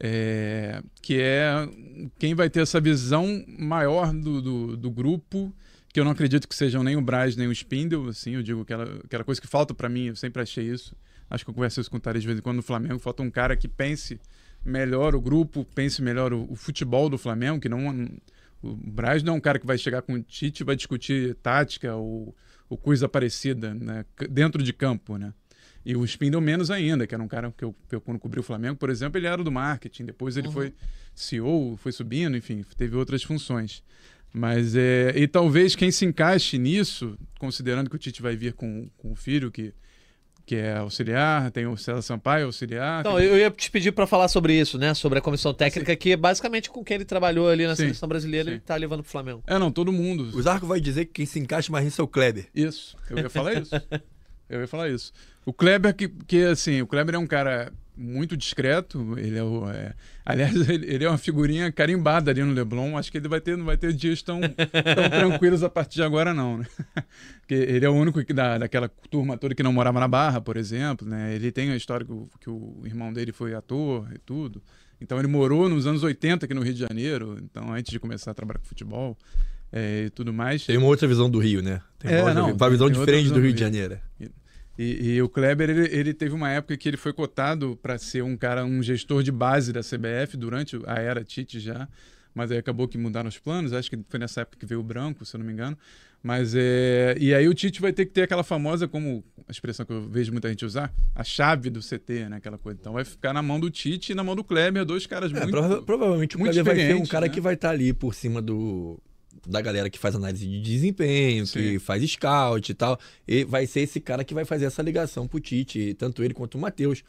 é, 0.00 0.82
que 1.00 1.20
é 1.20 1.68
quem 2.18 2.34
vai 2.34 2.50
ter 2.50 2.60
essa 2.60 2.80
visão 2.80 3.44
maior 3.46 4.12
do, 4.12 4.42
do, 4.42 4.76
do 4.76 4.90
grupo, 4.90 5.54
que 5.92 6.00
eu 6.00 6.04
não 6.04 6.12
acredito 6.12 6.48
que 6.48 6.54
sejam 6.54 6.82
nem 6.82 6.96
o 6.96 7.00
Braz 7.00 7.36
nem 7.36 7.46
o 7.46 7.52
Spindle, 7.52 8.08
assim, 8.08 8.32
eu 8.32 8.42
digo 8.42 8.62
aquela, 8.62 8.84
aquela 9.04 9.24
coisa 9.24 9.40
que 9.40 9.46
falta 9.46 9.72
para 9.72 9.88
mim, 9.88 10.06
eu 10.06 10.16
sempre 10.16 10.42
achei 10.42 10.64
isso. 10.64 10.96
Acho 11.30 11.44
que 11.44 11.50
eu 11.50 11.54
converso 11.54 11.80
isso 11.80 11.90
com 11.90 11.96
o 11.96 12.00
Tare 12.00 12.18
de 12.18 12.26
vez 12.26 12.38
em 12.38 12.42
quando 12.42 12.56
no 12.56 12.62
Flamengo, 12.62 12.98
falta 12.98 13.22
um 13.22 13.30
cara 13.30 13.56
que 13.56 13.68
pense 13.68 14.20
melhor 14.64 15.14
o 15.14 15.20
grupo, 15.20 15.64
pense 15.74 16.02
melhor 16.02 16.32
o, 16.32 16.50
o 16.50 16.56
futebol 16.56 17.08
do 17.08 17.18
Flamengo, 17.18 17.60
que 17.60 17.68
não 17.68 18.08
o 18.62 18.74
Braz 18.74 19.22
não 19.22 19.34
é 19.34 19.36
um 19.36 19.40
cara 19.40 19.58
que 19.58 19.66
vai 19.66 19.76
chegar 19.76 20.02
com 20.02 20.14
o 20.14 20.22
Tite 20.22 20.62
e 20.62 20.64
vai 20.64 20.74
discutir 20.74 21.34
tática 21.36 21.94
ou, 21.94 22.34
ou 22.68 22.78
coisa 22.78 23.08
parecida 23.08 23.74
né, 23.74 24.04
dentro 24.30 24.62
de 24.62 24.72
campo, 24.72 25.18
né? 25.18 25.34
E 25.84 25.94
o 25.96 26.04
Spindle 26.04 26.40
menos 26.40 26.70
ainda, 26.70 27.06
que 27.06 27.14
era 27.14 27.22
um 27.22 27.28
cara 27.28 27.52
que 27.56 27.62
eu, 27.64 27.74
eu 27.92 28.00
quando 28.00 28.18
cobri 28.18 28.40
o 28.40 28.42
Flamengo, 28.42 28.76
por 28.76 28.88
exemplo, 28.88 29.18
ele 29.18 29.26
era 29.26 29.42
do 29.44 29.52
marketing. 29.52 30.06
Depois 30.06 30.36
ele 30.36 30.50
foi 30.50 30.72
CEO, 31.14 31.76
foi 31.76 31.92
subindo, 31.92 32.36
enfim, 32.36 32.64
teve 32.76 32.96
outras 32.96 33.22
funções. 33.22 33.82
Mas 34.32 34.74
é. 34.74 35.12
E 35.14 35.28
talvez 35.28 35.76
quem 35.76 35.90
se 35.90 36.04
encaixe 36.04 36.58
nisso, 36.58 37.16
considerando 37.38 37.88
que 37.88 37.96
o 37.96 37.98
Tite 37.98 38.20
vai 38.22 38.34
vir 38.34 38.52
com, 38.54 38.88
com 38.96 39.12
o 39.12 39.14
filho, 39.14 39.48
que, 39.52 39.72
que 40.44 40.56
é 40.56 40.76
auxiliar, 40.78 41.50
tem 41.52 41.66
o 41.66 41.76
César 41.76 42.02
Sampaio, 42.02 42.46
auxiliar. 42.46 43.00
Então, 43.00 43.16
tem- 43.16 43.26
eu 43.26 43.36
ia 43.36 43.50
te 43.50 43.70
pedir 43.70 43.92
pra 43.92 44.06
falar 44.08 44.26
sobre 44.28 44.58
isso, 44.58 44.76
né? 44.76 44.92
Sobre 44.94 45.18
a 45.20 45.22
comissão 45.22 45.54
técnica, 45.54 45.94
que 45.94 46.12
é 46.12 46.16
basicamente 46.16 46.68
com 46.68 46.82
quem 46.82 46.96
ele 46.96 47.04
trabalhou 47.04 47.48
ali 47.48 47.64
na 47.66 47.76
Sim, 47.76 47.82
seleção 47.82 48.08
brasileira, 48.08 48.46
sim. 48.46 48.52
ele 48.52 48.60
tá 48.60 48.74
levando 48.74 49.02
pro 49.02 49.12
Flamengo. 49.12 49.42
É, 49.46 49.56
não, 49.58 49.70
todo 49.70 49.92
mundo. 49.92 50.24
O 50.36 50.42
Zarco 50.42 50.66
vai 50.66 50.80
dizer 50.80 51.04
que 51.04 51.12
quem 51.12 51.26
se 51.26 51.38
encaixa 51.38 51.70
mais 51.70 51.84
nisso 51.84 52.00
é 52.00 52.04
o 52.04 52.08
Kleber. 52.08 52.48
Isso, 52.54 52.96
eu 53.10 53.18
ia 53.18 53.30
falar 53.30 53.54
isso. 53.60 53.70
Eu 54.48 54.60
ia 54.60 54.68
falar 54.68 54.88
isso. 54.88 55.12
O 55.46 55.52
Kleber, 55.52 55.94
que, 55.94 56.08
que 56.08 56.44
assim, 56.44 56.80
o 56.80 56.86
Kleber 56.86 57.14
é 57.14 57.18
um 57.18 57.26
cara 57.26 57.72
muito 57.96 58.36
discreto. 58.36 59.18
Ele 59.18 59.38
é 59.38 59.42
o. 59.42 59.68
é- 59.70 59.94
aliás, 60.24 60.54
ele, 60.68 60.86
ele 60.92 61.04
é 61.04 61.08
uma 61.08 61.18
figurinha 61.18 61.70
carimbada 61.70 62.30
ali 62.30 62.42
no 62.42 62.52
Leblon. 62.52 62.96
Acho 62.96 63.10
que 63.10 63.18
ele 63.18 63.28
vai 63.28 63.40
ter, 63.40 63.56
não 63.56 63.64
vai 63.64 63.76
ter 63.76 63.92
dias 63.92 64.22
tão, 64.22 64.40
tão 64.40 65.10
tranquilos 65.10 65.62
a 65.62 65.70
partir 65.70 65.96
de 65.96 66.02
agora, 66.02 66.34
não, 66.34 66.58
né? 66.58 66.66
Porque 67.40 67.54
ele 67.54 67.84
é 67.84 67.88
o 67.88 67.94
único 67.94 68.24
que 68.24 68.32
da, 68.32 68.58
daquela 68.58 68.88
turma 69.10 69.36
toda 69.36 69.54
que 69.54 69.62
não 69.62 69.72
morava 69.72 70.00
na 70.00 70.08
Barra, 70.08 70.40
por 70.40 70.56
exemplo, 70.56 71.08
né? 71.08 71.34
Ele 71.34 71.52
tem 71.52 71.70
a 71.70 71.76
história 71.76 72.04
que 72.04 72.12
o, 72.12 72.28
que 72.40 72.50
o 72.50 72.82
irmão 72.84 73.12
dele 73.12 73.32
foi 73.32 73.54
ator 73.54 74.10
e 74.14 74.18
tudo. 74.18 74.62
Então 75.00 75.18
ele 75.18 75.28
morou 75.28 75.68
nos 75.68 75.86
anos 75.86 76.02
80 76.02 76.46
aqui 76.46 76.54
no 76.54 76.62
Rio 76.62 76.72
de 76.72 76.80
Janeiro, 76.80 77.36
então 77.42 77.72
antes 77.72 77.90
de 77.90 78.00
começar 78.00 78.30
a 78.30 78.34
trabalhar 78.34 78.60
com 78.60 78.66
futebol 78.66 79.18
é, 79.76 80.04
e 80.06 80.10
tudo 80.10 80.32
mais. 80.32 80.64
Tem 80.64 80.76
uma 80.78 80.86
outra 80.86 81.08
visão 81.08 81.28
do 81.28 81.38
Rio, 81.40 81.60
né? 81.62 81.80
Tem 81.98 82.10
É, 82.12 82.16
uma, 82.20 82.28
outra- 82.28 82.34
não, 82.42 82.52
uma 82.54 82.70
visão 82.70 82.88
diferente 82.88 83.22
visão 83.24 83.34
do 83.36 83.40
do 83.40 83.44
Rio 83.46 83.52
de 83.52 83.64
Rio. 83.64 83.72
Janeiro. 83.72 83.98
E, 84.78 85.14
e 85.14 85.22
o 85.22 85.28
Kleber, 85.28 85.70
ele, 85.70 85.88
ele 85.96 86.12
teve 86.14 86.34
uma 86.34 86.50
época 86.50 86.76
que 86.76 86.88
ele 86.88 86.96
foi 86.96 87.12
cotado 87.12 87.78
para 87.82 87.96
ser 87.98 88.22
um 88.22 88.36
cara, 88.36 88.64
um 88.64 88.82
gestor 88.82 89.22
de 89.22 89.30
base 89.30 89.72
da 89.72 89.80
CBF 89.80 90.36
durante 90.36 90.76
a 90.86 90.94
era 91.00 91.22
Tite 91.24 91.60
já, 91.60 91.88
mas 92.34 92.50
aí 92.50 92.58
acabou 92.58 92.88
que 92.88 92.98
mudaram 92.98 93.28
os 93.28 93.38
planos. 93.38 93.72
Acho 93.72 93.88
que 93.90 93.98
foi 94.08 94.18
nessa 94.18 94.40
época 94.40 94.58
que 94.58 94.66
veio 94.66 94.80
o 94.80 94.84
branco, 94.84 95.24
se 95.24 95.34
eu 95.36 95.38
não 95.38 95.46
me 95.46 95.52
engano. 95.52 95.78
Mas 96.20 96.54
é. 96.56 97.14
E 97.20 97.32
aí 97.34 97.46
o 97.46 97.54
Tite 97.54 97.80
vai 97.80 97.92
ter 97.92 98.06
que 98.06 98.10
ter 98.12 98.22
aquela 98.22 98.42
famosa, 98.42 98.88
como 98.88 99.22
a 99.46 99.52
expressão 99.52 99.84
que 99.86 99.92
eu 99.92 100.08
vejo 100.08 100.32
muita 100.32 100.48
gente 100.48 100.64
usar, 100.64 100.92
a 101.14 101.22
chave 101.22 101.68
do 101.70 101.80
CT, 101.80 102.28
né? 102.30 102.36
Aquela 102.38 102.58
coisa. 102.58 102.76
Então 102.80 102.94
vai 102.94 103.04
ficar 103.04 103.32
na 103.32 103.42
mão 103.42 103.60
do 103.60 103.70
Tite 103.70 104.10
e 104.10 104.14
na 104.14 104.24
mão 104.24 104.34
do 104.34 104.42
Kleber, 104.42 104.84
dois 104.84 105.06
caras 105.06 105.30
É, 105.30 105.34
muito. 105.34 105.50
prova- 105.50 105.82
provavelmente 105.82 106.34
o 106.34 106.40
muito 106.40 106.52
Kleber 106.52 106.74
vai 106.74 106.84
ser 106.84 106.94
um 106.96 107.06
cara 107.06 107.26
né? 107.26 107.32
que 107.32 107.40
vai 107.40 107.54
estar 107.54 107.70
ali 107.70 107.92
por 107.92 108.12
cima 108.14 108.40
do 108.42 108.98
da 109.46 109.60
galera 109.60 109.90
que 109.90 109.98
faz 109.98 110.14
análise 110.14 110.46
de 110.46 110.60
desempenho, 110.60 111.44
que 111.46 111.72
Sim. 111.72 111.78
faz 111.78 112.02
scout 112.10 112.70
e 112.70 112.74
tal. 112.74 112.98
E 113.26 113.44
vai 113.44 113.66
ser 113.66 113.80
esse 113.80 114.00
cara 114.00 114.24
que 114.24 114.34
vai 114.34 114.44
fazer 114.44 114.64
essa 114.66 114.82
ligação 114.82 115.26
pro 115.28 115.40
Tite, 115.40 115.94
tanto 115.94 116.22
ele 116.22 116.34
quanto 116.34 116.56
o 116.56 116.60
Matheus, 116.60 117.02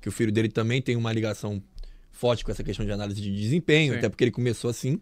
que 0.00 0.08
o 0.08 0.12
filho 0.12 0.32
dele 0.32 0.48
também 0.48 0.80
tem 0.82 0.96
uma 0.96 1.12
ligação 1.12 1.62
forte 2.10 2.44
com 2.44 2.50
essa 2.50 2.62
questão 2.64 2.84
de 2.84 2.92
análise 2.92 3.20
de 3.20 3.30
desempenho, 3.34 3.92
Sim. 3.92 3.98
até 3.98 4.08
porque 4.08 4.24
ele 4.24 4.30
começou 4.30 4.70
assim, 4.70 5.00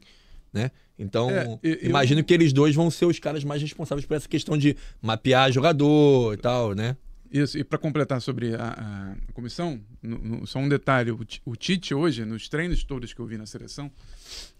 né? 0.52 0.70
Então, 0.98 1.30
É, 1.30 1.58
eu- 1.62 1.78
imagino 1.82 2.22
que 2.22 2.32
eles 2.34 2.52
dois 2.52 2.74
vão 2.74 2.90
ser 2.90 3.06
os 3.06 3.18
caras 3.18 3.42
mais 3.42 3.62
responsáveis 3.62 4.04
por 4.06 4.14
essa 4.16 4.28
questão 4.28 4.56
de 4.58 4.76
mapear 5.00 5.50
jogador 5.50 6.34
e 6.34 6.36
tal, 6.36 6.74
né? 6.74 6.96
Isso, 7.32 7.56
e 7.56 7.62
para 7.62 7.78
completar 7.78 8.20
sobre 8.20 8.54
a, 8.56 9.14
a 9.28 9.32
comissão, 9.32 9.80
no- 10.02 10.18
no- 10.18 10.46
só 10.46 10.58
um 10.58 10.68
detalhe: 10.68 11.10
o, 11.12 11.20
o 11.44 11.54
Tite 11.56 11.94
hoje, 11.94 12.24
nos 12.24 12.48
treinos 12.48 12.82
todos 12.82 13.12
que 13.12 13.20
eu 13.20 13.26
vi 13.26 13.38
na 13.38 13.46
seleção, 13.46 13.90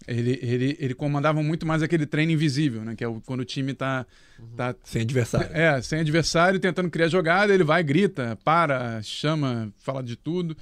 ele, 0.06 0.38
ele, 0.40 0.76
ele 0.78 0.94
comandava 0.94 1.42
muito 1.42 1.66
mais 1.66 1.83
aquele 1.83 2.06
treino 2.06 2.30
invisível, 2.33 2.85
né? 2.85 2.94
Que 2.94 3.02
é 3.02 3.09
o, 3.09 3.20
quando 3.22 3.40
o 3.40 3.44
time 3.44 3.74
tá, 3.74 4.06
tá 4.56 4.74
Sem 4.85 5.02
adversário. 5.02 5.48
é, 5.52 5.83
sem 5.83 5.98
adversário, 6.00 6.61
tentando 6.61 6.88
criar 6.90 7.09
jogada, 7.09 7.52
ele 7.52 7.64
vai, 7.64 7.83
grita, 7.83 8.38
para, 8.44 9.02
chama, 9.02 9.72
fala 9.78 10.00
de 10.02 10.14
tudo, 10.14 10.56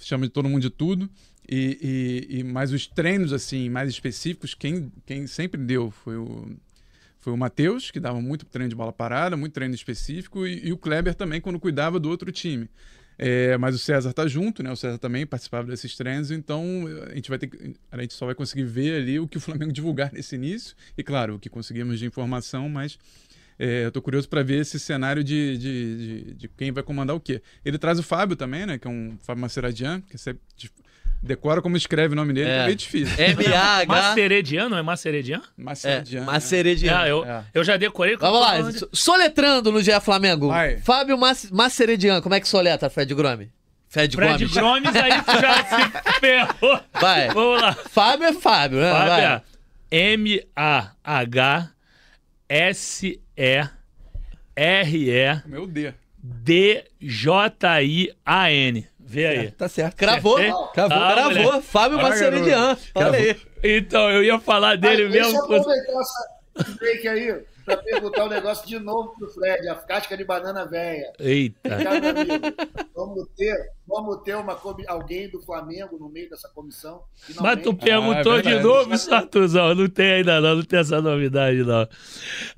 chama 0.00 0.26
de 0.26 0.32
todo 0.32 0.48
mundo 0.48 0.62
de 0.62 0.70
tudo. 0.70 1.10
E, 1.52 2.26
e, 2.30 2.38
e 2.38 2.44
mais 2.44 2.72
os 2.72 2.86
treinos 2.86 3.32
assim 3.32 3.68
mais 3.68 3.90
específicos, 3.90 4.54
quem, 4.54 4.90
quem 5.04 5.26
sempre 5.26 5.60
deu 5.60 5.90
foi 5.90 6.16
o 6.16 6.48
foi 7.20 7.32
o 7.32 7.36
Matheus, 7.36 7.90
que 7.90 8.00
dava 8.00 8.20
muito 8.20 8.46
treino 8.46 8.70
de 8.70 8.74
bola 8.74 8.92
parada, 8.92 9.36
muito 9.36 9.52
treino 9.52 9.74
específico, 9.74 10.46
e, 10.46 10.68
e 10.68 10.72
o 10.72 10.78
Kleber 10.78 11.14
também, 11.14 11.40
quando 11.40 11.60
cuidava 11.60 12.00
do 12.00 12.08
outro 12.08 12.32
time. 12.32 12.68
É, 13.18 13.58
mas 13.58 13.74
o 13.74 13.78
César 13.78 14.14
tá 14.14 14.26
junto, 14.26 14.62
né? 14.62 14.72
O 14.72 14.76
César 14.76 14.96
também 14.96 15.26
participava 15.26 15.66
desses 15.68 15.94
treinos, 15.94 16.30
então 16.30 16.86
a 17.10 17.14
gente 17.14 17.28
vai 17.28 17.38
ter 17.38 17.48
que, 17.48 17.74
a 17.92 18.00
gente 18.00 18.14
só 18.14 18.24
vai 18.24 18.34
conseguir 18.34 18.64
ver 18.64 19.02
ali 19.02 19.20
o 19.20 19.28
que 19.28 19.36
o 19.36 19.40
Flamengo 19.40 19.70
divulgar 19.74 20.10
nesse 20.10 20.34
início, 20.34 20.74
e 20.96 21.02
claro, 21.02 21.34
o 21.34 21.38
que 21.38 21.50
conseguimos 21.50 21.98
de 21.98 22.06
informação, 22.06 22.66
mas 22.70 22.98
é, 23.58 23.84
eu 23.84 23.92
tô 23.92 24.00
curioso 24.00 24.26
para 24.26 24.42
ver 24.42 24.62
esse 24.62 24.80
cenário 24.80 25.22
de, 25.22 25.58
de, 25.58 25.96
de, 25.96 26.34
de 26.34 26.48
quem 26.48 26.72
vai 26.72 26.82
comandar 26.82 27.14
o 27.14 27.20
quê. 27.20 27.42
Ele 27.62 27.76
traz 27.76 27.98
o 27.98 28.02
Fábio 28.02 28.34
também, 28.34 28.64
né? 28.64 28.78
Que 28.78 28.88
é 28.88 28.90
um 28.90 29.18
Fábio 29.20 29.42
Maceradian, 29.42 30.00
que 30.00 30.16
você 30.16 30.34
decora 31.22 31.60
como 31.62 31.76
escreve 31.76 32.12
o 32.14 32.16
nome 32.16 32.32
dele, 32.32 32.48
É. 32.50 32.58
é, 32.58 32.64
meio 32.64 32.76
difícil. 32.76 33.14
M-A-H. 33.22 33.86
Maceredian, 33.86 34.68
não 34.68 34.78
é 34.78 34.82
Maceredian? 34.82 35.38
É, 35.58 35.62
Maceradian. 35.62 36.20
né? 36.20 36.26
Maceredian. 36.26 37.02
É, 37.02 37.10
eu, 37.10 37.24
É. 37.24 37.44
eu 37.54 37.62
já 37.64 37.76
decorei. 37.76 38.16
Vamos 38.16 38.40
lá, 38.40 38.56
Onde- 38.58 38.86
soletrando 38.92 39.70
no 39.72 39.82
GE 39.82 39.98
Flamengo. 40.00 40.48
Vai. 40.48 40.78
Fábio 40.78 41.18
Mas 41.18 41.50
Maceredian, 41.50 42.20
como 42.22 42.34
é 42.34 42.40
que 42.40 42.48
soletra, 42.48 42.88
Fred 42.90 43.14
Gromi? 43.14 43.50
Fred, 43.88 44.14
Fred 44.14 44.46
Gomes. 44.46 44.56
Gomes, 44.56 44.94
aí 44.96 45.20
tu 45.22 45.32
já 45.40 45.64
se 45.66 46.20
ferrou. 46.20 46.80
Vai. 47.00 47.28
Vamos 47.28 47.60
lá. 47.60 47.72
Fábio 47.90 48.26
é 48.28 48.32
Fábio, 48.32 48.78
né? 48.80 48.90
Fábio 48.92 49.08
Vai. 49.08 49.24
é 49.24 49.42
M-A-H-S-E-R-E 54.56 55.42
Meu 55.46 55.66
Deus. 55.66 55.94
D-J-I-A-N. 57.70 58.86
Vê 59.10 59.26
aí. 59.26 59.50
Tá 59.50 59.68
certo. 59.68 59.96
Cravou. 59.96 60.36
Acertei? 60.36 60.54
Cravou. 60.72 60.96
Ah, 60.98 61.12
Cravou. 61.14 61.42
moleque. 61.44 61.62
Fábio 61.66 61.98
Ah, 61.98 62.02
Maceredian. 62.02 62.78
Olha 62.94 63.18
aí. 63.18 63.36
Então, 63.62 64.08
eu 64.10 64.22
ia 64.22 64.38
falar 64.38 64.76
dele 64.76 65.08
deixa 65.08 65.26
mesmo. 65.32 65.38
eu 65.40 65.44
aproveitar 65.44 65.92
essa 66.00 66.76
break 66.78 67.08
aí 67.08 67.42
para 67.64 67.76
perguntar 67.76 68.24
um 68.24 68.28
negócio 68.28 68.66
de 68.66 68.78
novo 68.78 69.14
pro 69.18 69.28
Fred, 69.32 69.68
a 69.68 69.74
casca 69.74 70.16
de 70.16 70.24
banana 70.24 70.64
velha. 70.64 71.12
Eita. 71.20 71.68
Cara, 71.68 72.10
amigo, 72.10 72.32
vamos 72.94 73.28
ter, 73.36 73.54
vamos 73.86 74.22
ter 74.22 74.34
uma, 74.34 74.58
alguém 74.88 75.28
do 75.30 75.40
Flamengo 75.42 75.96
no 75.98 76.08
meio 76.08 76.28
dessa 76.30 76.48
comissão. 76.48 77.02
Mas 77.28 77.36
finalmente. 77.36 77.62
tu 77.62 77.74
perguntou 77.74 78.32
Ah, 78.32 78.38
é 78.38 78.42
de 78.42 78.60
novo, 78.60 78.96
Sartuzão. 78.96 79.74
Não 79.74 79.88
tem 79.88 80.12
ainda, 80.14 80.40
não. 80.40 80.56
Não 80.56 80.62
tem 80.64 80.78
essa 80.80 81.00
novidade, 81.02 81.58
não. 81.62 81.86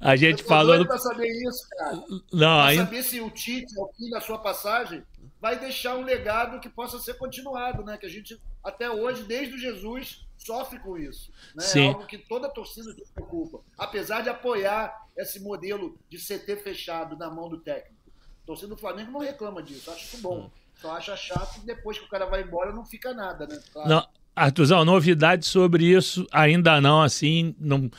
A 0.00 0.14
Eu 0.14 0.16
gente 0.16 0.42
tô 0.44 0.48
falou. 0.48 0.76
doido 0.76 0.86
pra 0.86 0.98
saber 0.98 1.26
isso, 1.28 1.68
cara. 1.76 1.96
Não, 2.32 2.38
Pra 2.38 2.64
ainda. 2.66 2.84
saber 2.84 3.02
se 3.02 3.20
o 3.20 3.28
Tite, 3.30 3.78
ao 3.78 3.92
fim 3.94 4.08
da 4.08 4.20
sua 4.20 4.38
passagem, 4.38 5.02
vai 5.42 5.58
deixar 5.58 5.96
um 5.96 6.04
legado 6.04 6.60
que 6.60 6.68
possa 6.68 7.00
ser 7.00 7.14
continuado, 7.14 7.84
né? 7.84 7.98
Que 7.98 8.06
a 8.06 8.08
gente, 8.08 8.40
até 8.62 8.88
hoje, 8.88 9.24
desde 9.24 9.56
o 9.56 9.58
Jesus, 9.58 10.24
sofre 10.38 10.78
com 10.78 10.96
isso. 10.96 11.32
Né? 11.52 11.64
Sim. 11.64 11.86
É 11.86 11.88
algo 11.88 12.06
que 12.06 12.16
toda 12.16 12.46
a 12.46 12.50
torcida 12.50 12.92
se 12.92 13.12
preocupa. 13.12 13.58
Apesar 13.76 14.20
de 14.22 14.28
apoiar 14.28 15.04
esse 15.16 15.40
modelo 15.40 15.98
de 16.08 16.16
CT 16.16 16.58
fechado 16.62 17.16
na 17.16 17.28
mão 17.28 17.48
do 17.48 17.58
técnico. 17.58 18.00
A 18.44 18.46
torcida 18.46 18.68
do 18.68 18.76
Flamengo 18.76 19.10
não 19.10 19.18
reclama 19.18 19.60
disso, 19.60 19.90
acha 19.90 20.04
isso 20.04 20.18
bom. 20.18 20.48
Só 20.76 20.92
acha 20.92 21.16
chato 21.16 21.60
que 21.60 21.66
depois 21.66 21.98
que 21.98 22.04
o 22.04 22.08
cara 22.08 22.24
vai 22.26 22.42
embora 22.42 22.72
não 22.72 22.84
fica 22.84 23.12
nada, 23.12 23.44
né? 23.44 23.60
Claro. 23.72 23.88
Não, 23.88 24.08
Artuzão, 24.34 24.84
novidade 24.84 25.46
sobre 25.46 25.84
isso 25.84 26.26
ainda 26.32 26.80
não, 26.80 27.02
assim, 27.02 27.54
não, 27.60 27.90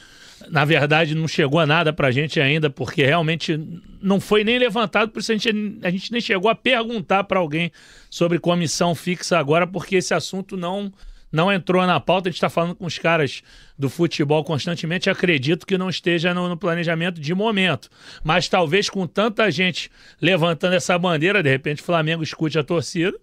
na 0.49 0.65
verdade 0.65 1.13
não 1.13 1.27
chegou 1.27 1.59
a 1.59 1.65
nada 1.65 1.93
pra 1.93 2.11
gente 2.11 2.39
ainda, 2.39 2.69
porque 2.69 3.03
realmente 3.03 3.59
não 4.01 4.19
foi 4.19 4.43
nem 4.43 4.57
levantado, 4.57 5.11
por 5.11 5.19
isso 5.19 5.31
a 5.31 5.35
gente, 5.35 5.79
a 5.83 5.91
gente 5.91 6.11
nem 6.11 6.21
chegou 6.21 6.49
a 6.49 6.55
perguntar 6.55 7.23
pra 7.25 7.39
alguém 7.39 7.71
sobre 8.09 8.39
comissão 8.39 8.95
fixa 8.95 9.37
agora, 9.37 9.67
porque 9.67 9.97
esse 9.97 10.13
assunto 10.13 10.57
não 10.57 10.91
não 11.33 11.51
entrou 11.51 11.83
na 11.87 11.99
pauta, 11.99 12.29
a 12.29 12.31
gente 12.31 12.37
está 12.37 12.49
falando 12.49 12.75
com 12.75 12.85
os 12.85 12.99
caras 12.99 13.41
do 13.75 13.89
futebol 13.89 14.43
constantemente, 14.43 15.09
acredito 15.09 15.65
que 15.65 15.79
não 15.79 15.89
esteja 15.89 16.31
no, 16.31 16.47
no 16.47 16.55
planejamento 16.55 17.19
de 17.19 17.33
momento. 17.33 17.89
Mas 18.23 18.47
talvez 18.47 18.87
com 18.87 19.07
tanta 19.07 19.49
gente 19.49 19.89
levantando 20.21 20.75
essa 20.75 20.95
bandeira, 20.95 21.41
de 21.41 21.49
repente 21.49 21.81
o 21.81 21.85
Flamengo 21.85 22.21
escute 22.21 22.59
a 22.59 22.63
torcida, 22.63 23.17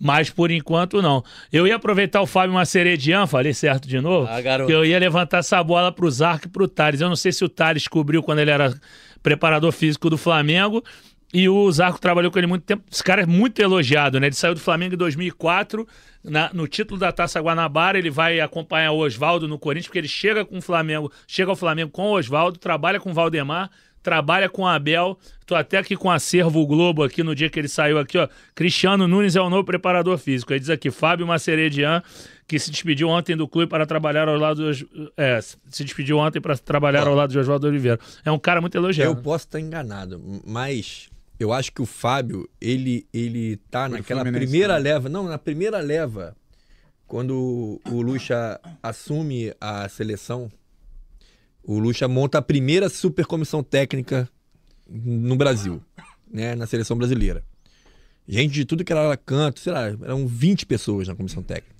mas 0.00 0.30
por 0.30 0.50
enquanto 0.50 1.02
não. 1.02 1.22
Eu 1.52 1.66
ia 1.66 1.76
aproveitar 1.76 2.22
o 2.22 2.26
Fábio 2.26 2.54
Maceredian, 2.54 3.26
falei 3.26 3.52
certo 3.52 3.86
de 3.86 4.00
novo, 4.00 4.26
Ah, 4.30 4.40
garoto. 4.40 4.72
eu 4.72 4.84
ia 4.84 4.98
levantar 4.98 5.38
essa 5.38 5.62
bola 5.62 5.92
pro 5.92 6.10
Zarco 6.10 6.46
e 6.46 6.50
pro 6.50 6.66
Thales. 6.66 7.00
Eu 7.02 7.08
não 7.10 7.16
sei 7.16 7.30
se 7.32 7.44
o 7.44 7.48
Thales 7.48 7.86
cobriu 7.86 8.22
quando 8.22 8.38
ele 8.38 8.50
era 8.50 8.74
preparador 9.22 9.70
físico 9.72 10.08
do 10.08 10.16
Flamengo, 10.16 10.82
e 11.32 11.48
o 11.48 11.70
Zarco 11.70 12.00
trabalhou 12.00 12.32
com 12.32 12.38
ele 12.38 12.46
muito 12.48 12.64
tempo. 12.64 12.82
Esse 12.90 13.04
cara 13.04 13.22
é 13.22 13.26
muito 13.26 13.60
elogiado, 13.60 14.18
né? 14.18 14.26
Ele 14.26 14.34
saiu 14.34 14.54
do 14.54 14.58
Flamengo 14.60 14.94
em 14.94 14.98
2004, 14.98 15.86
na- 16.24 16.50
no 16.52 16.66
título 16.66 16.98
da 16.98 17.12
Taça 17.12 17.38
Guanabara. 17.40 17.96
Ele 17.98 18.10
vai 18.10 18.40
acompanhar 18.40 18.90
o 18.90 18.98
Oswaldo 18.98 19.46
no 19.46 19.56
Corinthians, 19.58 19.86
porque 19.86 19.98
ele 20.00 20.08
chega 20.08 20.44
com 20.44 20.58
o 20.58 20.62
Flamengo, 20.62 21.12
chega 21.28 21.48
ao 21.50 21.54
Flamengo 21.54 21.90
com 21.92 22.02
o 22.08 22.18
Oswaldo, 22.18 22.58
trabalha 22.58 22.98
com 22.98 23.10
o 23.10 23.14
Valdemar, 23.14 23.70
trabalha 24.02 24.48
com 24.48 24.62
o 24.62 24.66
Abel. 24.66 25.18
Tô 25.46 25.54
até 25.54 25.78
aqui 25.78 25.96
com 25.96 26.08
o 26.08 26.10
acervo 26.10 26.66
Globo 26.66 27.02
aqui 27.02 27.22
no 27.22 27.34
dia 27.34 27.50
que 27.50 27.58
ele 27.58 27.68
saiu 27.68 27.98
aqui, 27.98 28.18
ó. 28.18 28.28
Cristiano 28.54 29.06
Nunes 29.08 29.36
é 29.36 29.40
o 29.40 29.50
novo 29.50 29.64
preparador 29.64 30.16
físico. 30.18 30.52
Aí 30.52 30.60
diz 30.60 30.70
aqui, 30.70 30.90
Fábio 30.90 31.26
Maceredian, 31.26 32.02
que 32.46 32.58
se 32.58 32.70
despediu 32.70 33.08
ontem 33.08 33.36
do 33.36 33.46
clube 33.48 33.68
para 33.68 33.86
trabalhar 33.86 34.28
ao 34.28 34.36
lado 34.36 34.62
dos, 34.62 34.84
é, 35.16 35.40
se 35.40 35.84
despediu 35.84 36.18
ontem 36.18 36.40
para 36.40 36.56
trabalhar 36.56 37.06
ao 37.06 37.14
lado 37.14 37.30
de 37.30 37.38
Oswaldo 37.38 37.66
Oliveira. 37.66 37.98
É 38.24 38.30
um 38.30 38.38
cara 38.38 38.60
muito 38.60 38.76
elogiado. 38.76 39.10
Eu 39.10 39.16
posso 39.22 39.44
estar 39.46 39.60
enganado, 39.60 40.20
mas 40.44 41.08
eu 41.38 41.52
acho 41.52 41.72
que 41.72 41.80
o 41.80 41.86
Fábio, 41.86 42.48
ele, 42.60 43.06
ele 43.12 43.56
tá 43.70 43.88
Foi 43.88 43.98
naquela 43.98 44.20
Fluminense 44.20 44.46
primeira 44.46 44.74
também. 44.76 44.92
leva. 44.92 45.08
Não, 45.08 45.24
na 45.24 45.38
primeira 45.38 45.78
leva, 45.80 46.36
quando 47.06 47.80
o 47.90 48.02
Lucha 48.02 48.60
assume 48.82 49.52
a 49.60 49.88
seleção, 49.88 50.50
o 51.62 51.78
Lucha 51.78 52.08
monta 52.08 52.38
a 52.38 52.42
primeira 52.42 52.88
super 52.88 53.26
comissão 53.26 53.62
técnica 53.62 54.28
no 54.88 55.36
Brasil, 55.36 55.82
né? 56.30 56.54
Na 56.54 56.66
seleção 56.66 56.96
brasileira. 56.96 57.44
Gente 58.26 58.52
de 58.52 58.64
tudo 58.64 58.84
que 58.84 58.92
era 58.92 59.16
canto, 59.16 59.60
sei 59.60 59.72
lá, 59.72 59.86
eram 59.86 60.26
20 60.26 60.66
pessoas 60.66 61.08
na 61.08 61.14
comissão 61.14 61.42
técnica. 61.42 61.74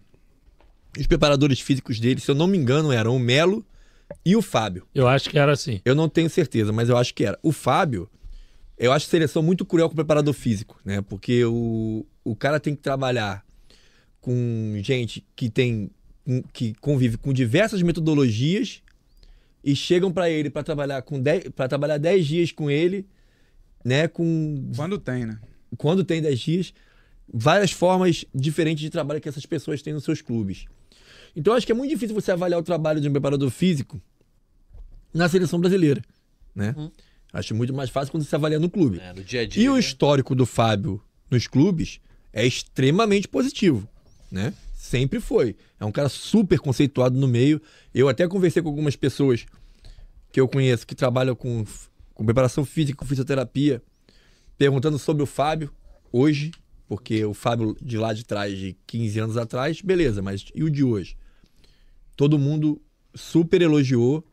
Os 0.98 1.06
preparadores 1.06 1.60
físicos 1.60 2.00
dele, 2.00 2.20
se 2.20 2.30
eu 2.30 2.34
não 2.34 2.46
me 2.46 2.58
engano, 2.58 2.92
eram 2.92 3.14
o 3.14 3.20
Melo 3.20 3.64
e 4.24 4.34
o 4.34 4.42
Fábio. 4.42 4.86
Eu 4.94 5.06
acho 5.06 5.30
que 5.30 5.38
era 5.38 5.52
assim. 5.52 5.80
Eu 5.84 5.94
não 5.94 6.08
tenho 6.08 6.28
certeza, 6.28 6.72
mas 6.72 6.88
eu 6.88 6.96
acho 6.96 7.14
que 7.14 7.24
era. 7.24 7.38
O 7.42 7.52
Fábio, 7.52 8.10
eu 8.76 8.92
acho 8.92 9.06
seleção 9.06 9.42
muito 9.42 9.64
cruel 9.64 9.88
com 9.88 9.92
o 9.92 9.96
preparador 9.96 10.34
físico, 10.34 10.80
né? 10.84 11.00
Porque 11.00 11.44
o, 11.44 12.04
o 12.24 12.34
cara 12.34 12.58
tem 12.58 12.74
que 12.74 12.82
trabalhar 12.82 13.44
com 14.20 14.74
gente 14.82 15.24
que 15.34 15.48
tem 15.48 15.90
que 16.52 16.74
convive 16.74 17.16
com 17.16 17.32
diversas 17.32 17.82
metodologias 17.82 18.82
e 19.62 19.76
chegam 19.76 20.12
pra 20.12 20.30
ele 20.30 20.50
pra 20.50 20.62
trabalhar 20.62 21.02
com 21.02 21.22
para 21.54 21.68
trabalhar 21.68 21.98
10 21.98 22.26
dias 22.26 22.52
com 22.52 22.70
ele, 22.70 23.06
né, 23.84 24.08
com 24.08 24.70
Quando 24.74 24.98
tem, 24.98 25.26
né? 25.26 25.38
quando 25.76 26.04
tem 26.04 26.20
10 26.20 26.38
dias, 26.40 26.74
várias 27.32 27.70
formas 27.70 28.24
diferentes 28.34 28.82
de 28.82 28.90
trabalho 28.90 29.20
que 29.20 29.28
essas 29.28 29.46
pessoas 29.46 29.82
têm 29.82 29.92
nos 29.92 30.04
seus 30.04 30.20
clubes. 30.20 30.66
Então 31.36 31.52
eu 31.52 31.56
acho 31.56 31.66
que 31.66 31.72
é 31.72 31.74
muito 31.74 31.90
difícil 31.90 32.14
você 32.14 32.32
avaliar 32.32 32.58
o 32.58 32.62
trabalho 32.62 33.00
de 33.00 33.08
um 33.08 33.12
preparador 33.12 33.50
físico 33.50 34.00
na 35.14 35.28
seleção 35.28 35.60
brasileira, 35.60 36.02
né? 36.54 36.74
Acho 37.32 37.54
muito 37.54 37.72
mais 37.72 37.90
fácil 37.90 38.10
quando 38.10 38.24
você 38.24 38.34
avalia 38.34 38.58
no 38.58 38.68
clube. 38.68 38.98
É, 39.00 39.12
no 39.12 39.22
dia 39.22 39.42
a 39.42 39.46
dia. 39.46 39.62
E 39.62 39.68
o 39.68 39.74
né? 39.74 39.80
histórico 39.80 40.34
do 40.34 40.44
Fábio 40.44 41.00
nos 41.30 41.46
clubes 41.46 42.00
é 42.32 42.44
extremamente 42.44 43.28
positivo, 43.28 43.88
né? 44.30 44.52
Sempre 44.90 45.20
foi. 45.20 45.54
É 45.78 45.84
um 45.84 45.92
cara 45.92 46.08
super 46.08 46.58
conceituado 46.58 47.16
no 47.16 47.28
meio. 47.28 47.62
Eu 47.94 48.08
até 48.08 48.26
conversei 48.26 48.60
com 48.60 48.68
algumas 48.68 48.96
pessoas 48.96 49.46
que 50.32 50.40
eu 50.40 50.48
conheço 50.48 50.84
que 50.84 50.96
trabalham 50.96 51.36
com, 51.36 51.64
com 52.12 52.24
preparação 52.24 52.64
física, 52.64 52.98
com 52.98 53.06
fisioterapia, 53.06 53.80
perguntando 54.58 54.98
sobre 54.98 55.22
o 55.22 55.26
Fábio 55.26 55.72
hoje, 56.10 56.50
porque 56.88 57.24
o 57.24 57.32
Fábio 57.32 57.76
de 57.80 57.96
lá 57.96 58.12
de 58.12 58.24
trás, 58.24 58.58
de 58.58 58.76
15 58.88 59.20
anos 59.20 59.36
atrás, 59.36 59.80
beleza, 59.80 60.22
mas 60.22 60.46
e 60.52 60.64
o 60.64 60.68
de 60.68 60.82
hoje? 60.82 61.16
Todo 62.16 62.36
mundo 62.36 62.82
super 63.14 63.62
elogiou, 63.62 64.26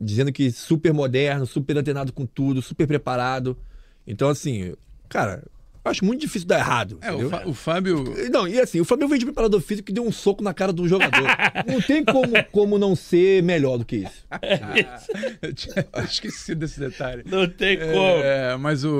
dizendo 0.00 0.32
que 0.32 0.50
super 0.50 0.94
moderno, 0.94 1.44
super 1.44 1.76
antenado 1.76 2.14
com 2.14 2.24
tudo, 2.24 2.62
super 2.62 2.86
preparado. 2.86 3.58
Então, 4.06 4.30
assim, 4.30 4.74
cara, 5.06 5.44
eu 5.84 5.90
acho 5.90 6.04
muito 6.04 6.20
difícil 6.20 6.46
dar 6.46 6.58
errado. 6.58 6.98
É, 7.00 7.12
o, 7.12 7.28
Fá- 7.30 7.42
o 7.46 7.54
Fábio. 7.54 8.04
Não, 8.30 8.46
e 8.46 8.60
assim, 8.60 8.80
o 8.80 8.84
Flamengo 8.84 9.08
veio 9.08 9.18
de 9.20 9.24
preparador 9.26 9.60
físico 9.60 9.86
que 9.86 9.92
deu 9.92 10.04
um 10.06 10.12
soco 10.12 10.42
na 10.42 10.52
cara 10.54 10.72
do 10.72 10.86
jogador. 10.88 11.26
não 11.66 11.80
tem 11.80 12.04
como, 12.04 12.32
como 12.52 12.78
não 12.78 12.94
ser 12.96 13.42
melhor 13.42 13.78
do 13.78 13.84
que 13.84 13.96
isso. 13.96 14.24
Eu 15.42 15.52
tinha 15.54 15.86
esquecido 16.04 16.58
desse 16.60 16.78
detalhe. 16.80 17.22
Não 17.26 17.48
tem 17.48 17.78
como. 17.78 17.90
É, 18.22 18.56
mas 18.56 18.84
o, 18.84 18.90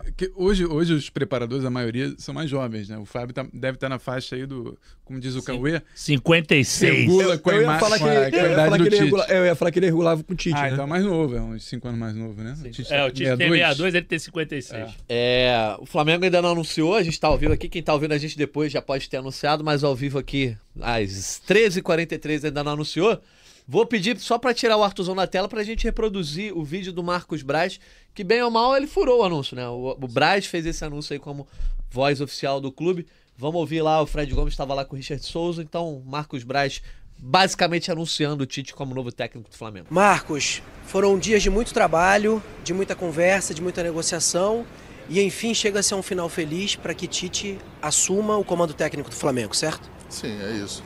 o- 0.00 0.12
que 0.16 0.30
hoje, 0.34 0.64
hoje 0.66 0.92
os 0.94 1.10
preparadores, 1.10 1.64
a 1.64 1.70
maioria, 1.70 2.12
são 2.18 2.34
mais 2.34 2.48
jovens, 2.50 2.88
né? 2.88 2.98
O 2.98 3.04
Fábio 3.04 3.34
tá- 3.34 3.46
deve 3.52 3.76
estar 3.76 3.88
na 3.88 3.98
faixa 3.98 4.36
aí 4.36 4.46
do, 4.46 4.76
como 5.04 5.18
diz 5.20 5.34
o 5.36 5.42
Cauê, 5.42 5.80
56. 5.94 6.92
Regula 6.98 7.38
com 7.38 7.50
a, 7.50 7.54
eu, 7.54 7.62
ia 7.62 7.78
falar 7.78 7.98
que 7.98 8.04
ele, 8.04 8.14
eu, 8.36 8.50
ia 8.50 8.56
falar 8.56 8.78
que 8.78 8.86
ele 8.88 8.98
regula- 8.98 9.26
eu 9.28 9.44
ia 9.46 9.54
falar 9.54 9.70
que 9.70 9.78
ele 9.78 9.86
regulava 9.86 10.22
com 10.24 10.32
o 10.32 10.36
Tite, 10.36 10.56
Ah, 10.56 10.62
né? 10.62 10.70
então 10.72 10.84
é 10.84 10.88
mais 10.88 11.04
novo, 11.04 11.36
é 11.36 11.40
uns 11.40 11.64
5 11.64 11.88
anos 11.88 12.00
mais 12.00 12.14
novo, 12.14 12.42
né? 12.42 12.54
O 12.64 12.70
Tite 12.70 12.92
É, 12.92 12.98
tá 12.98 13.06
o 13.06 13.10
Tite 13.10 13.36
tem 13.36 13.48
62. 13.50 13.60
62, 13.60 13.94
ele 13.94 14.06
tem 14.06 14.18
56. 14.18 14.90
É, 15.08 15.76
o 15.78 15.86
Flamengo 16.00 16.24
ainda 16.24 16.40
não 16.40 16.52
anunciou, 16.52 16.96
a 16.96 17.02
gente 17.02 17.20
tá 17.20 17.28
ao 17.28 17.36
vivo 17.36 17.52
aqui. 17.52 17.68
Quem 17.68 17.82
tá 17.82 17.92
ouvindo 17.92 18.12
a 18.12 18.18
gente 18.18 18.34
depois 18.34 18.72
já 18.72 18.80
pode 18.80 19.06
ter 19.06 19.18
anunciado, 19.18 19.62
mas 19.62 19.84
ao 19.84 19.94
vivo 19.94 20.18
aqui, 20.18 20.56
às 20.80 21.42
13h43 21.46 22.46
ainda 22.46 22.64
não 22.64 22.72
anunciou. 22.72 23.20
Vou 23.68 23.84
pedir 23.84 24.18
só 24.18 24.38
pra 24.38 24.54
tirar 24.54 24.78
o 24.78 24.82
Artuzão 24.82 25.14
da 25.14 25.26
tela 25.26 25.46
pra 25.46 25.62
gente 25.62 25.84
reproduzir 25.84 26.56
o 26.56 26.64
vídeo 26.64 26.90
do 26.90 27.02
Marcos 27.02 27.42
Braz, 27.42 27.78
que 28.14 28.24
bem 28.24 28.42
ou 28.42 28.50
mal 28.50 28.74
ele 28.74 28.86
furou 28.86 29.20
o 29.20 29.24
anúncio, 29.24 29.54
né? 29.54 29.68
O, 29.68 29.90
o 29.90 30.08
Braz 30.08 30.46
fez 30.46 30.64
esse 30.64 30.82
anúncio 30.82 31.12
aí 31.12 31.18
como 31.18 31.46
voz 31.90 32.22
oficial 32.22 32.62
do 32.62 32.72
clube. 32.72 33.06
Vamos 33.36 33.56
ouvir 33.56 33.82
lá, 33.82 34.00
o 34.00 34.06
Fred 34.06 34.32
Gomes 34.32 34.54
estava 34.54 34.72
lá 34.72 34.86
com 34.86 34.94
o 34.94 34.96
Richard 34.96 35.22
Souza, 35.22 35.62
então 35.62 36.02
Marcos 36.06 36.44
Braz 36.44 36.80
basicamente 37.18 37.92
anunciando 37.92 38.44
o 38.44 38.46
Tite 38.46 38.72
como 38.72 38.94
novo 38.94 39.12
técnico 39.12 39.50
do 39.50 39.56
Flamengo. 39.56 39.88
Marcos, 39.90 40.62
foram 40.86 41.18
dias 41.18 41.42
de 41.42 41.50
muito 41.50 41.74
trabalho, 41.74 42.42
de 42.64 42.72
muita 42.72 42.96
conversa, 42.96 43.52
de 43.52 43.60
muita 43.60 43.82
negociação 43.82 44.64
e 45.10 45.20
enfim 45.20 45.52
chega 45.52 45.80
a 45.80 45.82
ser 45.82 45.96
um 45.96 46.02
final 46.02 46.28
feliz 46.28 46.76
para 46.76 46.94
que 46.94 47.08
Tite 47.08 47.58
assuma 47.82 48.36
o 48.36 48.44
comando 48.44 48.72
técnico 48.72 49.10
do 49.10 49.16
Flamengo, 49.16 49.54
certo? 49.56 49.90
Sim, 50.08 50.40
é 50.40 50.52
isso. 50.52 50.84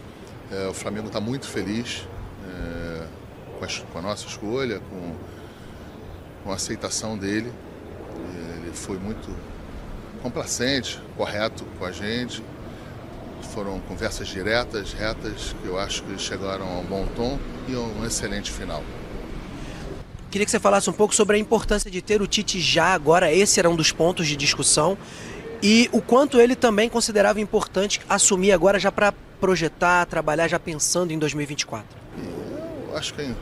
É, 0.51 0.67
o 0.67 0.73
Flamengo 0.73 1.09
está 1.09 1.21
muito 1.21 1.47
feliz 1.47 2.09
é, 2.49 3.07
com, 3.59 3.65
a, 3.67 3.69
com 3.93 3.99
a 3.99 4.03
nossa 4.03 4.27
escolha, 4.27 4.81
com, 4.81 5.15
com 6.43 6.51
a 6.51 6.55
aceitação 6.55 7.19
dele. 7.19 7.53
Ele 8.63 8.73
foi 8.73 8.99
muito 8.99 9.29
complacente, 10.23 10.99
correto 11.19 11.67
com 11.79 11.85
a 11.85 11.93
gente. 11.93 12.43
Foram 13.53 13.79
conversas 13.81 14.27
diretas, 14.29 14.95
retas, 14.95 15.55
que 15.61 15.69
eu 15.69 15.79
acho 15.79 16.03
que 16.03 16.19
chegaram 16.19 16.67
a 16.67 16.79
um 16.79 16.85
bom 16.85 17.07
tom 17.15 17.39
e 17.69 17.75
a 17.75 17.79
um 17.79 18.07
excelente 18.07 18.51
final. 18.51 18.83
Queria 20.35 20.45
que 20.45 20.51
você 20.51 20.59
falasse 20.59 20.91
um 20.91 20.93
pouco 20.93 21.15
sobre 21.15 21.37
a 21.37 21.39
importância 21.39 21.89
de 21.89 22.03
ter 22.03 22.21
o 22.21 22.27
Tite 22.27 22.59
já 22.59 22.87
agora, 22.87 23.33
esse 23.33 23.61
era 23.61 23.71
um 23.71 23.77
dos 23.77 23.93
pontos 23.93 24.27
de 24.27 24.35
discussão, 24.35 24.99
e 25.63 25.89
o 25.93 26.03
quanto 26.03 26.41
ele 26.41 26.57
também 26.57 26.89
considerava 26.89 27.41
importante 27.41 28.01
assumir 28.09 28.51
agora 28.51 28.77
já 28.81 28.91
para 28.91 29.15
projetar, 29.39 30.05
trabalhar 30.07 30.49
já 30.49 30.59
pensando 30.59 31.13
em 31.13 31.21
2024. 31.21 31.87
Eu 32.89 32.99
acho 32.99 33.15
que 33.15 33.23
o 33.23 33.37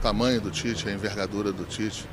tamanho 0.00 0.40
do 0.40 0.50
Tite, 0.50 0.88
a 0.88 0.92
envergadura 0.92 1.52
do 1.52 1.64
Tite, 1.64 2.06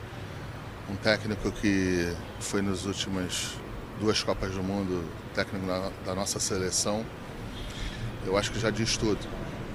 um 0.89 0.97
técnico 0.97 1.49
que 1.49 2.13
foi 2.41 2.61
nas 2.61 2.83
últimas 2.83 3.51
duas 3.97 4.21
Copas 4.21 4.51
do 4.51 4.61
Mundo, 4.61 5.05
técnico 5.33 5.65
da, 5.65 5.89
da 6.05 6.13
nossa 6.13 6.37
seleção, 6.37 7.05
eu 8.25 8.35
acho 8.35 8.51
que 8.51 8.59
já 8.59 8.71
diz 8.71 8.97
tudo. 8.97 9.19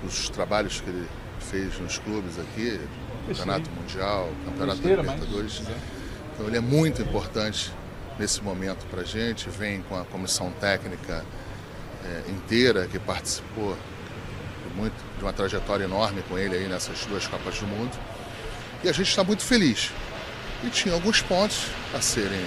Os 0.07 0.29
trabalhos 0.29 0.79
que 0.83 0.91
ele 0.91 1.09
fez 1.43 1.79
nos 1.79 1.99
clubes 1.99 2.39
aqui, 2.39 2.81
Campeonato 3.29 3.71
Mundial, 3.71 4.31
Campeonato 4.45 4.59
da 4.81 4.89
Besteira, 4.89 5.03
mas- 5.03 5.15
Libertadores. 5.21 5.63
Então 6.35 6.47
ele 6.47 6.57
é 6.57 6.61
muito 6.61 7.03
importante 7.03 7.73
nesse 8.19 8.43
momento 8.43 8.87
para 8.91 9.03
a 9.03 9.05
gente, 9.05 9.49
vem 9.51 9.83
com 9.83 9.99
a 9.99 10.05
comissão 10.05 10.51
técnica 10.61 11.25
eh, 12.05 12.23
inteira 12.31 12.87
que 12.87 12.99
participou 12.99 13.77
de 14.69 14.75
muito, 14.77 14.95
de 15.19 15.25
uma 15.25 15.33
trajetória 15.33 15.85
enorme 15.85 16.23
com 16.29 16.39
ele 16.39 16.57
aí 16.57 16.69
nessas 16.69 17.05
duas 17.07 17.27
Copas 17.27 17.59
do 17.59 17.67
Mundo. 17.67 17.91
E 18.83 18.89
a 18.89 18.93
gente 18.93 19.09
está 19.09 19.23
muito 19.23 19.43
feliz. 19.43 19.91
E 20.65 20.71
tinha 20.71 20.95
alguns 20.95 21.21
pontos 21.23 21.67
a 21.95 22.01
serem, 22.01 22.45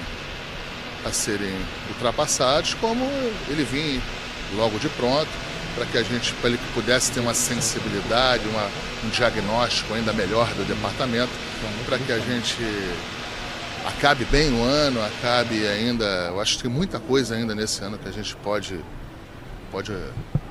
a 1.06 1.12
serem 1.12 1.54
ultrapassados, 1.90 2.74
como 2.76 3.06
ele 3.50 3.64
vinha 3.64 4.02
logo 4.56 4.78
de 4.80 4.90
pronto, 4.90 5.30
para 5.76 5.86
que 5.86 5.98
a 5.98 6.04
gente, 6.04 6.34
para 6.36 6.50
ele 6.50 6.60
pudesse 6.74 7.12
ter 7.12 7.20
uma 7.20 7.34
sensibilidade, 7.34 8.48
uma, 8.48 8.70
um 9.04 9.10
diagnóstico 9.10 9.94
ainda 9.94 10.14
melhor 10.14 10.48
do 10.54 10.64
departamento, 10.64 11.32
para 11.86 11.98
que 12.00 12.12
a 12.12 12.20
gente 12.20 12.58
acabe 13.86 14.26
bem 14.26 14.52
o 14.54 14.64
ano, 14.64 15.04
acabe 15.04 15.68
ainda. 15.68 16.06
Eu 16.30 16.40
acho 16.42 16.58
que 16.58 16.64
tem 16.64 16.72
muita 16.72 17.00
coisa 17.00 17.36
ainda 17.36 17.54
nesse 17.54 17.84
ano 17.84 17.98
que 17.98 18.08
a 18.08 18.12
gente 18.12 18.36
pode, 18.38 18.80
pode 19.72 19.94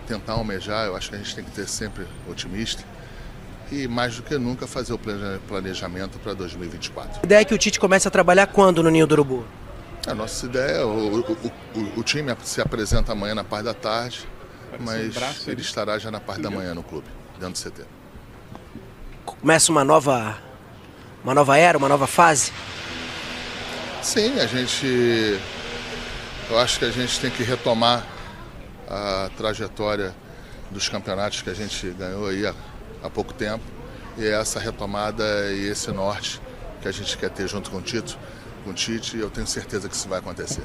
tentar 0.06 0.34
almejar. 0.34 0.86
Eu 0.86 0.96
acho 0.96 1.08
que 1.08 1.14
a 1.16 1.18
gente 1.18 1.34
tem 1.34 1.44
que 1.44 1.50
ter 1.50 1.66
sempre 1.68 2.06
otimista 2.28 2.82
e 3.72 3.88
mais 3.88 4.16
do 4.16 4.22
que 4.22 4.36
nunca 4.36 4.66
fazer 4.66 4.92
o 4.92 4.98
plane- 4.98 5.38
planejamento 5.48 6.18
para 6.18 6.34
2024. 6.34 7.20
A 7.22 7.24
ideia 7.26 7.40
é 7.40 7.44
que 7.44 7.54
o 7.54 7.58
Tite 7.58 7.80
comece 7.80 8.06
a 8.06 8.10
trabalhar 8.10 8.46
quando 8.48 8.82
no 8.82 8.90
Ninho 8.90 9.06
do 9.06 9.12
Urubu? 9.12 9.44
A 10.06 10.14
nossa 10.14 10.44
ideia, 10.44 10.86
o, 10.86 11.20
o, 11.20 11.52
o, 11.74 12.00
o 12.00 12.02
time 12.02 12.36
se 12.44 12.60
apresenta 12.60 13.12
amanhã 13.12 13.34
na 13.34 13.42
parte 13.42 13.64
da 13.64 13.72
tarde, 13.72 14.28
mas 14.80 15.14
braço 15.14 15.50
ele 15.50 15.60
estará 15.60 15.98
já 15.98 16.10
na 16.10 16.20
parte 16.20 16.42
da 16.42 16.50
manhã 16.50 16.74
no 16.74 16.82
clube, 16.82 17.06
dentro 17.38 17.62
do 17.62 17.70
CT. 17.70 17.84
Começa 19.24 19.70
uma 19.70 19.84
nova 19.84 20.38
uma 21.24 21.32
nova 21.32 21.56
era, 21.56 21.78
uma 21.78 21.88
nova 21.88 22.06
fase? 22.06 22.52
Sim, 24.02 24.38
a 24.38 24.46
gente. 24.46 25.40
Eu 26.50 26.58
acho 26.58 26.78
que 26.78 26.84
a 26.84 26.90
gente 26.90 27.18
tem 27.18 27.30
que 27.30 27.42
retomar 27.42 28.06
a 28.86 29.30
trajetória 29.34 30.14
dos 30.70 30.86
campeonatos 30.90 31.40
que 31.40 31.48
a 31.48 31.54
gente 31.54 31.88
ganhou 31.92 32.28
aí 32.28 32.46
há, 32.46 32.54
há 33.02 33.08
pouco 33.08 33.32
tempo. 33.32 33.64
E 34.18 34.26
é 34.26 34.38
essa 34.38 34.60
retomada 34.60 35.24
e 35.50 35.66
esse 35.66 35.90
norte 35.90 36.42
que 36.82 36.88
a 36.88 36.92
gente 36.92 37.16
quer 37.16 37.30
ter 37.30 37.48
junto 37.48 37.70
com 37.70 37.78
o 37.78 37.82
Tito, 37.82 38.18
com 38.62 38.70
o 38.70 38.74
Tite, 38.74 39.16
e 39.16 39.20
eu 39.20 39.30
tenho 39.30 39.46
certeza 39.46 39.88
que 39.88 39.96
isso 39.96 40.06
vai 40.06 40.18
acontecer. 40.18 40.62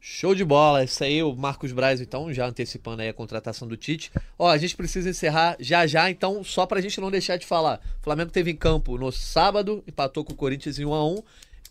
Show 0.00 0.34
de 0.34 0.44
bola, 0.44 0.84
isso 0.84 1.02
aí, 1.02 1.22
o 1.22 1.34
Marcos 1.34 1.72
Braz, 1.72 2.00
então, 2.00 2.32
já 2.32 2.46
antecipando 2.46 3.02
aí 3.02 3.08
a 3.08 3.12
contratação 3.12 3.66
do 3.66 3.76
Tite. 3.76 4.12
Ó, 4.38 4.48
a 4.48 4.56
gente 4.56 4.76
precisa 4.76 5.10
encerrar 5.10 5.56
já 5.58 5.86
já, 5.86 6.08
então, 6.08 6.44
só 6.44 6.66
pra 6.66 6.80
gente 6.80 7.00
não 7.00 7.10
deixar 7.10 7.36
de 7.36 7.44
falar. 7.44 7.80
O 8.00 8.04
Flamengo 8.04 8.30
teve 8.30 8.50
em 8.50 8.56
campo 8.56 8.96
no 8.96 9.10
sábado, 9.10 9.82
empatou 9.88 10.24
com 10.24 10.32
o 10.32 10.36
Corinthians 10.36 10.78
em 10.78 10.84
1 10.84 10.94
a 10.94 11.08
1 11.08 11.22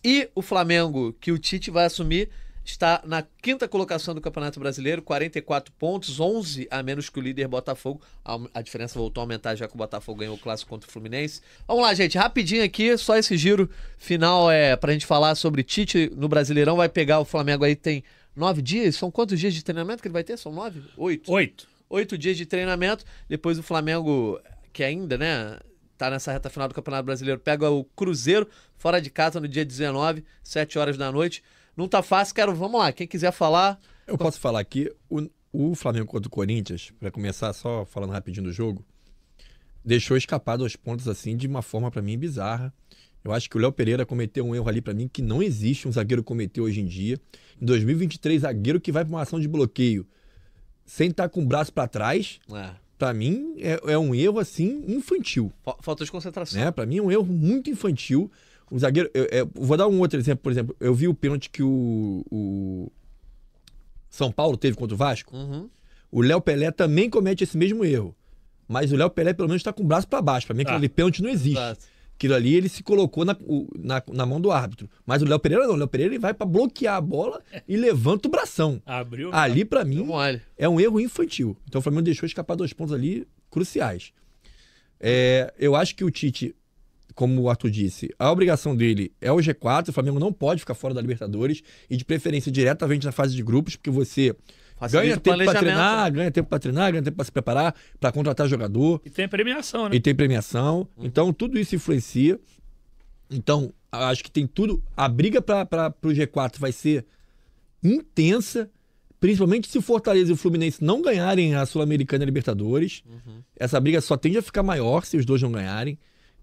E 0.04 0.28
o 0.34 0.42
Flamengo, 0.42 1.16
que 1.18 1.32
o 1.32 1.38
Tite 1.38 1.70
vai 1.70 1.86
assumir, 1.86 2.28
está 2.70 3.00
na 3.04 3.22
quinta 3.42 3.66
colocação 3.66 4.14
do 4.14 4.20
Campeonato 4.20 4.60
Brasileiro, 4.60 5.02
44 5.02 5.72
pontos, 5.72 6.20
11 6.20 6.68
a 6.70 6.82
menos 6.82 7.08
que 7.08 7.18
o 7.18 7.22
líder 7.22 7.48
Botafogo. 7.48 8.00
A, 8.24 8.38
a 8.54 8.62
diferença 8.62 8.98
voltou 8.98 9.20
a 9.20 9.24
aumentar 9.24 9.54
já 9.54 9.66
que 9.66 9.74
o 9.74 9.78
Botafogo 9.78 10.20
ganhou 10.20 10.36
o 10.36 10.38
clássico 10.38 10.68
contra 10.70 10.88
o 10.88 10.92
Fluminense. 10.92 11.40
Vamos 11.66 11.82
lá, 11.82 11.94
gente, 11.94 12.18
rapidinho 12.18 12.62
aqui, 12.62 12.96
só 12.96 13.16
esse 13.16 13.36
giro 13.36 13.70
final 13.96 14.50
é 14.50 14.76
pra 14.76 14.92
gente 14.92 15.06
falar 15.06 15.34
sobre 15.34 15.62
Tite 15.62 16.10
no 16.14 16.28
Brasileirão. 16.28 16.76
Vai 16.76 16.88
pegar 16.88 17.20
o 17.20 17.24
Flamengo 17.24 17.64
aí, 17.64 17.74
tem 17.74 18.04
nove 18.36 18.62
dias. 18.62 18.96
São 18.96 19.10
quantos 19.10 19.40
dias 19.40 19.54
de 19.54 19.64
treinamento 19.64 20.02
que 20.02 20.08
ele 20.08 20.12
vai 20.12 20.24
ter? 20.24 20.36
São 20.36 20.52
nove? 20.52 20.82
Oito? 20.96 21.32
Oito. 21.32 21.66
Oito 21.90 22.18
dias 22.18 22.36
de 22.36 22.46
treinamento. 22.46 23.04
Depois 23.28 23.58
o 23.58 23.62
Flamengo, 23.62 24.40
que 24.72 24.84
ainda, 24.84 25.16
né, 25.16 25.58
tá 25.96 26.10
nessa 26.10 26.30
reta 26.32 26.48
final 26.48 26.68
do 26.68 26.74
Campeonato 26.74 27.04
Brasileiro, 27.04 27.40
pega 27.40 27.68
o 27.70 27.82
Cruzeiro 27.82 28.48
fora 28.76 29.00
de 29.00 29.10
casa 29.10 29.40
no 29.40 29.48
dia 29.48 29.64
19, 29.64 30.24
7 30.42 30.78
horas 30.78 30.96
da 30.96 31.10
noite. 31.10 31.42
Não 31.78 31.88
tá 31.88 32.02
fácil, 32.02 32.34
quero. 32.34 32.54
Vamos 32.54 32.80
lá, 32.80 32.92
quem 32.92 33.06
quiser 33.06 33.30
falar. 33.32 33.80
Eu 34.06 34.18
posso 34.18 34.40
falar 34.40 34.58
aqui, 34.60 34.90
o, 35.08 35.28
o 35.52 35.74
Flamengo 35.74 36.06
contra 36.06 36.26
o 36.26 36.30
Corinthians, 36.30 36.90
para 36.98 37.10
começar 37.10 37.52
só 37.52 37.84
falando 37.86 38.10
rapidinho 38.10 38.44
do 38.46 38.52
jogo, 38.52 38.84
deixou 39.84 40.16
escapar 40.16 40.56
dois 40.56 40.76
pontos 40.76 41.06
assim 41.08 41.36
de 41.36 41.46
uma 41.46 41.62
forma 41.62 41.90
para 41.90 42.02
mim 42.02 42.18
bizarra. 42.18 42.72
Eu 43.24 43.32
acho 43.32 43.48
que 43.50 43.56
o 43.56 43.60
Léo 43.60 43.72
Pereira 43.72 44.06
cometeu 44.06 44.44
um 44.46 44.54
erro 44.54 44.68
ali 44.68 44.80
para 44.80 44.94
mim 44.94 45.08
que 45.12 45.20
não 45.22 45.42
existe 45.42 45.86
um 45.88 45.92
zagueiro 45.92 46.22
cometeu 46.22 46.64
hoje 46.64 46.80
em 46.80 46.86
dia. 46.86 47.18
Em 47.60 47.64
2023, 47.66 48.42
zagueiro 48.42 48.80
que 48.80 48.92
vai 48.92 49.04
para 49.04 49.12
uma 49.12 49.22
ação 49.22 49.38
de 49.40 49.48
bloqueio 49.48 50.06
sem 50.86 51.10
estar 51.10 51.28
com 51.28 51.42
o 51.42 51.46
braço 51.46 51.72
para 51.72 51.86
trás, 51.86 52.38
É, 52.52 52.70
para 52.96 53.12
mim 53.12 53.54
é, 53.58 53.78
é 53.92 53.98
um 53.98 54.14
erro 54.14 54.38
assim 54.38 54.84
infantil. 54.88 55.52
fa- 55.64 55.76
falta 55.80 56.04
de 56.04 56.10
concentração. 56.10 56.58
né? 56.58 56.70
Para 56.70 56.86
mim 56.86 56.96
é 56.98 57.02
um 57.02 57.10
erro 57.12 57.24
muito 57.26 57.68
infantil. 57.68 58.30
O 58.70 58.78
zagueiro, 58.78 59.10
eu, 59.14 59.24
eu 59.26 59.50
vou 59.54 59.76
dar 59.76 59.88
um 59.88 59.98
outro 60.00 60.18
exemplo, 60.18 60.42
por 60.42 60.52
exemplo, 60.52 60.76
eu 60.78 60.94
vi 60.94 61.08
o 61.08 61.14
pênalti 61.14 61.48
que 61.50 61.62
o, 61.62 62.24
o 62.30 62.92
São 64.10 64.30
Paulo 64.30 64.56
teve 64.56 64.76
contra 64.76 64.94
o 64.94 64.98
Vasco. 64.98 65.34
Uhum. 65.34 65.68
O 66.10 66.22
Léo 66.22 66.40
Pelé 66.40 66.70
também 66.70 67.08
comete 67.08 67.44
esse 67.44 67.56
mesmo 67.56 67.84
erro. 67.84 68.14
Mas 68.66 68.92
o 68.92 68.96
Léo 68.96 69.10
Pelé, 69.10 69.32
pelo 69.32 69.48
menos, 69.48 69.60
está 69.60 69.72
com 69.72 69.82
o 69.82 69.86
braço 69.86 70.06
para 70.06 70.20
baixo. 70.20 70.46
Para 70.46 70.54
mim, 70.54 70.62
aquele 70.62 70.88
pênalti 70.88 71.22
não 71.22 71.30
existe. 71.30 71.58
Exato. 71.58 71.86
Aquilo 72.14 72.34
ali, 72.34 72.54
ele 72.54 72.68
se 72.68 72.82
colocou 72.82 73.24
na, 73.24 73.36
na, 73.78 74.02
na 74.12 74.26
mão 74.26 74.40
do 74.40 74.50
árbitro. 74.50 74.90
Mas 75.06 75.22
o 75.22 75.24
Léo 75.24 75.38
Pereira 75.38 75.66
não. 75.66 75.74
O 75.74 75.76
Léo 75.76 75.86
Pereira 75.86 76.12
ele 76.12 76.18
vai 76.18 76.34
para 76.34 76.46
bloquear 76.46 76.96
a 76.96 77.00
bola 77.00 77.40
e 77.66 77.76
levanta 77.76 78.26
o 78.26 78.30
bração. 78.30 78.82
Abriu. 78.84 79.32
Ali, 79.32 79.64
para 79.64 79.84
mim, 79.84 80.06
é 80.56 80.68
um 80.68 80.80
erro 80.80 81.00
infantil. 81.00 81.56
Então 81.66 81.78
o 81.78 81.82
Flamengo 81.82 82.02
deixou 82.02 82.26
escapar 82.26 82.56
dois 82.56 82.72
pontos 82.72 82.92
ali 82.92 83.26
cruciais. 83.48 84.12
É, 85.00 85.54
eu 85.58 85.76
acho 85.76 85.94
que 85.94 86.04
o 86.04 86.10
Tite, 86.10 86.56
como 87.18 87.42
o 87.42 87.50
Arthur 87.50 87.68
disse, 87.68 88.14
a 88.16 88.30
obrigação 88.30 88.76
dele 88.76 89.10
é 89.20 89.32
o 89.32 89.38
G4. 89.38 89.88
O 89.88 89.92
Flamengo 89.92 90.20
não 90.20 90.32
pode 90.32 90.60
ficar 90.60 90.74
fora 90.74 90.94
da 90.94 91.00
Libertadores 91.00 91.64
e 91.90 91.96
de 91.96 92.04
preferência 92.04 92.52
diretamente 92.52 93.04
na 93.04 93.10
fase 93.10 93.34
de 93.34 93.42
grupos, 93.42 93.74
porque 93.74 93.90
você 93.90 94.36
Facilita 94.76 95.02
ganha 95.04 95.16
tempo 95.16 95.44
para 95.44 95.58
treinar, 95.58 96.12
ganha 96.12 96.30
tempo 96.30 96.48
para 96.48 96.58
treinar, 96.60 96.92
ganha 96.92 97.02
tempo 97.02 97.16
para 97.16 97.24
se 97.24 97.32
preparar, 97.32 97.74
para 97.98 98.12
contratar 98.12 98.46
jogador 98.46 99.02
E 99.04 99.10
tem 99.10 99.26
premiação, 99.26 99.88
né? 99.88 99.96
e 99.96 100.00
tem 100.00 100.14
premiação. 100.14 100.86
Então, 100.96 101.32
tudo 101.32 101.58
isso 101.58 101.74
influencia. 101.74 102.38
Então, 103.28 103.74
acho 103.90 104.22
que 104.22 104.30
tem 104.30 104.46
tudo. 104.46 104.80
A 104.96 105.08
briga 105.08 105.42
para 105.42 105.92
o 106.04 106.08
G4 106.10 106.60
vai 106.60 106.70
ser 106.70 107.04
intensa, 107.82 108.70
principalmente 109.18 109.68
se 109.68 109.76
o 109.76 109.82
Fortaleza 109.82 110.30
e 110.30 110.34
o 110.34 110.36
Fluminense 110.36 110.84
não 110.84 111.02
ganharem 111.02 111.56
a 111.56 111.66
Sul-Americana 111.66 112.22
e 112.22 112.26
a 112.26 112.26
Libertadores. 112.26 113.02
Essa 113.56 113.80
briga 113.80 114.00
só 114.00 114.16
tende 114.16 114.38
a 114.38 114.42
ficar 114.42 114.62
maior 114.62 115.04
se 115.04 115.16
os 115.16 115.26
dois 115.26 115.42
não 115.42 115.50
ganharem. 115.50 115.98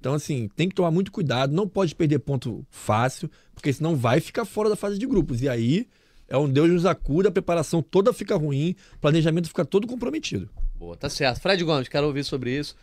Então, 0.05 0.13
assim, 0.13 0.47
tem 0.55 0.69
que 0.69 0.75
tomar 0.75 0.91
muito 0.91 1.11
cuidado, 1.11 1.51
não 1.51 1.67
pode 1.67 1.95
perder 1.95 2.19
ponto 2.19 2.63
fácil, 2.69 3.27
porque 3.55 3.73
senão 3.73 3.95
vai 3.95 4.19
ficar 4.19 4.45
fora 4.45 4.69
da 4.69 4.75
fase 4.75 4.99
de 4.99 5.07
grupos. 5.07 5.41
E 5.41 5.49
aí 5.49 5.87
é 6.29 6.37
um 6.37 6.47
Deus 6.47 6.69
nos 6.69 6.85
acuda, 6.85 7.29
a 7.29 7.31
preparação 7.31 7.81
toda 7.81 8.13
fica 8.13 8.35
ruim, 8.35 8.75
o 8.93 8.99
planejamento 8.99 9.47
fica 9.47 9.65
todo 9.65 9.87
comprometido. 9.87 10.47
Boa, 10.75 10.95
tá 10.95 11.09
certo. 11.09 11.41
Fred 11.41 11.63
Gomes, 11.63 11.87
quero 11.87 12.05
ouvir 12.05 12.23
sobre 12.23 12.55
isso. 12.55 12.75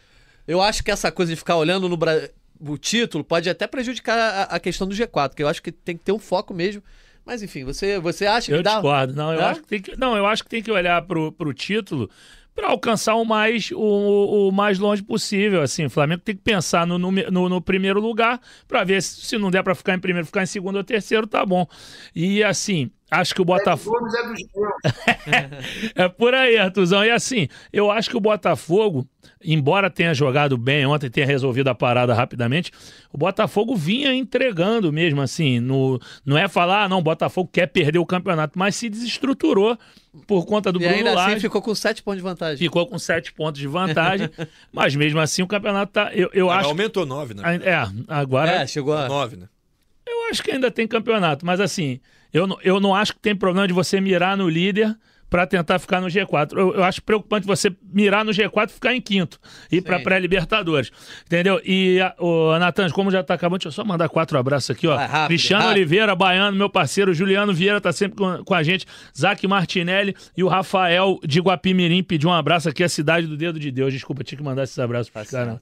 Eu 0.48 0.60
acho 0.60 0.82
que 0.82 0.90
essa 0.90 1.12
coisa 1.12 1.30
de 1.30 1.36
ficar 1.36 1.54
olhando 1.54 1.88
no 1.88 1.96
Bra- 1.96 2.28
o 2.58 2.76
título 2.76 3.22
pode 3.22 3.48
até 3.48 3.68
prejudicar 3.68 4.18
a, 4.18 4.42
a 4.56 4.58
questão 4.58 4.88
do 4.88 4.92
G4, 4.96 5.28
porque 5.28 5.44
eu 5.44 5.48
acho 5.48 5.62
que 5.62 5.70
tem 5.70 5.96
que 5.96 6.02
ter 6.02 6.10
um 6.10 6.18
foco 6.18 6.52
mesmo. 6.52 6.82
Mas 7.24 7.40
enfim, 7.40 7.62
você, 7.62 8.00
você 8.00 8.26
acha 8.26 8.48
que 8.48 8.52
Eu 8.58 8.64
dá. 8.64 8.72
discordo. 8.72 9.14
Não, 9.14 9.32
eu 9.32 9.40
É? 9.40 9.44
acho 9.44 9.60
que 9.62 9.68
tem 9.68 9.80
que, 9.80 9.96
não, 9.96 10.16
eu 10.16 10.26
acho 10.26 10.42
que 10.42 10.50
tem 10.50 10.60
que 10.60 10.72
olhar 10.72 11.00
pro, 11.02 11.30
pro 11.30 11.54
título 11.54 12.10
para 12.54 12.68
alcançar 12.68 13.14
o 13.14 13.24
mais, 13.24 13.70
o, 13.72 14.48
o 14.48 14.52
mais 14.52 14.78
longe 14.78 15.02
possível. 15.02 15.62
Assim, 15.62 15.86
o 15.86 15.90
Flamengo 15.90 16.22
tem 16.22 16.36
que 16.36 16.42
pensar 16.42 16.86
no, 16.86 16.98
no, 16.98 17.48
no 17.48 17.60
primeiro 17.60 18.00
lugar 18.00 18.40
para 18.68 18.84
ver 18.84 19.02
se, 19.02 19.22
se 19.22 19.38
não 19.38 19.50
der 19.50 19.62
para 19.62 19.74
ficar 19.74 19.94
em 19.94 19.98
primeiro, 19.98 20.26
ficar 20.26 20.42
em 20.42 20.46
segundo 20.46 20.76
ou 20.76 20.84
terceiro, 20.84 21.26
tá 21.26 21.44
bom. 21.44 21.66
E 22.14 22.42
assim, 22.42 22.90
acho 23.12 23.34
que 23.34 23.42
o 23.42 23.44
Botafogo. 23.44 24.06
É. 25.26 25.62
É 26.04 26.08
por 26.08 26.34
aí, 26.34 26.56
Artuzão. 26.56 27.04
E 27.04 27.10
assim, 27.10 27.48
eu 27.72 27.90
acho 27.90 28.10
que 28.10 28.16
o 28.16 28.20
Botafogo, 28.20 29.06
embora 29.44 29.90
tenha 29.90 30.14
jogado 30.14 30.56
bem 30.56 30.86
ontem, 30.86 31.10
tenha 31.10 31.26
resolvido 31.26 31.68
a 31.68 31.74
parada 31.74 32.14
rapidamente, 32.14 32.72
o 33.12 33.18
Botafogo 33.18 33.76
vinha 33.76 34.14
entregando 34.14 34.92
mesmo, 34.92 35.20
assim. 35.20 35.60
No, 35.60 36.00
não 36.24 36.36
é 36.36 36.48
falar, 36.48 36.84
ah, 36.84 36.88
não, 36.88 36.98
o 36.98 37.02
Botafogo 37.02 37.48
quer 37.52 37.66
perder 37.66 37.98
o 37.98 38.06
campeonato, 38.06 38.58
mas 38.58 38.74
se 38.76 38.88
desestruturou 38.88 39.78
por 40.26 40.44
conta 40.46 40.70
do 40.72 40.78
E 40.78 40.82
Bruno 40.82 40.96
ainda 40.96 41.10
assim 41.10 41.30
Lage. 41.32 41.40
ficou 41.40 41.62
com 41.62 41.74
7 41.74 42.02
pontos 42.02 42.18
de 42.18 42.22
vantagem. 42.22 42.58
Ficou 42.58 42.86
com 42.86 42.98
sete 42.98 43.32
pontos 43.32 43.60
de 43.60 43.66
vantagem, 43.66 44.28
mas 44.72 44.94
mesmo 44.94 45.20
assim 45.20 45.42
o 45.42 45.46
campeonato 45.46 45.92
tá. 45.92 46.10
Eu, 46.12 46.30
eu 46.32 46.50
acho. 46.50 46.68
Aumentou 46.68 47.06
nove, 47.06 47.34
né? 47.34 47.42
É, 47.62 47.88
agora. 48.08 48.50
É, 48.50 48.66
chegou 48.66 48.94
a. 48.94 49.08
Nove, 49.08 49.36
né? 49.36 49.48
Eu 50.32 50.34
acho 50.34 50.42
que 50.42 50.50
ainda 50.50 50.70
tem 50.70 50.88
campeonato, 50.88 51.44
mas 51.44 51.60
assim, 51.60 52.00
eu, 52.32 52.46
não- 52.46 52.58
eu 52.64 52.80
não 52.80 52.94
acho 52.94 53.12
que 53.12 53.20
tem 53.20 53.36
problema 53.36 53.68
de 53.68 53.74
você 53.74 54.00
mirar 54.00 54.34
no 54.36 54.48
líder 54.48 54.96
para 55.28 55.46
tentar 55.46 55.78
ficar 55.78 55.98
no 56.00 56.08
G4. 56.08 56.52
Eu, 56.58 56.74
eu 56.74 56.84
acho 56.84 57.02
preocupante 57.02 57.46
você 57.46 57.74
mirar 57.92 58.22
no 58.24 58.32
G4 58.32 58.68
e 58.68 58.72
ficar 58.74 58.94
em 58.94 59.00
quinto, 59.00 59.38
ir 59.70 59.80
para 59.80 59.98
pré-Libertadores, 60.00 60.90
entendeu? 61.26 61.58
E 61.64 61.98
o 62.18 62.58
Natan, 62.58 62.88
como 62.90 63.10
já 63.10 63.22
tá 63.22 63.32
acabando, 63.34 63.58
deixa 63.60 63.68
eu 63.68 63.72
só 63.72 63.82
mandar 63.84 64.08
quatro 64.10 64.38
abraços 64.38 64.70
aqui, 64.70 64.86
ó. 64.86 64.94
Vai, 64.96 65.06
rápido, 65.06 65.28
Cristiano 65.28 65.62
rápido. 65.64 65.76
Oliveira, 65.76 66.14
Baiano, 66.14 66.56
meu 66.56 66.68
parceiro, 66.68 67.14
Juliano 67.14 67.52
Vieira 67.52 67.80
tá 67.80 67.92
sempre 67.92 68.16
com, 68.18 68.44
com 68.44 68.54
a 68.54 68.62
gente, 68.62 68.86
Zac 69.18 69.46
Martinelli 69.46 70.14
e 70.36 70.42
o 70.44 70.48
Rafael 70.48 71.18
de 71.26 71.40
Guapimirim 71.40 72.02
pediu 72.02 72.28
um 72.28 72.32
abraço 72.34 72.68
aqui, 72.68 72.82
a 72.84 72.88
cidade 72.88 73.26
do 73.26 73.36
dedo 73.36 73.58
de 73.58 73.70
Deus. 73.70 73.92
Desculpa, 73.92 74.22
tinha 74.24 74.36
que 74.38 74.44
mandar 74.44 74.64
esses 74.64 74.78
abraços 74.78 75.08
pros 75.10 75.28
Tá 75.30 75.38
caras. 75.38 75.60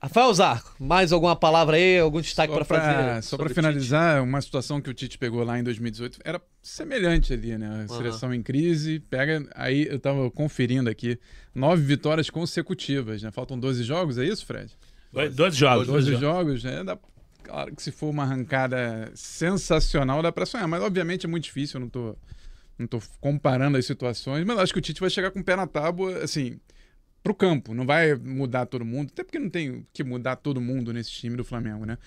Rafael 0.00 0.32
Zarco, 0.34 0.74
mais 0.78 1.12
alguma 1.12 1.34
palavra 1.34 1.76
aí, 1.76 1.98
algum 1.98 2.20
destaque 2.20 2.52
pra 2.52 2.64
fazer? 2.64 3.22
só 3.22 3.36
o 3.36 3.48
finalizar, 3.48 4.22
uma 4.22 4.40
situação 4.40 4.80
que 4.80 4.88
o 4.88 4.94
Tite 4.94 5.18
pegou 5.18 5.42
lá 5.44 5.58
em 5.58 5.62
2018 5.62 6.20
era 6.24 6.40
semelhante 6.62 7.32
ali, 7.32 7.58
né? 7.58 7.84
A 7.84 7.88
seleção 7.88 8.32
em 8.32 8.42
crise, 8.42 9.00
pega. 9.00 9.46
Aí 9.54 9.86
eu 9.88 9.98
tava 9.98 10.30
conferindo 10.30 10.88
aqui, 10.88 11.18
nove 11.54 11.82
vitórias 11.82 12.30
consecutivas, 12.30 13.22
né? 13.22 13.30
Faltam 13.30 13.58
12 13.58 13.82
jogos, 13.82 14.18
é 14.18 14.24
isso, 14.24 14.46
Fred? 14.46 14.72
Dois, 15.12 15.34
dois 15.34 15.56
jogos, 15.56 15.86
dois 15.86 16.04
12 16.06 16.20
jogos. 16.20 16.62
jogos, 16.62 16.64
né? 16.64 16.84
Dá- 16.84 16.98
claro 17.42 17.74
que 17.74 17.82
se 17.82 17.90
for 17.90 18.08
uma 18.08 18.22
arrancada 18.22 19.10
sensacional, 19.14 20.22
dá 20.22 20.30
pra 20.32 20.46
sonhar, 20.46 20.68
mas 20.68 20.82
obviamente 20.82 21.26
é 21.26 21.28
muito 21.28 21.44
difícil, 21.44 21.78
eu 21.78 21.82
não 21.82 21.88
tô, 21.88 22.16
não 22.78 22.86
tô 22.86 23.00
comparando 23.20 23.76
as 23.76 23.84
situações, 23.84 24.44
mas 24.44 24.56
eu 24.56 24.62
acho 24.62 24.72
que 24.72 24.78
o 24.78 24.82
Tite 24.82 25.00
vai 25.00 25.10
chegar 25.10 25.30
com 25.30 25.40
o 25.40 25.44
pé 25.44 25.56
na 25.56 25.66
tábua, 25.66 26.18
assim, 26.22 26.58
pro 27.22 27.34
campo, 27.34 27.74
não 27.74 27.86
vai 27.86 28.14
mudar 28.14 28.66
todo 28.66 28.84
mundo, 28.84 29.10
até 29.12 29.22
porque 29.22 29.38
não 29.38 29.48
tem 29.48 29.86
que 29.92 30.02
mudar 30.02 30.36
todo 30.36 30.60
mundo 30.60 30.92
nesse 30.92 31.10
time 31.10 31.36
do 31.36 31.44
Flamengo, 31.44 31.84
né? 31.84 31.98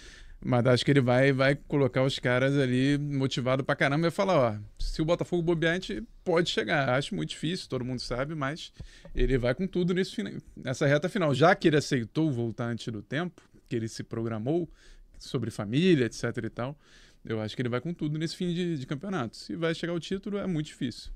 Mas 0.44 0.66
acho 0.68 0.86
que 0.86 0.92
ele 0.92 1.02
vai, 1.02 1.32
vai 1.32 1.56
colocar 1.56 2.04
os 2.04 2.20
caras 2.20 2.56
ali 2.58 3.00
motivado 3.00 3.64
pra 3.64 3.76
caramba 3.76 4.08
e 4.08 4.12
falar, 4.12 4.38
ó, 4.38 4.56
se 4.78 5.02
o 5.02 5.06
Botafogo 5.06 5.42
bobear, 5.42 5.72
a 5.72 5.76
gente 5.76 6.04
pode 6.24 6.50
chegar. 6.52 6.90
Acho 6.90 7.16
muito 7.16 7.30
difícil, 7.30 7.68
todo 7.68 7.84
mundo 7.84 8.00
sabe, 8.00 8.36
mas 8.36 8.72
ele 9.16 9.40
vai 9.40 9.56
com 9.56 9.66
tudo 9.66 9.94
nesse, 9.94 10.22
nessa 10.56 10.86
reta 10.86 11.10
final. 11.10 11.34
Já 11.34 11.56
que 11.56 11.68
ele 11.68 11.78
aceitou 11.78 12.32
voltar 12.32 12.66
antes 12.66 12.94
do 12.94 13.02
tempo, 13.02 13.42
que 13.68 13.76
ele 13.76 13.88
se 13.88 14.04
programou 14.04 14.70
sobre 15.18 15.50
família, 15.50 16.06
etc 16.06 16.26
e 16.44 16.50
tal, 16.50 16.78
eu 17.24 17.42
acho 17.42 17.56
que 17.56 17.62
ele 17.62 17.70
vai 17.70 17.82
com 17.82 17.92
tudo 17.92 18.20
nesse 18.20 18.36
fim 18.36 18.54
de, 18.54 18.78
de 18.78 18.86
campeonato. 18.86 19.36
Se 19.36 19.56
vai 19.56 19.74
chegar 19.74 19.94
o 19.94 20.00
título, 20.00 20.38
é 20.38 20.46
muito 20.46 20.68
difícil. 20.68 21.12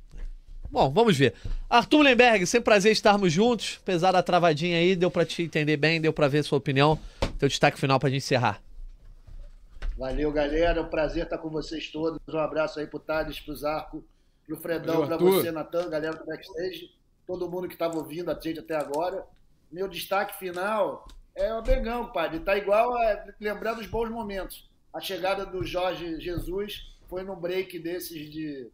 Bom, 0.71 0.91
vamos 0.91 1.17
ver. 1.17 1.33
Arthur 1.67 2.01
Lemberg, 2.01 2.45
sempre 2.45 2.65
prazer 2.65 2.91
estarmos 2.91 3.33
juntos. 3.33 3.79
Apesar 3.81 4.11
da 4.11 4.21
travadinha 4.21 4.77
aí, 4.77 4.95
deu 4.95 5.09
pra 5.09 5.25
te 5.25 5.41
entender 5.41 5.77
bem, 5.77 5.99
deu 5.99 6.13
pra 6.13 6.27
ver 6.27 6.43
sua 6.43 6.59
opinião. 6.59 6.99
Teu 7.39 7.49
destaque 7.49 7.79
final 7.79 7.99
pra 7.99 8.09
gente 8.09 8.23
encerrar. 8.23 8.61
Valeu, 9.97 10.31
galera. 10.31 10.79
É 10.79 10.81
um 10.81 10.89
prazer 10.89 11.23
estar 11.23 11.39
com 11.39 11.49
vocês 11.49 11.89
todos. 11.89 12.19
Um 12.27 12.37
abraço 12.37 12.79
aí 12.79 12.85
pro 12.85 12.99
Thales, 12.99 13.39
pro 13.39 13.55
Zarco, 13.55 14.03
pro 14.45 14.57
Fredão, 14.57 15.03
Arthur. 15.03 15.17
você, 15.19 15.51
Natan, 15.51 15.89
galera 15.89 16.15
do 16.15 16.25
backstage, 16.25 16.91
todo 17.25 17.49
mundo 17.49 17.67
que 17.67 17.73
estava 17.73 17.97
ouvindo 17.97 18.29
a 18.29 18.39
gente 18.39 18.59
até 18.59 18.75
agora. 18.75 19.25
Meu 19.71 19.87
destaque 19.87 20.37
final 20.37 21.07
é 21.35 21.53
o 21.53 21.61
Bengão, 21.61 22.11
pai. 22.11 22.39
Tá 22.39 22.57
igual 22.57 22.95
a 22.95 23.25
lembrar 23.39 23.73
dos 23.73 23.87
bons 23.87 24.09
momentos. 24.09 24.69
A 24.93 24.99
chegada 24.99 25.45
do 25.45 25.63
Jorge 25.63 26.19
Jesus 26.19 26.95
foi 27.07 27.23
num 27.23 27.35
break 27.35 27.77
desses 27.79 28.31
de, 28.31 28.69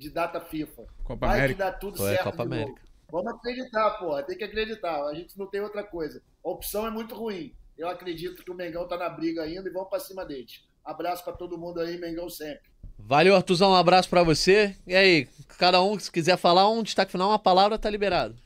de 0.00 0.10
data 0.10 0.40
FIFA. 0.40 0.84
Copa 1.04 1.26
Vai 1.26 1.38
América. 1.38 1.64
que 1.64 1.70
dá 1.70 1.78
tudo 1.78 1.98
certo 1.98 2.24
Copa 2.24 2.42
de 2.42 2.48
novo. 2.48 2.54
América. 2.62 2.82
Vamos 3.12 3.32
acreditar, 3.34 3.90
porra. 3.98 4.22
Tem 4.22 4.36
que 4.38 4.44
acreditar. 4.44 5.04
A 5.04 5.14
gente 5.14 5.38
não 5.38 5.46
tem 5.46 5.60
outra 5.60 5.84
coisa. 5.84 6.22
A 6.44 6.48
opção 6.48 6.86
é 6.86 6.90
muito 6.90 7.14
ruim. 7.14 7.52
Eu 7.76 7.88
acredito 7.88 8.42
que 8.42 8.50
o 8.50 8.54
Mengão 8.54 8.88
tá 8.88 8.96
na 8.96 9.08
briga 9.08 9.42
ainda 9.42 9.68
e 9.68 9.72
vamos 9.72 9.90
pra 9.90 10.00
cima 10.00 10.24
deles. 10.24 10.64
Abraço 10.84 11.22
para 11.22 11.34
todo 11.34 11.58
mundo 11.58 11.80
aí, 11.80 11.98
Mengão 11.98 12.28
sempre. 12.30 12.70
Valeu, 12.98 13.34
Artuzão, 13.34 13.72
um 13.72 13.74
abraço 13.74 14.08
pra 14.08 14.22
você. 14.22 14.74
E 14.86 14.94
aí, 14.94 15.28
cada 15.58 15.82
um, 15.82 15.98
se 15.98 16.10
quiser 16.10 16.36
falar 16.36 16.68
um 16.70 16.82
destaque 16.82 17.12
final, 17.12 17.30
uma 17.30 17.38
palavra, 17.38 17.78
tá 17.78 17.90
liberado. 17.90 18.36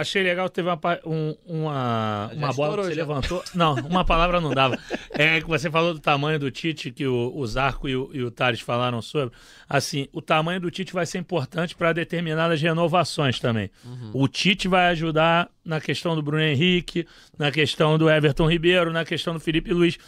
Achei 0.00 0.22
legal, 0.22 0.48
teve 0.48 0.68
uma, 0.68 0.78
um- 1.04 1.34
uma, 1.44 2.30
uma 2.32 2.52
bola 2.52 2.76
que 2.76 2.82
você 2.84 2.94
já. 2.94 3.00
levantou. 3.02 3.42
Não, 3.54 3.74
uma 3.74 4.04
palavra 4.04 4.40
não 4.40 4.54
dava. 4.54 4.78
É 5.10 5.40
que 5.40 5.48
você 5.48 5.68
falou 5.68 5.92
do 5.92 5.98
tamanho 5.98 6.38
do 6.38 6.48
Tite, 6.50 6.92
que 6.92 7.04
o, 7.04 7.32
o 7.34 7.44
Zarco 7.46 7.88
e 7.88 7.96
o, 7.96 8.08
e 8.12 8.22
o 8.22 8.30
Thales 8.30 8.60
falaram 8.60 9.02
sobre. 9.02 9.34
Assim, 9.68 10.06
o 10.12 10.22
tamanho 10.22 10.60
do 10.60 10.70
Tite 10.70 10.92
vai 10.92 11.04
ser 11.04 11.18
importante 11.18 11.74
para 11.74 11.92
determinadas 11.92 12.62
renovações 12.62 13.40
também. 13.40 13.68
O 14.12 14.28
Tite 14.28 14.68
vai 14.68 14.86
ajudar 14.90 15.50
na 15.64 15.80
questão 15.80 16.14
do 16.14 16.22
Bruno 16.22 16.42
Henrique, 16.42 17.04
na 17.36 17.50
questão 17.50 17.98
do 17.98 18.08
Everton 18.08 18.48
Ribeiro, 18.48 18.92
na 18.92 19.04
questão 19.04 19.34
do 19.34 19.40
Felipe 19.40 19.72
Luiz. 19.72 19.98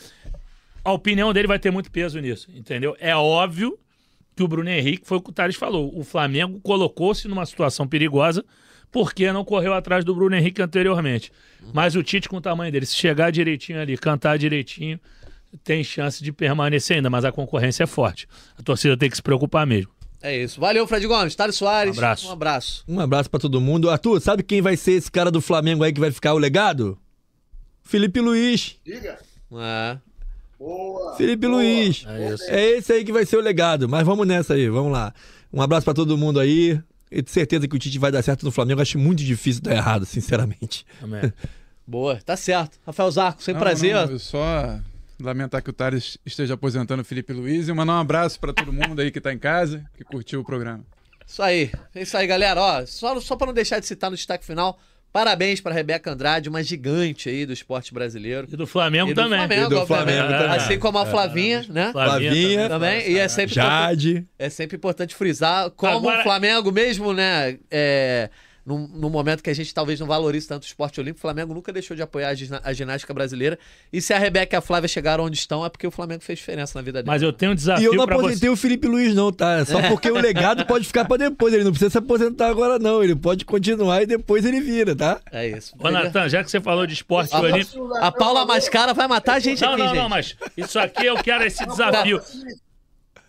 A 0.84 0.92
opinião 0.92 1.32
dele 1.32 1.48
vai 1.48 1.58
ter 1.58 1.70
muito 1.72 1.90
peso 1.90 2.20
nisso, 2.20 2.48
entendeu? 2.54 2.96
É 3.00 3.14
óbvio 3.16 3.76
que 4.36 4.42
o 4.44 4.48
Bruno 4.48 4.70
Henrique 4.70 5.06
foi 5.06 5.18
o 5.18 5.20
que 5.20 5.30
o 5.30 5.32
Thales 5.32 5.56
falou. 5.56 5.90
O 5.98 6.04
Flamengo 6.04 6.60
colocou-se 6.60 7.26
numa 7.26 7.44
situação 7.44 7.86
perigosa 7.88 8.44
porque 8.90 9.32
não 9.32 9.44
correu 9.44 9.72
atrás 9.72 10.04
do 10.04 10.14
Bruno 10.14 10.36
Henrique 10.36 10.60
anteriormente. 10.60 11.32
Mas 11.72 11.94
o 11.94 12.02
Tite, 12.02 12.28
com 12.28 12.36
o 12.36 12.40
tamanho 12.40 12.72
dele, 12.72 12.86
se 12.86 12.96
chegar 12.96 13.30
direitinho 13.30 13.80
ali, 13.80 13.96
cantar 13.96 14.38
direitinho, 14.38 14.98
tem 15.62 15.82
chance 15.84 16.22
de 16.22 16.32
permanecer 16.32 16.96
ainda, 16.96 17.10
mas 17.10 17.24
a 17.24 17.32
concorrência 17.32 17.84
é 17.84 17.86
forte. 17.86 18.28
A 18.58 18.62
torcida 18.62 18.96
tem 18.96 19.10
que 19.10 19.16
se 19.16 19.22
preocupar 19.22 19.66
mesmo. 19.66 19.90
É 20.22 20.36
isso. 20.36 20.60
Valeu, 20.60 20.86
Fred 20.86 21.06
Gomes. 21.06 21.34
Thales 21.34 21.56
Soares. 21.56 21.96
Um 21.96 21.98
abraço. 21.98 22.28
Um 22.28 22.32
abraço. 22.32 22.84
Um 22.86 23.00
abraço 23.00 23.30
pra 23.30 23.40
todo 23.40 23.60
mundo. 23.60 23.88
Arthur, 23.88 24.20
sabe 24.20 24.42
quem 24.42 24.60
vai 24.60 24.76
ser 24.76 24.92
esse 24.92 25.10
cara 25.10 25.30
do 25.30 25.40
Flamengo 25.40 25.82
aí 25.82 25.92
que 25.92 26.00
vai 26.00 26.10
ficar 26.10 26.34
o 26.34 26.38
legado? 26.38 26.98
Felipe 27.82 28.20
Luiz. 28.20 28.76
Diga. 28.84 29.18
É. 29.52 29.96
Boa. 30.58 31.16
Felipe 31.16 31.46
boa. 31.46 31.56
Luiz. 31.56 32.04
É 32.06 32.34
isso. 32.34 32.44
É 32.48 32.70
esse 32.70 32.92
aí 32.92 33.04
que 33.04 33.12
vai 33.12 33.24
ser 33.24 33.38
o 33.38 33.40
legado. 33.40 33.88
Mas 33.88 34.04
vamos 34.04 34.26
nessa 34.26 34.54
aí, 34.54 34.68
vamos 34.68 34.92
lá. 34.92 35.14
Um 35.50 35.62
abraço 35.62 35.84
pra 35.84 35.94
todo 35.94 36.18
mundo 36.18 36.38
aí. 36.38 36.78
Eu 37.10 37.22
tenho 37.22 37.32
certeza 37.34 37.66
que 37.66 37.74
o 37.74 37.78
Tite 37.78 37.98
vai 37.98 38.12
dar 38.12 38.22
certo 38.22 38.44
no 38.44 38.52
Flamengo. 38.52 38.80
Acho 38.80 38.98
muito 38.98 39.22
difícil 39.24 39.62
dar 39.62 39.74
errado, 39.74 40.04
sinceramente. 40.06 40.86
Amém. 41.02 41.32
Boa, 41.86 42.16
tá 42.24 42.36
certo. 42.36 42.78
Rafael 42.86 43.10
Zarco, 43.10 43.42
sem 43.42 43.52
Não, 43.54 43.60
prazer. 43.60 43.94
não, 43.94 44.12
eu 44.12 44.18
só 44.18 44.78
lamentar 45.20 45.60
que 45.62 45.70
o 45.70 45.72
Thales 45.72 46.16
esteja 46.24 46.54
aposentando 46.54 47.02
o 47.02 47.04
Felipe 47.04 47.32
Luiz 47.32 47.68
e 47.68 47.72
mandar 47.72 47.94
um 47.94 48.00
abraço 48.00 48.38
para 48.38 48.52
todo 48.52 48.72
mundo 48.72 49.00
aí 49.00 49.10
que 49.10 49.20
tá 49.20 49.32
em 49.32 49.38
casa, 49.38 49.84
que 49.96 50.04
curtiu 50.04 50.40
o 50.40 50.44
programa. 50.44 50.84
Isso 51.26 51.42
aí. 51.42 51.70
É 51.94 52.02
isso 52.02 52.16
aí, 52.16 52.26
galera. 52.26 52.60
Ó, 52.60 52.86
só, 52.86 53.20
só 53.20 53.36
pra 53.36 53.48
não 53.48 53.54
deixar 53.54 53.80
de 53.80 53.86
citar 53.86 54.08
no 54.10 54.16
destaque 54.16 54.44
final, 54.44 54.78
parabéns 55.12 55.60
pra 55.60 55.72
Rebeca 55.72 56.12
Andrade, 56.12 56.48
uma 56.48 56.62
gigante 56.62 57.28
aí 57.28 57.44
do 57.46 57.52
esporte 57.52 57.92
brasileiro. 57.92 58.46
E 58.50 58.56
do 58.56 58.66
Flamengo 58.66 59.10
E 59.10 59.14
do 59.14 59.22
também. 59.22 59.38
Flamengo, 59.38 59.66
E 59.66 59.68
do 59.70 59.78
obviamente. 59.80 60.16
Flamengo 60.16 60.38
também. 60.42 60.56
Assim 60.56 60.78
como 60.78 60.98
a 60.98 61.06
Flavinha, 61.06 61.66
né? 61.68 61.92
Flavinha. 61.92 62.68
Também. 62.68 63.10
E 63.10 63.18
é 63.18 63.28
sempre, 63.28 63.52
importante, 63.58 63.78
Jade. 63.80 64.26
é 64.38 64.48
sempre 64.50 64.76
importante 64.76 65.14
frisar 65.14 65.70
como 65.70 65.96
Agora- 65.98 66.20
o 66.20 66.22
Flamengo, 66.22 66.70
mesmo, 66.72 67.12
né? 67.12 67.58
É, 67.70 68.30
no, 68.70 68.88
no 68.88 69.10
momento 69.10 69.42
que 69.42 69.50
a 69.50 69.54
gente 69.54 69.72
talvez 69.74 70.00
não 70.00 70.06
valorize 70.06 70.46
tanto 70.48 70.62
o 70.62 70.66
esporte 70.66 70.98
olímpico, 71.00 71.18
o 71.18 71.20
Flamengo 71.20 71.52
nunca 71.52 71.72
deixou 71.72 71.96
de 71.96 72.02
apoiar 72.02 72.28
a, 72.30 72.34
gina- 72.34 72.60
a 72.64 72.72
ginástica 72.72 73.12
brasileira. 73.12 73.58
E 73.92 74.00
se 74.00 74.12
a 74.14 74.18
Rebeca 74.18 74.56
e 74.56 74.58
a 74.58 74.60
Flávia 74.60 74.88
chegaram 74.88 75.24
onde 75.24 75.36
estão, 75.36 75.64
é 75.64 75.68
porque 75.68 75.86
o 75.86 75.90
Flamengo 75.90 76.22
fez 76.22 76.38
diferença 76.38 76.78
na 76.78 76.82
vida 76.82 77.02
deles. 77.02 77.06
Mas 77.06 77.22
eu 77.22 77.32
tenho 77.32 77.50
um 77.50 77.54
E 77.54 77.56
desafio 77.56 77.86
eu 77.92 77.94
não 77.94 78.04
aposentei 78.04 78.48
você. 78.48 78.48
o 78.48 78.56
Felipe 78.56 78.86
Luiz, 78.88 79.14
não, 79.14 79.32
tá? 79.32 79.58
É 79.58 79.64
Só 79.64 79.80
porque 79.88 80.10
o 80.10 80.14
legado 80.18 80.64
pode 80.66 80.86
ficar 80.86 81.04
pra 81.04 81.16
depois. 81.16 81.52
Ele 81.52 81.64
não 81.64 81.70
precisa 81.70 81.90
se 81.90 81.98
aposentar 81.98 82.48
agora, 82.48 82.78
não. 82.78 83.02
Ele 83.02 83.16
pode 83.16 83.44
continuar 83.44 84.02
e 84.02 84.06
depois 84.06 84.44
ele 84.44 84.60
vira, 84.60 84.94
tá? 84.96 85.20
É 85.32 85.48
isso. 85.48 85.74
Ô, 85.78 85.90
Natan, 85.90 86.28
já 86.28 86.42
que 86.44 86.50
você 86.50 86.60
falou 86.60 86.86
de 86.86 86.94
esporte 86.94 87.34
A- 87.34 87.40
olímpico. 87.40 87.94
A 88.00 88.10
Paula 88.12 88.44
Mascara 88.46 88.94
vai 88.94 89.06
matar 89.08 89.34
a 89.34 89.38
gente 89.40 89.62
Não, 89.62 89.72
aqui, 89.72 89.78
não, 89.82 89.88
gente. 89.88 89.96
não, 89.98 90.08
mas 90.08 90.36
isso 90.56 90.78
aqui 90.78 91.06
eu 91.06 91.16
quero 91.22 91.44
esse 91.44 91.64
desafio. 91.66 92.20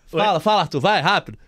Fala, 0.06 0.40
fala, 0.40 0.60
Arthur, 0.62 0.80
vai, 0.80 1.00
rápido. 1.00 1.38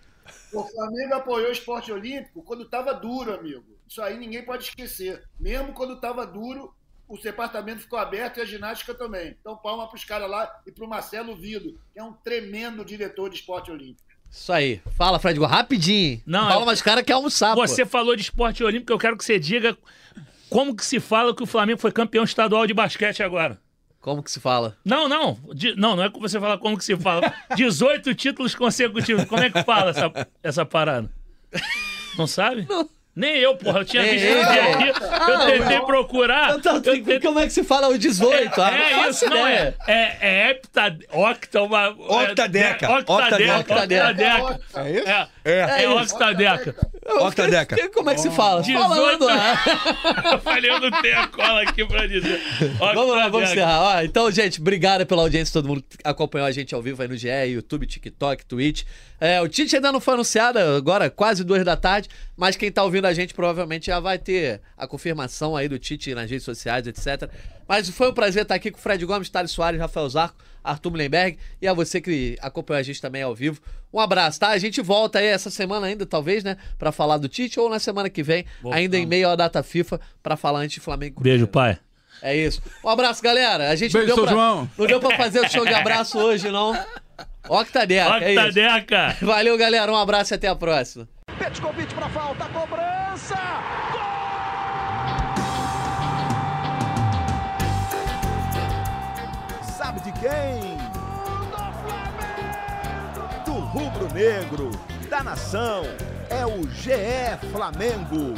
O 0.53 0.63
Flamengo 0.63 1.13
apoiou 1.15 1.49
o 1.49 1.51
esporte 1.51 1.91
olímpico 1.91 2.41
quando 2.41 2.63
estava 2.63 2.93
duro, 2.93 3.33
amigo. 3.33 3.63
Isso 3.87 4.01
aí 4.01 4.17
ninguém 4.17 4.43
pode 4.43 4.63
esquecer. 4.65 5.23
Mesmo 5.39 5.73
quando 5.73 5.93
estava 5.93 6.25
duro, 6.25 6.73
o 7.07 7.17
departamento 7.17 7.81
ficou 7.81 7.99
aberto 7.99 8.37
e 8.37 8.41
a 8.41 8.45
ginástica 8.45 8.93
também. 8.93 9.35
Então, 9.39 9.55
palma 9.57 9.87
para 9.87 9.95
os 9.95 10.03
caras 10.03 10.29
lá 10.29 10.51
e 10.65 10.71
para 10.71 10.83
o 10.85 10.89
Marcelo 10.89 11.35
Vido, 11.35 11.79
que 11.93 11.99
é 11.99 12.03
um 12.03 12.13
tremendo 12.13 12.83
diretor 12.83 13.29
de 13.29 13.35
esporte 13.37 13.69
olímpico. 13.71 14.03
Isso 14.31 14.51
aí. 14.51 14.81
Fala, 14.97 15.19
Fred, 15.19 15.39
rapidinho. 15.39 16.21
Não, 16.25 16.47
Paula 16.47 16.63
eu- 16.63 16.65
Mascara 16.65 17.03
quer 17.03 17.13
almoçar, 17.13 17.53
pô. 17.55 17.61
Você 17.65 17.85
falou 17.85 18.15
de 18.15 18.23
esporte 18.23 18.63
olímpico, 18.63 18.91
eu 18.91 18.97
quero 18.97 19.15
que 19.17 19.23
você 19.23 19.39
diga 19.39 19.77
como 20.49 20.75
que 20.75 20.83
se 20.83 20.99
fala 20.99 21.33
que 21.35 21.43
o 21.43 21.45
Flamengo 21.45 21.79
foi 21.79 21.91
campeão 21.91 22.23
estadual 22.23 22.65
de 22.67 22.73
basquete 22.73 23.21
agora. 23.23 23.61
Como 24.01 24.21
que 24.21 24.29
se 24.29 24.39
fala? 24.39 24.77
Não, 24.83 25.07
não. 25.07 25.39
de- 25.53 25.75
não, 25.75 25.95
não 25.95 26.03
é 26.03 26.09
que 26.09 26.19
você 26.19 26.39
fala 26.39 26.57
como 26.57 26.77
que 26.77 26.83
se 26.83 26.95
fala. 26.97 27.21
18 27.55 28.13
títulos 28.13 28.53
consecutivos. 28.55 29.25
Como 29.25 29.41
é 29.43 29.49
que 29.49 29.63
fala 29.63 29.91
essa, 29.91 30.11
essa 30.43 30.65
parada? 30.65 31.09
Não 32.17 32.27
sabe? 32.27 32.67
Nem 33.15 33.37
eu, 33.37 33.55
porra. 33.55 33.79
Eu 33.79 33.85
tinha 33.85 34.03
Ei, 34.03 34.17
visto 34.17 34.25
ei, 34.25 34.33
ei. 34.33 34.89
aqui. 34.89 35.31
Eu 35.31 35.45
tentei 35.45 35.79
procurar. 35.81 36.55
Então, 36.57 36.75
eu 36.75 36.81
tentei- 36.81 37.19
Como 37.21 37.39
é 37.39 37.45
que 37.45 37.53
se 37.53 37.63
fala 37.63 37.87
o 37.87 37.97
18? 37.97 38.61
Ah, 38.61 38.71
É, 38.77 39.09
isso, 39.09 39.25
não 39.29 39.47
é. 39.47 39.73
É, 39.87 40.17
é 40.19 40.49
hepta, 40.49 40.97
octa, 41.13 41.61
uma... 41.61 41.89
Octadeca. 41.89 42.85
É, 42.85 42.89
octadeca. 42.99 43.59
Octadeca. 43.59 43.59
Octadeca. 43.59 44.59
É 44.75 44.91
isso? 44.91 45.07
É, 45.07 45.27
É. 45.45 45.83
é 45.83 45.89
octadeca. 45.89 46.75
Octadeca. 47.21 47.89
Como 47.89 48.09
é 48.09 48.15
que 48.15 48.21
se 48.21 48.31
fala? 48.31 48.61
18. 48.61 48.89
Falando, 48.89 49.27
né? 49.27 49.53
Eu 50.33 50.39
falei, 50.39 50.69
eu 50.71 50.79
não 50.79 50.91
tenho 51.01 51.19
a 51.19 51.27
cola 51.27 51.61
aqui 51.61 51.85
pra 51.85 52.07
dizer. 52.07 52.41
Vamos 52.79 53.07
lá, 53.15 53.27
vamos 53.29 53.49
Octadeca. 53.49 53.51
encerrar. 53.53 53.81
Ó, 53.81 54.01
então, 54.01 54.31
gente, 54.31 54.59
obrigado 54.59 55.05
pela 55.05 55.21
audiência, 55.21 55.53
todo 55.53 55.67
mundo 55.69 55.81
que 55.87 55.97
acompanhou 56.03 56.47
a 56.47 56.51
gente 56.51 56.73
ao 56.75 56.81
vivo 56.81 57.01
aí 57.01 57.07
no 57.07 57.15
GE, 57.15 57.27
YouTube, 57.47 57.85
TikTok, 57.85 58.45
Twitch. 58.45 58.83
É, 59.19 59.41
o 59.41 59.47
Tite 59.47 59.75
ainda 59.75 59.91
não 59.91 59.99
foi 59.99 60.13
anunciado, 60.15 60.59
agora 60.59 61.09
quase 61.09 61.43
duas 61.43 61.63
da 61.63 61.75
tarde, 61.75 62.09
mas 62.35 62.55
quem 62.55 62.71
tá 62.71 62.83
ouvindo 62.83 63.05
a 63.05 63.13
gente 63.13 63.33
provavelmente 63.33 63.87
já 63.87 63.99
vai 63.99 64.17
ter 64.17 64.61
a 64.77 64.85
confirmação 64.85 65.55
aí 65.55 65.67
do 65.67 65.79
Tite 65.79 66.13
nas 66.13 66.29
redes 66.29 66.43
sociais, 66.43 66.85
etc. 66.87 67.29
Mas 67.67 67.89
foi 67.89 68.09
um 68.09 68.13
prazer 68.13 68.43
estar 68.43 68.55
aqui 68.55 68.71
com 68.71 68.77
o 68.77 68.81
Fred 68.81 69.05
Gomes, 69.05 69.29
Thales 69.29 69.51
Soares, 69.51 69.79
Rafael 69.79 70.09
Zarco, 70.09 70.35
Arthur 70.63 70.91
Mullenberg 70.91 71.37
e 71.61 71.67
a 71.67 71.73
você 71.73 72.01
que 72.01 72.37
acompanhou 72.41 72.79
a 72.79 72.83
gente 72.83 73.01
também 73.01 73.21
ao 73.21 73.33
vivo. 73.33 73.61
Um 73.93 73.99
abraço, 73.99 74.39
tá? 74.39 74.49
A 74.49 74.57
gente 74.57 74.81
volta 74.81 75.19
aí 75.19 75.27
essa 75.27 75.49
semana 75.49 75.87
ainda, 75.87 76.05
talvez, 76.05 76.43
né? 76.43 76.57
Pra 76.77 76.91
falar 76.91 77.17
do 77.17 77.29
Tite 77.29 77.59
ou 77.59 77.69
na 77.69 77.79
semana 77.79 78.09
que 78.09 78.21
vem, 78.21 78.45
ainda 78.71 78.97
em 78.97 79.05
meio 79.05 79.29
à 79.29 79.35
data 79.35 79.63
FIFA, 79.63 79.99
pra 80.21 80.35
falar 80.35 80.59
antes 80.59 80.75
de 80.75 80.79
Flamengo. 80.81 81.21
Beijo, 81.21 81.47
pai. 81.47 81.77
É 82.21 82.35
isso. 82.35 82.61
Um 82.83 82.89
abraço, 82.89 83.21
galera. 83.21 83.69
A 83.69 83.75
gente 83.75 83.93
Beijo, 83.93 84.07
não, 84.07 84.15
deu 84.15 84.15
seu 84.15 84.23
pra, 84.25 84.33
João. 84.33 84.69
não 84.77 84.87
deu 84.87 84.99
pra 84.99 85.15
fazer 85.17 85.39
o 85.41 85.49
show 85.49 85.65
de 85.65 85.73
abraço 85.73 86.17
hoje, 86.17 86.49
não. 86.49 86.73
Octadeca, 87.49 88.23
é 88.23 88.33
isso. 88.33 88.41
Octadeca. 88.59 89.15
Valeu, 89.21 89.57
galera. 89.57 89.91
Um 89.91 89.95
abraço 89.95 90.33
e 90.33 90.35
até 90.35 90.47
a 90.47 90.55
próxima. 90.55 91.07
Petkovic 91.37 91.93
para 91.93 92.09
falta, 92.09 92.45
cobrança! 92.45 93.35
Gol! 93.91 94.01
Sabe 99.77 99.99
de 100.01 100.11
quem? 100.13 100.77
Do 103.45 103.51
rubro-negro, 103.59 104.71
da 105.09 105.23
nação, 105.23 105.83
é 106.29 106.45
o 106.45 106.67
GE 106.69 107.37
Flamengo. 107.51 108.33